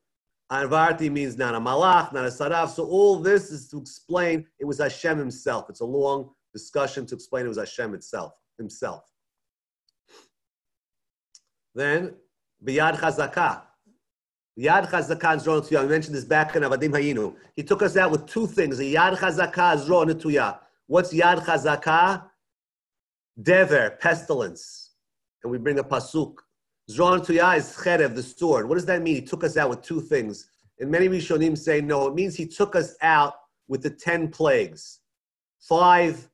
Arvarti 0.51 1.11
means 1.11 1.37
not 1.37 1.55
a 1.55 1.61
malach, 1.61 2.13
not 2.13 2.25
a 2.25 2.29
saraf. 2.29 2.71
So 2.71 2.87
all 2.87 3.19
this 3.19 3.51
is 3.51 3.69
to 3.69 3.79
explain 3.79 4.47
it 4.59 4.65
was 4.65 4.79
Hashem 4.79 5.19
himself. 5.19 5.71
It's 5.71 5.81
a 5.81 5.87
long 5.87 6.31
discussion 6.53 7.07
to 7.07 7.15
explain 7.15 7.45
it 7.45 7.49
was 7.49 7.59
Hashem 7.59 7.95
itself, 7.95 8.33
himself. 8.57 9.05
Then, 11.79 12.15
biyad 12.67 12.97
chazakah. 12.97 13.63
Yad 14.59 14.91
chazakah 14.91 15.35
and 15.35 15.41
zroh 15.41 15.63
netuya. 15.63 15.83
We 15.83 15.89
mentioned 15.91 16.17
this 16.17 16.25
back 16.25 16.57
in 16.57 16.65
Avadim 16.65 16.91
Hayinu. 16.91 17.37
He 17.55 17.63
took 17.63 17.83
us 17.83 17.97
out 17.97 18.11
with 18.11 18.27
two 18.27 18.49
things: 18.49 18.81
a 18.81 18.83
yad 18.83 19.17
chazakah, 19.17 19.87
zroh 19.87 20.11
netuya. 20.11 20.59
What's 20.89 21.15
yad 21.15 21.39
chazakah? 21.45 22.25
Dever, 23.41 23.97
pestilence, 24.03 24.95
and 25.45 25.53
we 25.53 25.59
bring 25.59 25.79
a 25.79 25.85
pasuk. 25.85 26.39
Zroh 26.91 27.21
netuya 27.21 27.57
is 27.59 27.77
cherev, 27.77 28.17
the 28.17 28.25
sword. 28.25 28.69
What 28.69 28.75
does 28.75 28.87
that 28.87 29.01
mean? 29.01 29.15
He 29.15 29.23
took 29.23 29.45
us 29.45 29.57
out 29.57 29.71
with 29.71 29.83
two 29.83 30.01
things. 30.01 30.51
And 30.81 30.91
many 30.91 31.09
Rishonim 31.09 31.57
say 31.57 31.81
no. 31.81 32.09
It 32.09 32.15
means 32.17 32.35
he 32.35 32.47
took 32.47 32.75
us 32.75 32.97
out 33.03 33.35
with 33.69 33.85
the 33.85 33.91
ten 33.91 34.33
plagues, 34.33 34.99
five 35.61 36.29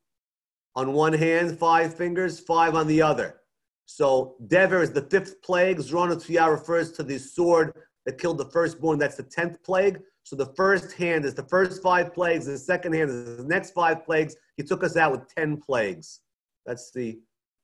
on 0.75 0.95
one 0.95 1.13
hand, 1.13 1.59
five 1.59 1.95
fingers, 1.95 2.41
five 2.41 2.75
on 2.75 2.87
the 2.87 3.03
other. 3.03 3.43
So 3.87 4.37
Dever 4.47 4.83
is 4.83 4.93
the 4.93 5.03
fifth 5.03 5.43
plague. 5.43 5.79
Zroh 5.79 6.09
netuya 6.11 6.51
refers 6.51 6.93
to 6.93 7.03
the 7.03 7.19
sword 7.19 7.75
that 8.07 8.19
killed 8.19 8.39
the 8.39 8.47
firstborn. 8.47 8.99
That's 8.99 9.17
the 9.17 9.23
tenth 9.23 9.63
plague. 9.63 10.01
So 10.23 10.37
the 10.37 10.53
first 10.57 10.93
hand 10.93 11.25
is 11.25 11.35
the 11.35 11.45
first 11.45 11.83
five 11.83 12.15
plagues. 12.15 12.47
The 12.47 12.57
second 12.59 12.95
hand 12.95 13.11
is 13.11 13.37
the 13.37 13.45
next 13.45 13.73
five 13.73 14.05
plagues. 14.05 14.37
He 14.57 14.63
took 14.63 14.83
us 14.83 14.97
out 14.97 15.13
with 15.13 15.29
ten 15.35 15.59
plagues. 15.59 16.21
That's 16.65 16.91
the 16.93 17.19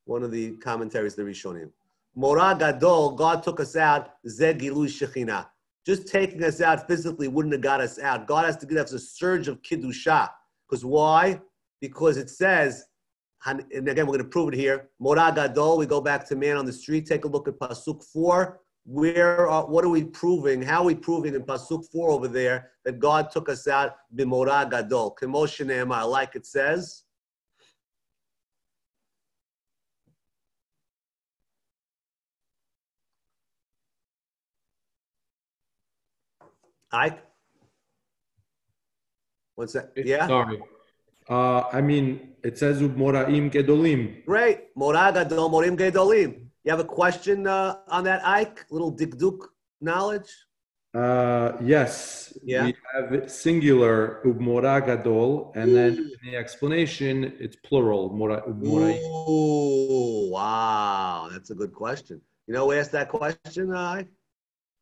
one 0.05 0.23
of 0.23 0.31
the 0.31 0.53
commentaries 0.57 1.15
the 1.15 1.23
Rishonim. 1.23 1.71
Mora 2.15 2.57
Gadol, 2.59 3.13
God 3.13 3.43
took 3.43 3.61
us 3.61 3.77
out. 3.77 4.11
Zegilu 4.27 4.87
Shechina. 4.87 5.47
Just 5.87 6.09
taking 6.09 6.43
us 6.45 6.61
out 6.61 6.87
physically 6.87 7.29
wouldn't 7.29 7.55
have 7.55 7.63
got 7.63 7.81
us 7.81 7.99
out. 7.99 8.27
God 8.27 8.45
has 8.45 8.57
to 8.59 8.67
give 8.67 8.79
us 8.79 8.93
a 8.93 8.99
surge 8.99 9.49
of 9.49 9.63
kiddusha. 9.63 10.29
Because 10.69 10.85
why? 10.85 11.41
Because 11.81 12.17
it 12.19 12.29
says 12.29 12.85
and 13.47 13.89
again, 13.89 14.07
we're 14.07 14.19
going 14.19 14.19
to 14.19 14.25
prove 14.25 14.53
it 14.53 14.57
here. 14.57 14.91
Morah 15.01 15.35
Gadol, 15.35 15.79
we 15.79 15.87
go 15.87 16.01
back 16.01 16.27
to 16.29 16.37
man 16.37 16.57
on 16.57 16.67
the 16.67 16.73
street. 16.73 17.07
Take 17.07 17.25
a 17.25 17.29
look 17.29 17.49
at 17.49 17.59
Pasuk 17.59 18.05
4. 18.13 18.61
Where 18.85 19.49
are, 19.49 19.67
what 19.67 19.85
are 19.85 19.89
we 19.89 20.05
proving? 20.05 20.61
How 20.61 20.81
are 20.81 20.85
we 20.85 20.95
proving 20.95 21.35
in 21.35 21.43
Pasuk 21.43 21.91
4 21.91 22.11
over 22.11 22.29
there 22.29 22.71
that 22.85 22.99
God 22.99 23.31
took 23.31 23.49
us 23.49 23.67
out 23.67 23.97
b'morah 24.15 24.71
Gadol? 24.71 25.17
Kemoshe 25.21 26.11
like 26.11 26.37
it 26.37 26.47
says. 26.47 27.05
Ike? 36.93 37.23
What's 39.55 39.75
that? 39.75 39.93
Yeah? 39.97 40.27
Sorry. 40.27 40.61
Uh, 41.29 41.63
I 41.73 41.81
mean, 41.81 42.30
it 42.43 42.59
says 42.59 42.81
Moraim 42.81 43.51
Gedolim. 43.51 44.25
Great. 44.25 44.75
Morim 44.77 45.77
Gedolim. 45.77 46.47
You 46.65 46.71
have 46.71 46.81
a 46.81 46.85
question 46.85 47.47
uh, 47.47 47.79
on 47.89 48.05
that, 48.05 48.27
Ike? 48.27 48.67
Little 48.71 48.95
dikduk 48.95 49.47
knowledge? 49.81 50.31
Uh, 50.93 51.53
yes. 51.63 52.37
Yeah. 52.43 52.67
We 52.67 52.75
have 52.93 53.31
singular 53.31 54.21
Ubmora 54.25 54.85
Gadol, 54.85 55.53
and 55.55 55.75
then 55.75 55.93
in 55.97 56.31
the 56.31 56.37
explanation, 56.37 57.33
it's 57.39 57.57
plural. 57.57 58.11
Mora. 58.11 58.43
Ooh, 58.49 60.31
wow. 60.31 61.29
That's 61.33 61.51
a 61.51 61.55
good 61.55 61.73
question. 61.73 62.21
You 62.47 62.55
know 62.55 62.67
who 62.67 62.73
asked 62.73 62.93
that 62.93 63.09
question, 63.09 63.73
uh, 63.75 63.93
Ike? 63.99 64.09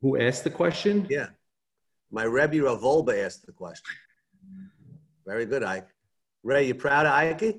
Who 0.00 0.18
asked 0.18 0.44
the 0.44 0.50
question? 0.50 1.06
Yeah. 1.11 1.28
My 2.11 2.22
Rebbe 2.24 2.62
Rav 2.62 2.80
Wolbe 2.80 3.24
asked 3.24 3.44
the 3.44 3.52
question. 3.52 3.94
Very 5.26 5.44
good, 5.44 5.62
Ike. 5.62 5.88
Ray, 6.43 6.66
you 6.68 6.74
proud 6.74 7.07
of 7.07 7.12
Ike? 7.12 7.59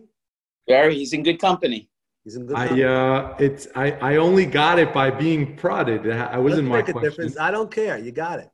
Very, 0.68 0.96
he's 0.96 1.14
in 1.14 1.24
good 1.24 1.40
company. 1.40 1.90
He's 2.24 2.36
in 2.36 2.46
good 2.46 2.58
I 2.58 2.68
company. 2.68 2.84
uh, 2.84 3.34
it's 3.40 3.68
I, 3.76 3.92
I 3.94 4.16
only 4.18 4.46
got 4.46 4.80
it 4.80 4.94
by 4.94 5.10
being 5.10 5.56
prodded. 5.56 6.10
I 6.10 6.38
wasn't 6.38 6.50
Doesn't 6.50 6.66
my 6.68 6.78
make 6.78 6.90
a 6.90 6.92
question. 6.94 7.10
difference. 7.10 7.38
I 7.40 7.52
don't 7.52 7.72
care. 7.72 7.98
You 7.98 8.12
got 8.12 8.40
it. 8.40 8.50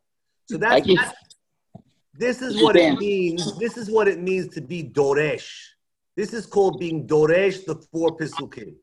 So 0.50 0.58
that's, 0.58 0.88
that's 0.88 1.14
this 2.14 2.42
is 2.42 2.62
what 2.62 2.76
it 2.76 2.98
means. 2.98 3.58
This 3.58 3.78
is 3.78 3.90
what 3.90 4.08
it 4.08 4.20
means 4.20 4.54
to 4.56 4.62
be 4.62 4.84
doresh. 4.84 5.52
This 6.16 6.34
is 6.34 6.46
called 6.46 6.80
being 6.80 7.08
doresh 7.08 7.66
the 7.66 7.76
four 7.92 8.16
pisukim. 8.16 8.76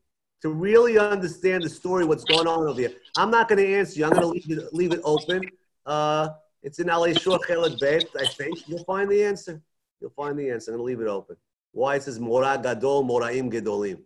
To 0.43 0.49
really 0.49 0.97
understand 0.99 1.63
the 1.63 1.69
story, 1.69 2.03
what's 2.03 2.25
going 2.25 2.47
on 2.47 2.67
over 2.67 2.79
here. 2.79 2.91
I'm 3.17 3.31
not 3.31 3.47
going 3.47 3.59
to 3.59 3.75
answer 3.75 3.99
you. 3.99 4.05
I'm 4.05 4.11
going 4.11 4.21
to 4.23 4.27
leave 4.27 4.57
it, 4.57 4.73
leave 4.73 4.91
it 4.91 4.99
open. 5.05 5.41
Uh, 5.85 6.29
it's 6.61 6.79
in 6.79 6.87
Alei 6.87 7.19
Shur 7.19 7.37
Chelet 7.47 7.79
Bet, 7.79 8.05
I 8.19 8.25
think. 8.25 8.67
You'll 8.67 8.83
find 8.83 9.09
the 9.09 9.23
answer. 9.23 9.61
You'll 10.03 10.11
find 10.11 10.37
the 10.37 10.49
answer. 10.49 10.71
I'm 10.71 10.79
going 10.79 10.85
to 10.85 10.97
leave 10.97 10.99
it 10.99 11.09
open. 11.09 11.37
Why 11.71 11.95
it 11.95 12.03
says 12.03 12.19
Morah 12.19 12.61
Gadol, 12.61 13.05
Moraim 13.05 13.49
Gedolim. 13.49 13.99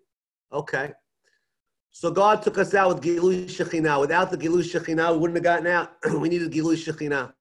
Okay. 0.54 0.94
So 1.90 2.12
God 2.12 2.44
took 2.44 2.60
us 2.60 2.76
out 2.76 2.90
with 2.90 3.04
Gilui 3.04 3.46
Shekhinah. 3.46 4.00
Without 4.00 4.30
the 4.30 4.38
Gilui 4.38 4.62
Shekhinah, 4.62 5.14
we 5.14 5.18
wouldn't 5.18 5.38
have 5.38 5.44
gotten 5.44 5.66
out. 5.66 5.94
we 6.22 6.30
needed 6.30 6.52
Gilui 6.52 6.76
Shekhinah. 6.76 7.34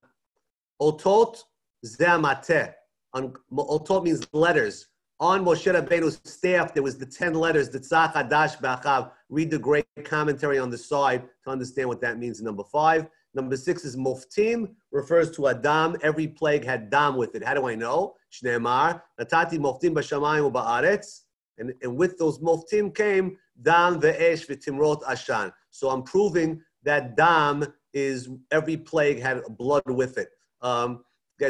Otot 0.81 1.37
Zemateh. 1.85 2.73
On 3.13 3.35
Otot 3.53 4.05
means 4.05 4.27
letters. 4.33 4.89
On 5.21 5.45
Moshe 5.45 5.71
Rabbeinu's 5.71 6.19
staff, 6.25 6.73
there 6.73 6.83
was 6.83 6.97
the 6.97 7.05
ten 7.05 7.35
letters. 7.35 7.69
The 7.69 7.81
Tzach 7.81 8.15
B'Achav. 8.15 9.11
Read 9.29 9.51
the 9.51 9.59
great 9.59 9.85
commentary 10.05 10.59
on 10.59 10.71
the 10.71 10.79
side 10.79 11.29
to 11.45 11.51
understand 11.51 11.91
what 11.91 12.01
that 12.01 12.19
means. 12.19 12.41
Number 12.41 12.65
five. 12.65 13.07
Number 13.37 13.55
six 13.55 13.85
is 13.85 13.97
Muftim, 13.99 14.71
refers 14.91 15.31
to 15.33 15.49
Adam. 15.49 15.95
Every 16.03 16.27
plague 16.27 16.65
had 16.65 16.89
Dam 16.89 17.17
with 17.17 17.35
it. 17.35 17.45
How 17.45 17.53
do 17.53 17.69
I 17.69 17.75
know? 17.75 18.15
Shneemar, 18.33 19.03
Natati 19.21 19.59
Muftim 19.59 19.93
B'Shamayim 19.95 20.51
U'Ba'aretz. 20.51 21.21
And, 21.59 21.75
and 21.83 21.95
with 21.99 22.17
those 22.17 22.39
Muftim 22.39 22.95
came 22.95 23.37
Dam 23.61 24.01
Ve'esh 24.01 24.47
V'Timrot 24.49 25.03
Ashan. 25.05 25.53
So 25.71 25.91
I'm 25.91 26.03
proving 26.03 26.63
that 26.85 27.15
Dam 27.15 27.67
is, 27.93 28.31
every 28.51 28.79
plague 28.79 29.21
had 29.21 29.43
blood 29.59 29.83
with 29.87 30.17
it. 30.17 30.31
Um, 30.63 31.05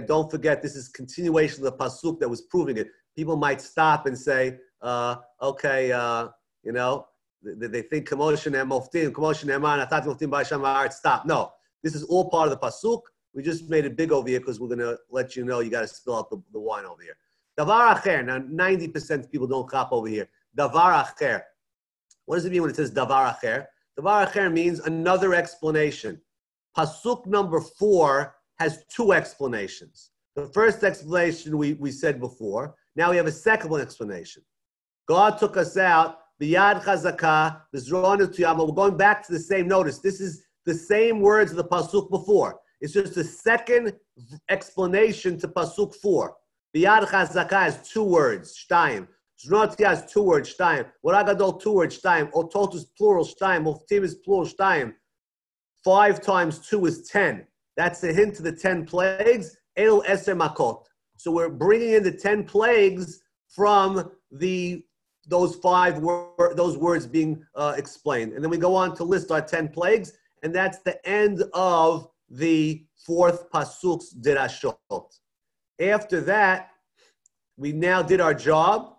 don't 0.06 0.28
forget, 0.28 0.62
this 0.62 0.74
is 0.74 0.88
continuation 0.88 1.64
of 1.64 1.70
the 1.70 1.84
Pasuk 1.84 2.18
that 2.18 2.28
was 2.28 2.42
proving 2.42 2.78
it. 2.78 2.88
People 3.14 3.36
might 3.36 3.60
stop 3.60 4.06
and 4.06 4.18
say, 4.18 4.58
uh, 4.82 5.16
okay, 5.40 5.92
uh, 5.92 6.28
you 6.64 6.72
know, 6.72 7.06
they, 7.44 7.68
they 7.68 7.82
think 7.82 8.08
Kamoshin 8.08 8.60
and 8.60 8.68
Muftim, 8.72 9.14
Kamo 9.14 9.32
shenemar, 9.32 9.86
Natati 9.86 10.06
Muftim 10.06 10.30
B'Shamayim 10.30 10.62
U'Ba'aretz. 10.62 10.94
Stop. 10.94 11.26
No. 11.26 11.52
This 11.86 11.94
is 11.94 12.02
all 12.02 12.28
part 12.28 12.50
of 12.50 12.50
the 12.50 12.66
pasuk. 12.66 13.02
We 13.32 13.44
just 13.44 13.70
made 13.70 13.84
it 13.84 13.96
big 13.96 14.10
over 14.10 14.28
here 14.28 14.40
because 14.40 14.58
we're 14.58 14.66
going 14.66 14.80
to 14.80 14.98
let 15.08 15.36
you 15.36 15.44
know 15.44 15.60
you 15.60 15.70
got 15.70 15.82
to 15.82 15.86
spill 15.86 16.16
out 16.16 16.30
the, 16.30 16.42
the 16.52 16.58
wine 16.58 16.84
over 16.84 17.00
here. 17.00 17.16
Davar 17.56 17.94
acher. 17.94 18.24
Now, 18.24 18.40
90% 18.40 19.20
of 19.20 19.30
people 19.30 19.46
don't 19.46 19.68
cop 19.68 19.92
over 19.92 20.08
here. 20.08 20.28
Davar 20.58 21.04
acher. 21.04 21.42
What 22.24 22.34
does 22.38 22.44
it 22.44 22.50
mean 22.50 22.62
when 22.62 22.72
it 22.72 22.76
says 22.76 22.90
davar 22.90 23.38
acher? 23.38 23.66
Davar 23.96 24.26
acher 24.26 24.52
means 24.52 24.80
another 24.80 25.32
explanation. 25.32 26.20
Pasuk 26.76 27.24
number 27.24 27.60
four 27.60 28.34
has 28.58 28.84
two 28.88 29.12
explanations. 29.12 30.10
The 30.34 30.46
first 30.46 30.82
explanation 30.82 31.56
we, 31.56 31.74
we 31.74 31.92
said 31.92 32.18
before. 32.18 32.74
Now 32.96 33.12
we 33.12 33.16
have 33.16 33.26
a 33.26 33.32
second 33.32 33.72
explanation. 33.80 34.42
God 35.06 35.38
took 35.38 35.56
us 35.56 35.76
out. 35.76 36.18
Biyad 36.42 36.82
chazakah. 36.82 37.62
We're 37.72 38.72
going 38.72 38.96
back 38.96 39.24
to 39.26 39.32
the 39.32 39.38
same 39.38 39.68
notice. 39.68 40.00
This 40.00 40.20
is 40.20 40.45
the 40.66 40.74
same 40.74 41.20
words 41.20 41.52
of 41.52 41.56
the 41.56 41.64
pasuk 41.64 42.10
before. 42.10 42.58
It's 42.80 42.92
just 42.92 43.16
a 43.16 43.24
second 43.24 43.94
explanation 44.50 45.38
to 45.38 45.48
pasuk 45.48 45.94
four. 45.94 46.36
Biyad 46.76 47.04
chazaka 47.08 47.62
has 47.62 47.88
two 47.88 48.02
words, 48.02 48.58
shtayim. 48.68 49.08
Zrot 49.42 49.78
has 49.82 50.10
two 50.12 50.22
words, 50.22 50.54
shtayim. 50.54 50.86
Waragadol 51.04 51.60
two 51.62 51.72
words, 51.72 51.98
shtayim. 51.98 52.30
Otot 52.32 52.74
is 52.74 52.84
plural, 52.98 53.24
shtayim. 53.24 53.64
Muftim 53.64 54.02
is 54.02 54.16
plural, 54.16 54.46
shtayim. 54.46 54.92
Five 55.84 56.20
times 56.20 56.58
two 56.58 56.84
is 56.86 57.08
ten. 57.08 57.46
That's 57.76 58.00
the 58.00 58.12
hint 58.12 58.34
to 58.36 58.42
the 58.42 58.52
ten 58.52 58.84
plagues. 58.84 59.56
El 59.76 60.02
eser 60.02 60.36
makot. 60.36 60.82
So 61.16 61.30
we're 61.30 61.48
bringing 61.48 61.92
in 61.92 62.02
the 62.02 62.12
ten 62.12 62.44
plagues 62.44 63.20
from 63.48 64.10
the 64.30 64.82
those 65.28 65.56
five 65.56 65.98
wor- 65.98 66.54
those 66.54 66.76
words 66.76 67.06
being 67.06 67.42
uh, 67.54 67.74
explained, 67.76 68.32
and 68.32 68.42
then 68.42 68.50
we 68.50 68.58
go 68.58 68.74
on 68.74 68.96
to 68.96 69.04
list 69.04 69.30
our 69.30 69.42
ten 69.42 69.68
plagues 69.68 70.12
and 70.42 70.54
that's 70.54 70.78
the 70.80 71.06
end 71.08 71.42
of 71.54 72.08
the 72.28 72.84
fourth 73.04 73.50
pasuk's 73.50 74.14
dirashot. 74.14 74.76
After 75.80 76.20
that, 76.22 76.70
we 77.56 77.72
now 77.72 78.02
did 78.02 78.20
our 78.20 78.34
job, 78.34 78.96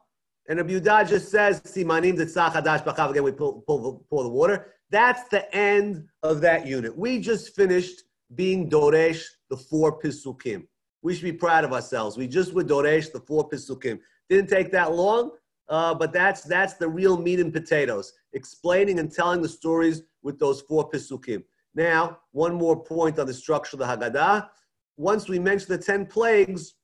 and 0.47 0.59
Yudah 0.59 1.07
just 1.07 1.29
says, 1.29 1.61
"Simanim 1.61 2.17
tzach 2.17 2.53
hadash 2.53 2.83
b'chav." 2.83 3.11
Again, 3.11 3.23
we 3.23 3.31
pull, 3.31 3.63
pull, 3.67 4.05
pour 4.09 4.23
the 4.23 4.29
water. 4.29 4.73
That's 4.89 5.27
the 5.29 5.53
end 5.55 6.07
of 6.23 6.41
that 6.41 6.65
unit. 6.65 6.97
We 6.97 7.19
just 7.19 7.55
finished 7.55 8.03
being 8.35 8.69
doresh 8.69 9.23
the 9.49 9.57
four 9.57 9.99
pisukim. 9.99 10.67
We 11.01 11.13
should 11.13 11.23
be 11.23 11.33
proud 11.33 11.63
of 11.63 11.73
ourselves. 11.73 12.17
We 12.17 12.27
just 12.27 12.53
were 12.53 12.63
doresh 12.63 13.11
the 13.11 13.19
four 13.19 13.47
pisukim. 13.49 13.99
Didn't 14.29 14.49
take 14.49 14.71
that 14.71 14.93
long, 14.93 15.31
uh, 15.69 15.93
but 15.93 16.13
that's 16.13 16.43
that's 16.43 16.75
the 16.75 16.87
real 16.87 17.17
meat 17.17 17.39
and 17.39 17.53
potatoes. 17.53 18.13
Explaining 18.33 18.99
and 18.99 19.11
telling 19.11 19.41
the 19.41 19.49
stories 19.49 20.03
with 20.23 20.39
those 20.39 20.61
four 20.61 20.89
pisukim. 20.89 21.43
Now, 21.75 22.19
one 22.31 22.55
more 22.55 22.83
point 22.83 23.19
on 23.19 23.27
the 23.27 23.33
structure 23.33 23.75
of 23.75 23.79
the 23.79 23.85
Haggadah. 23.85 24.49
Once 24.97 25.29
we 25.29 25.39
mentioned 25.39 25.77
the 25.77 25.83
ten 25.83 26.05
plagues, 26.05 26.75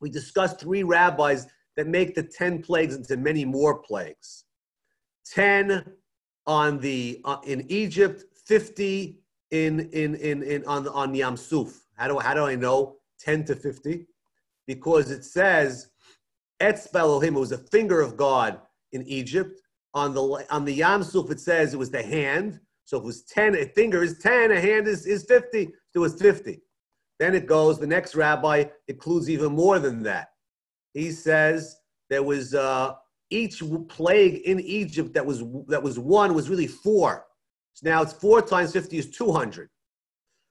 we 0.00 0.10
discussed 0.10 0.60
three 0.60 0.82
rabbis 0.82 1.46
that 1.76 1.86
make 1.88 2.14
the 2.14 2.22
ten 2.22 2.62
plagues 2.62 2.94
into 2.94 3.16
many 3.16 3.44
more 3.44 3.78
plagues. 3.78 4.44
Ten 5.26 5.84
on 6.46 6.78
the 6.78 7.20
uh, 7.24 7.38
in 7.44 7.66
Egypt, 7.70 8.24
fifty 8.46 9.20
in 9.50 9.80
in 9.90 10.14
in, 10.16 10.42
in 10.42 10.64
on 10.66 10.86
on 10.88 11.14
Yam 11.14 11.36
Suf. 11.36 11.80
How 11.96 12.08
do 12.08 12.18
how 12.18 12.34
do 12.34 12.44
I 12.44 12.54
know 12.54 12.96
ten 13.18 13.44
to 13.46 13.56
fifty? 13.56 14.06
Because 14.66 15.10
it 15.10 15.24
says 15.24 15.90
Etzba 16.64 17.00
Elohim, 17.00 17.36
it 17.36 17.40
was 17.40 17.52
a 17.52 17.58
finger 17.58 18.00
of 18.00 18.16
God 18.16 18.60
in 18.92 19.02
Egypt. 19.06 19.60
On 19.92 20.12
the 20.12 20.44
on 20.50 20.64
the 20.64 20.72
Yam 20.72 21.02
Suf, 21.04 21.30
it 21.30 21.40
says 21.40 21.72
it 21.72 21.78
was 21.78 21.90
the 21.90 22.02
hand. 22.02 22.58
So 22.84 22.98
it 22.98 23.04
was 23.04 23.22
10, 23.24 23.54
a 23.56 23.66
finger 23.66 24.02
is 24.02 24.18
10, 24.18 24.52
a 24.52 24.60
hand 24.60 24.86
is, 24.86 25.06
is 25.06 25.24
50. 25.24 25.70
It 25.94 25.98
was 25.98 26.20
50. 26.20 26.60
Then 27.18 27.34
it 27.34 27.46
goes, 27.46 27.78
the 27.78 27.86
next 27.86 28.14
rabbi 28.14 28.64
includes 28.88 29.30
even 29.30 29.52
more 29.52 29.78
than 29.78 30.02
that. 30.02 30.28
He 30.92 31.10
says 31.10 31.76
there 32.10 32.22
was 32.22 32.54
uh, 32.54 32.94
each 33.30 33.62
plague 33.88 34.42
in 34.44 34.60
Egypt 34.60 35.14
that 35.14 35.24
was 35.24 35.42
that 35.68 35.82
was 35.82 35.98
one 35.98 36.34
was 36.34 36.48
really 36.48 36.66
four. 36.66 37.26
So 37.74 37.88
now 37.88 38.02
it's 38.02 38.12
four 38.12 38.42
times 38.42 38.72
50 38.72 38.98
is 38.98 39.10
200. 39.10 39.68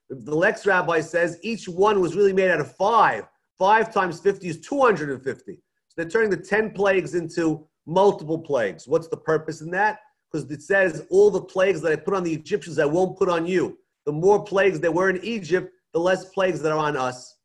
The 0.09 0.35
next 0.35 0.65
rabbi 0.65 0.99
says 1.01 1.37
each 1.41 1.67
one 1.67 2.01
was 2.01 2.15
really 2.15 2.33
made 2.33 2.51
out 2.51 2.59
of 2.59 2.75
five. 2.75 3.27
Five 3.57 3.93
times 3.93 4.19
50 4.19 4.47
is 4.47 4.61
250. 4.61 5.61
So 5.95 6.01
they're 6.01 6.09
turning 6.09 6.31
the 6.31 6.37
10 6.37 6.71
plagues 6.71 7.13
into 7.13 7.67
multiple 7.85 8.39
plagues. 8.39 8.87
What's 8.87 9.07
the 9.09 9.17
purpose 9.17 9.61
in 9.61 9.69
that? 9.71 9.99
Because 10.31 10.49
it 10.49 10.63
says 10.63 11.05
all 11.11 11.29
the 11.29 11.41
plagues 11.41 11.81
that 11.81 11.91
I 11.91 11.95
put 11.95 12.15
on 12.15 12.23
the 12.23 12.33
Egyptians, 12.33 12.79
I 12.79 12.85
won't 12.85 13.17
put 13.17 13.29
on 13.29 13.45
you. 13.45 13.77
The 14.05 14.11
more 14.11 14.43
plagues 14.43 14.79
there 14.79 14.91
were 14.91 15.09
in 15.09 15.23
Egypt, 15.23 15.71
the 15.93 15.99
less 15.99 16.25
plagues 16.25 16.61
that 16.61 16.71
are 16.71 16.79
on 16.79 16.97
us. 16.97 17.37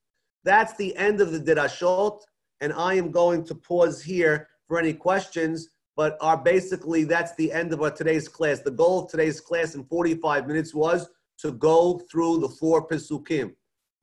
That's 0.45 0.75
the 0.77 0.97
end 0.97 1.21
of 1.21 1.33
the 1.33 1.41
Dirashot, 1.41 2.21
and 2.63 2.73
I 2.73 2.95
am 2.95 3.11
going 3.11 3.45
to 3.45 3.55
pause 3.55 4.03
here 4.03 4.49
for 4.67 4.79
any 4.79 4.95
questions. 4.95 5.69
but 5.95 6.17
are 6.21 6.37
basically 6.37 7.03
that's 7.03 7.35
the 7.35 7.53
end 7.53 7.73
of 7.73 7.83
our 7.83 7.91
today's 7.91 8.29
class. 8.29 8.61
The 8.61 8.71
goal 8.71 9.01
of 9.01 9.11
today's 9.11 9.41
class 9.41 9.75
in 9.75 9.85
45 9.85 10.47
minutes 10.47 10.73
was 10.73 11.09
to 11.39 11.53
go 11.53 12.01
through 12.11 12.39
the 12.39 12.49
four 12.49 12.87
Pesukim. 12.87 13.55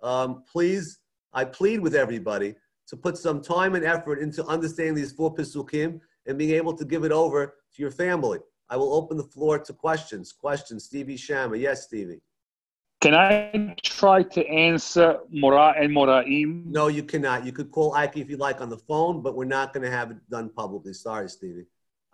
Um, 0.04 0.44
please, 0.52 1.00
I 1.34 1.46
plead 1.46 1.80
with 1.80 1.96
everybody 1.96 2.56
to 2.88 2.96
put 2.98 3.18
some 3.18 3.42
time 3.42 3.76
and 3.76 3.86
effort 3.86 4.20
into 4.20 4.46
understanding 4.46 4.96
these 4.96 5.12
four 5.12 5.34
Pesukim 5.34 6.00
and 6.28 6.38
being 6.38 6.52
able 6.52 6.74
to 6.76 6.86
give 6.86 7.04
it 7.04 7.12
over 7.12 7.56
to 7.76 7.82
your 7.82 7.92
family. 7.92 8.40
I 8.70 8.78
will 8.78 8.94
open 8.94 9.18
the 9.18 9.24
floor 9.24 9.60
to 9.60 9.74
questions. 9.74 10.32
Questions, 10.32 10.86
Stevie 10.86 11.18
Shama. 11.18 11.58
Yes, 11.58 11.84
Stevie. 11.84 12.22
Can 13.02 13.14
I 13.14 13.76
try 13.84 14.24
to 14.24 14.48
answer 14.48 15.20
Mora 15.30 15.76
and 15.80 15.92
Moraim? 15.96 16.66
No, 16.66 16.88
you 16.88 17.04
cannot. 17.04 17.46
You 17.46 17.52
could 17.52 17.70
call 17.72 17.94
Ike 17.94 18.18
if 18.18 18.30
you 18.30 18.38
like 18.38 18.62
on 18.62 18.70
the 18.70 18.78
phone, 18.78 19.22
but 19.22 19.36
we're 19.36 19.46
not 19.46 19.74
going 19.74 19.84
to 19.84 19.92
have 19.92 20.10
it 20.12 20.18
done 20.30 20.50
publicly. 20.50 20.94
Sorry, 20.94 21.30
Stevie. 21.30 21.66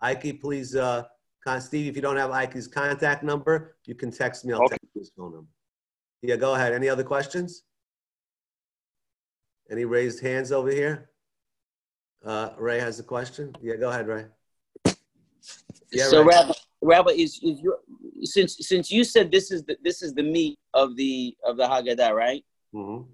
Ike, 0.01 0.41
please, 0.41 0.75
uh, 0.75 1.03
con- 1.45 1.61
Stevie, 1.61 1.87
if 1.87 1.95
you 1.95 2.01
don't 2.01 2.17
have 2.17 2.31
Ike's 2.31 2.67
contact 2.67 3.23
number, 3.23 3.77
you 3.85 3.95
can 3.95 4.11
text 4.11 4.43
me. 4.43 4.51
I'll 4.53 4.63
Okay. 4.63 4.71
text 4.71 4.87
you 4.95 4.99
his 5.01 5.11
phone 5.15 5.31
number. 5.33 5.47
Yeah, 6.23 6.35
go 6.35 6.55
ahead. 6.55 6.73
Any 6.73 6.89
other 6.89 7.03
questions? 7.03 7.63
Any 9.71 9.85
raised 9.85 10.21
hands 10.21 10.51
over 10.51 10.69
here? 10.69 11.09
Uh, 12.25 12.49
Ray 12.57 12.79
has 12.79 12.99
a 12.99 13.03
question. 13.03 13.55
Yeah, 13.61 13.77
go 13.77 13.89
ahead, 13.89 14.05
Ray. 14.05 14.25
Yeah, 15.93 16.07
so, 16.07 16.23
Ray. 16.23 16.35
Rabbi, 16.35 16.53
Rabbi, 16.81 17.11
is, 17.11 17.39
is 17.41 17.61
your 17.61 17.77
since 18.23 18.57
since 18.59 18.91
you 18.91 19.05
said 19.05 19.31
this 19.31 19.49
is 19.49 19.63
the 19.63 19.77
this 19.81 20.01
is 20.01 20.13
the 20.13 20.23
meat 20.23 20.59
of 20.73 20.97
the 20.97 21.35
of 21.45 21.55
the 21.55 21.63
Haggadah, 21.63 22.13
right? 22.13 22.43
Mm-hmm. 22.75 23.09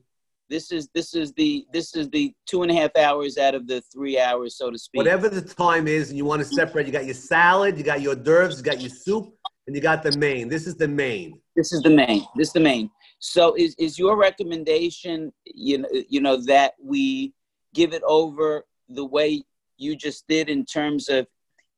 This 0.50 0.72
is 0.72 0.90
this 0.96 1.14
is 1.14 1.32
the 1.34 1.68
this 1.72 1.96
is 1.96 2.10
the 2.10 2.34
two 2.48 2.64
and 2.64 2.72
a 2.72 2.74
half 2.74 2.96
hours 2.98 3.38
out 3.38 3.54
of 3.54 3.68
the 3.68 3.82
three 3.94 4.20
hours, 4.20 4.58
so 4.58 4.72
to 4.72 4.80
speak. 4.80 4.98
Whatever 4.98 5.30
the 5.30 5.42
time 5.42 5.88
is, 5.88 6.10
and 6.10 6.18
you 6.18 6.26
want 6.26 6.42
to 6.42 6.48
separate, 6.48 6.88
you 6.88 6.92
got 6.92 7.06
your 7.06 7.14
salad, 7.14 7.78
you 7.78 7.84
got 7.84 8.02
your 8.02 8.16
d'oeuvres, 8.16 8.58
you 8.58 8.64
got 8.64 8.82
your 8.82 8.90
soup, 8.90 9.32
and 9.68 9.76
you 9.76 9.82
got 9.82 10.02
the 10.02 10.18
main. 10.18 10.48
This 10.48 10.66
is 10.66 10.76
the 10.76 10.88
main. 10.88 11.40
This 11.56 11.72
is 11.72 11.84
the 11.84 11.92
main. 11.92 12.26
This 12.36 12.48
is 12.48 12.54
the 12.54 12.62
main. 12.62 12.90
So 13.20 13.56
is 13.56 13.76
is 13.80 13.98
your 13.98 14.16
recommendation, 14.16 15.34
you 15.46 15.80
know, 15.80 15.90
you 16.08 16.22
know 16.22 16.38
that 16.46 16.74
we 16.82 17.34
give 17.74 17.94
it 17.94 18.04
over 18.06 18.66
the 18.90 19.06
way 19.06 19.44
you 19.78 19.96
just 19.96 20.28
did 20.28 20.50
in 20.50 20.66
terms 20.66 21.10
of 21.10 21.28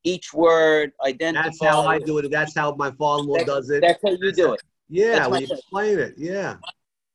each 0.04 0.34
word 0.34 0.92
identify. 1.06 1.44
That's 1.44 1.64
how 1.64 1.86
I 1.86 2.00
do 2.00 2.18
it. 2.20 2.32
That's 2.32 2.56
how 2.56 2.76
my 2.76 2.92
father-in-law 2.92 3.44
does 3.44 3.70
it. 3.70 3.82
That's 3.82 4.02
how 4.04 4.12
you 4.12 4.32
do 4.32 4.54
it. 4.54 4.62
Yeah, 4.90 5.30
That's 5.30 5.30
we 5.30 5.44
explain 5.44 6.00
it. 6.00 6.16
Yeah. 6.18 6.58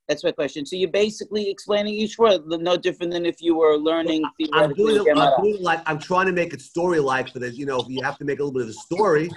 That's 0.08 0.22
my 0.22 0.32
question. 0.32 0.66
So 0.66 0.76
you're 0.76 0.90
basically 0.90 1.48
explaining 1.48 1.94
each 1.94 2.18
word, 2.18 2.42
no 2.46 2.76
different 2.76 3.10
than 3.10 3.24
if 3.24 3.40
you 3.40 3.56
were 3.56 3.76
learning 3.76 4.22
I'm 4.52 4.74
doing 4.74 5.02
it. 5.06 5.18
I'm 5.18 5.42
doing 5.42 5.62
like 5.62 5.80
I'm 5.86 5.98
trying 5.98 6.26
to 6.26 6.32
make 6.32 6.52
it 6.52 6.60
story-like 6.60 7.32
for 7.32 7.38
this. 7.38 7.56
You 7.56 7.64
know, 7.64 7.84
you 7.88 8.02
have 8.02 8.18
to 8.18 8.24
make 8.24 8.38
a 8.38 8.44
little 8.44 8.52
bit 8.52 8.62
of 8.62 8.68
a 8.68 8.74
story, 8.74 9.30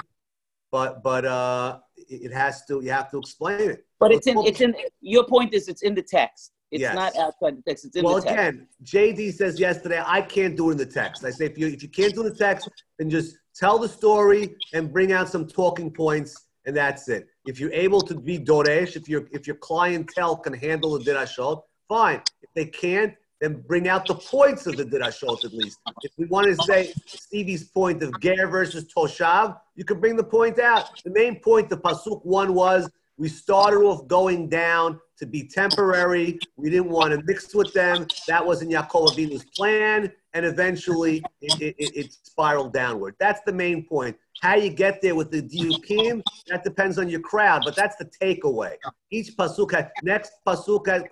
but 0.72 1.02
but 1.04 1.24
uh, 1.24 1.80
it 1.96 2.34
has 2.34 2.66
to. 2.66 2.82
You 2.82 2.92
have 2.92 3.10
to 3.12 3.18
explain 3.18 3.70
it. 3.70 3.87
But 4.00 4.12
it's 4.12 4.28
in 4.28 4.38
it's 4.46 4.62
in 4.62 4.76
your 5.02 5.26
point 5.26 5.54
is 5.54 5.68
it's 5.68 5.82
in 5.82 5.96
the 5.96 6.04
text. 6.04 6.52
It's 6.70 6.82
Yes. 6.82 6.96
not 6.96 7.16
outside 7.16 7.58
the 7.58 7.62
text. 7.62 7.86
It's 7.86 7.96
in 7.96 8.04
well, 8.04 8.16
the 8.16 8.22
text. 8.22 8.36
Well 8.36 8.50
again, 8.50 8.68
JD 8.84 9.34
says 9.34 9.60
yesterday 9.60 10.04
I 10.06 10.22
can't 10.22 10.56
do 10.56 10.70
it 10.70 10.74
in 10.74 10.78
the 10.78 10.86
text. 10.86 11.24
I 11.24 11.32
say 11.32 11.46
if 11.46 11.58
you 11.58 11.68
if 11.68 11.82
you 11.82 11.90
can't 11.90 12.14
do 12.14 12.24
the 12.24 12.36
text, 12.36 12.70
then 13.00 13.10
just 13.10 13.38
tell 13.56 13.80
the 13.80 13.88
story 13.88 14.58
and 14.74 14.92
bring 14.92 15.12
out 15.12 15.30
some 15.30 15.48
talking 15.48 15.92
points, 15.92 16.48
and 16.66 16.76
that's 16.76 17.08
it. 17.10 17.28
If 17.46 17.60
you're 17.60 17.74
able 17.74 18.02
to 18.04 18.16
be 18.16 18.38
doresh, 18.38 18.96
if 18.96 19.08
your 19.10 19.28
if 19.32 19.48
your 19.48 19.56
clientele 19.56 20.38
can 20.38 20.54
handle 20.54 21.00
the 21.00 21.12
dirashot, 21.12 21.62
fine. 21.88 22.22
If 22.42 22.50
they 22.54 22.66
can't, 22.66 23.14
then 23.42 23.64
bring 23.68 23.88
out 23.88 24.08
the 24.08 24.16
points 24.16 24.68
of 24.68 24.78
the 24.78 24.86
dirashot 24.86 25.46
at 25.46 25.54
least. 25.54 25.80
If 26.04 26.12
we 26.18 26.26
want 26.26 26.48
to 26.48 26.56
say 26.56 26.94
Stevie's 27.16 27.64
point 27.64 28.04
of 28.04 28.20
ger 28.20 28.48
versus 28.48 28.86
toshav, 28.96 29.58
you 29.76 29.86
can 29.86 30.00
bring 30.00 30.16
the 30.16 30.24
point 30.24 30.60
out. 30.60 31.04
The 31.04 31.12
main 31.12 31.40
point 31.40 31.72
of 31.72 31.82
pasuk 31.82 32.26
one 32.26 32.54
was 32.54 32.90
we 33.18 33.28
started 33.28 33.78
off 33.78 34.08
going 34.08 34.48
down 34.48 35.00
to 35.18 35.26
be 35.26 35.48
temporary. 35.48 36.38
We 36.56 36.70
didn't 36.70 36.90
want 36.90 37.12
to 37.14 37.22
mix 37.26 37.54
with 37.56 37.74
them. 37.74 38.08
That 38.28 38.46
wasn't 38.46 38.72
Yaakov 38.72 39.10
Avinu's 39.10 39.46
plan, 39.56 40.12
and 40.34 40.46
eventually 40.46 41.24
it, 41.42 41.60
it, 41.62 41.76
it, 41.80 42.14
spiraled 42.24 42.72
downward. 42.72 43.16
That's 43.20 43.42
the 43.46 43.54
main 43.54 43.86
point. 43.86 44.16
How 44.42 44.56
you 44.56 44.70
get 44.70 45.02
there 45.02 45.16
with 45.16 45.32
the 45.32 45.42
diukim, 45.42 46.22
that 46.50 46.64
depends 46.64 47.00
on 47.00 47.10
your 47.10 47.22
crowd, 47.22 47.64
but 47.66 47.76
that's 47.76 47.96
the 47.96 48.06
takeaway. 48.06 48.76
Each 49.10 49.36
pasuk 49.36 49.72
has 49.72 49.86
next 50.04 50.34
pasuk 50.48 50.86
has 50.88 51.04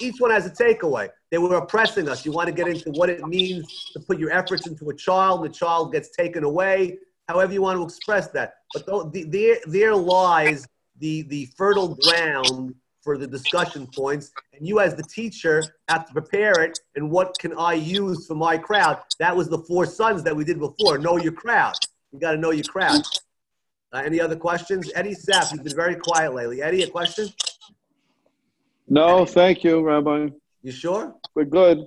each 0.00 0.16
one 0.18 0.32
has 0.32 0.46
a 0.46 0.50
takeaway. 0.50 1.08
They 1.30 1.38
were 1.38 1.54
oppressing 1.54 2.08
us. 2.08 2.26
You 2.26 2.32
want 2.32 2.48
to 2.48 2.52
get 2.52 2.66
into 2.66 2.90
what 2.90 3.10
it 3.10 3.24
means 3.28 3.90
to 3.92 4.00
put 4.00 4.18
your 4.18 4.32
efforts 4.32 4.66
into 4.66 4.90
a 4.90 4.94
child, 4.94 5.44
the 5.44 5.48
child 5.48 5.92
gets 5.92 6.10
taken 6.10 6.42
away. 6.42 6.98
However 7.28 7.52
you 7.52 7.62
want 7.62 7.78
to 7.78 7.84
express 7.84 8.28
that, 8.30 8.54
but 8.74 9.12
there 9.12 9.58
there 9.66 9.94
lies 9.94 10.66
the 11.04 11.22
the 11.22 11.44
fertile 11.58 11.94
ground 11.96 12.74
for 13.02 13.18
the 13.18 13.26
discussion 13.26 13.86
points, 13.94 14.32
and 14.54 14.66
you 14.66 14.80
as 14.80 14.94
the 14.94 15.02
teacher 15.02 15.62
have 15.90 16.06
to 16.06 16.12
prepare 16.14 16.62
it. 16.62 16.78
And 16.96 17.10
what 17.10 17.38
can 17.38 17.52
I 17.58 17.74
use 17.74 18.26
for 18.26 18.34
my 18.34 18.56
crowd? 18.56 18.96
That 19.18 19.36
was 19.36 19.50
the 19.50 19.58
four 19.58 19.84
sons 19.84 20.22
that 20.22 20.34
we 20.34 20.44
did 20.44 20.58
before. 20.58 20.96
Know 20.96 21.18
your 21.18 21.34
crowd. 21.44 21.74
You 22.10 22.18
got 22.18 22.32
to 22.32 22.38
know 22.38 22.52
your 22.52 22.64
crowd. 22.64 23.02
Uh, 23.92 23.98
any 23.98 24.18
other 24.18 24.34
questions? 24.34 24.90
Eddie 24.94 25.14
Sapp, 25.14 25.52
you've 25.52 25.62
been 25.62 25.76
very 25.76 25.96
quiet 25.96 26.32
lately. 26.32 26.62
Eddie, 26.62 26.82
a 26.84 26.88
question? 26.88 27.28
No, 28.88 29.26
thank 29.26 29.62
you, 29.62 29.82
Rabbi. 29.82 30.28
You 30.62 30.72
sure? 30.72 31.14
We're 31.34 31.44
good. 31.44 31.86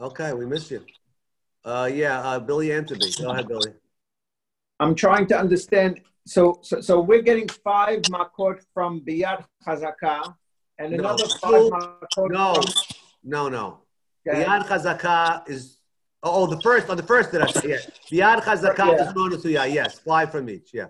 Okay, 0.00 0.32
we 0.32 0.46
miss 0.46 0.68
you. 0.72 0.84
Uh, 1.64 1.88
yeah, 1.92 2.20
uh, 2.20 2.40
Billy 2.40 2.72
Anthony. 2.72 3.08
Go 3.20 3.30
ahead, 3.30 3.46
Billy. 3.46 3.72
I'm 4.80 4.96
trying 4.96 5.26
to 5.28 5.38
understand. 5.38 6.00
So, 6.28 6.58
so, 6.62 6.82
so 6.82 7.00
we're 7.00 7.22
getting 7.22 7.48
five 7.48 8.02
makot 8.02 8.60
from 8.74 9.00
Biyad 9.00 9.46
Chazaka 9.66 10.34
and 10.78 10.92
another 10.92 11.24
two- 11.24 11.38
five 11.40 11.62
makot 11.72 12.30
No, 12.30 12.54
from 12.54 12.64
no, 13.24 13.48
no. 13.48 13.78
Okay. 14.28 14.44
Biyad 14.44 14.66
Chazaka 14.66 15.48
is, 15.48 15.78
oh, 16.22 16.42
oh 16.42 16.46
the 16.46 16.60
first, 16.60 16.90
on 16.90 16.98
the 16.98 17.02
first 17.02 17.32
that 17.32 17.40
I 17.40 17.50
said, 17.50 17.64
yeah. 17.64 17.78
Biyad 18.36 18.42
Chazaka 18.42 18.98
Yeah. 18.98 19.08
is 19.08 19.14
known 19.14 19.40
to 19.40 19.50
yeah, 19.50 19.64
yes, 19.64 20.00
five 20.00 20.30
from 20.30 20.50
each, 20.50 20.74
yeah. 20.74 20.88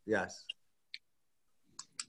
yes. 0.06 0.44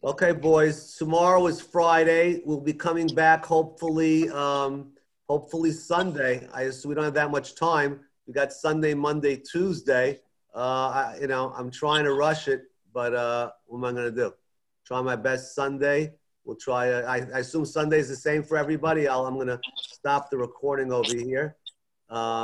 Okay, 0.03 0.31
boys. 0.31 0.95
Tomorrow 0.95 1.47
is 1.47 1.59
Friday. 1.59 2.41
We'll 2.45 2.61
be 2.61 2.73
coming 2.73 3.15
back 3.15 3.45
hopefully, 3.45 4.29
um, 4.29 4.91
hopefully 5.27 5.71
Sunday. 5.71 6.47
I 6.53 6.65
just, 6.65 6.85
we 6.85 6.93
don't 6.93 7.03
have 7.03 7.15
that 7.15 7.31
much 7.31 7.55
time. 7.55 8.01
We 8.27 8.33
got 8.33 8.53
Sunday, 8.53 8.93
Monday, 8.93 9.37
Tuesday. 9.37 10.19
Uh, 10.55 10.59
I, 10.59 11.17
you 11.21 11.27
know, 11.27 11.53
I'm 11.57 11.71
trying 11.71 12.03
to 12.03 12.13
rush 12.13 12.47
it, 12.47 12.63
but 12.93 13.15
uh, 13.15 13.51
what 13.65 13.77
am 13.79 13.85
I 13.85 13.91
going 13.91 14.13
to 14.13 14.23
do? 14.23 14.33
Try 14.85 15.01
my 15.01 15.15
best 15.15 15.55
Sunday. 15.55 16.13
We'll 16.45 16.57
try. 16.57 16.91
Uh, 16.91 17.01
I, 17.01 17.15
I 17.35 17.39
assume 17.39 17.65
Sunday 17.65 17.99
is 17.99 18.09
the 18.09 18.15
same 18.15 18.43
for 18.43 18.57
everybody. 18.57 19.07
I'll, 19.07 19.25
I'm 19.25 19.35
going 19.35 19.47
to 19.47 19.59
stop 19.91 20.29
the 20.29 20.37
recording 20.37 20.91
over 20.91 21.13
here. 21.13 21.57
Um, 22.09 22.27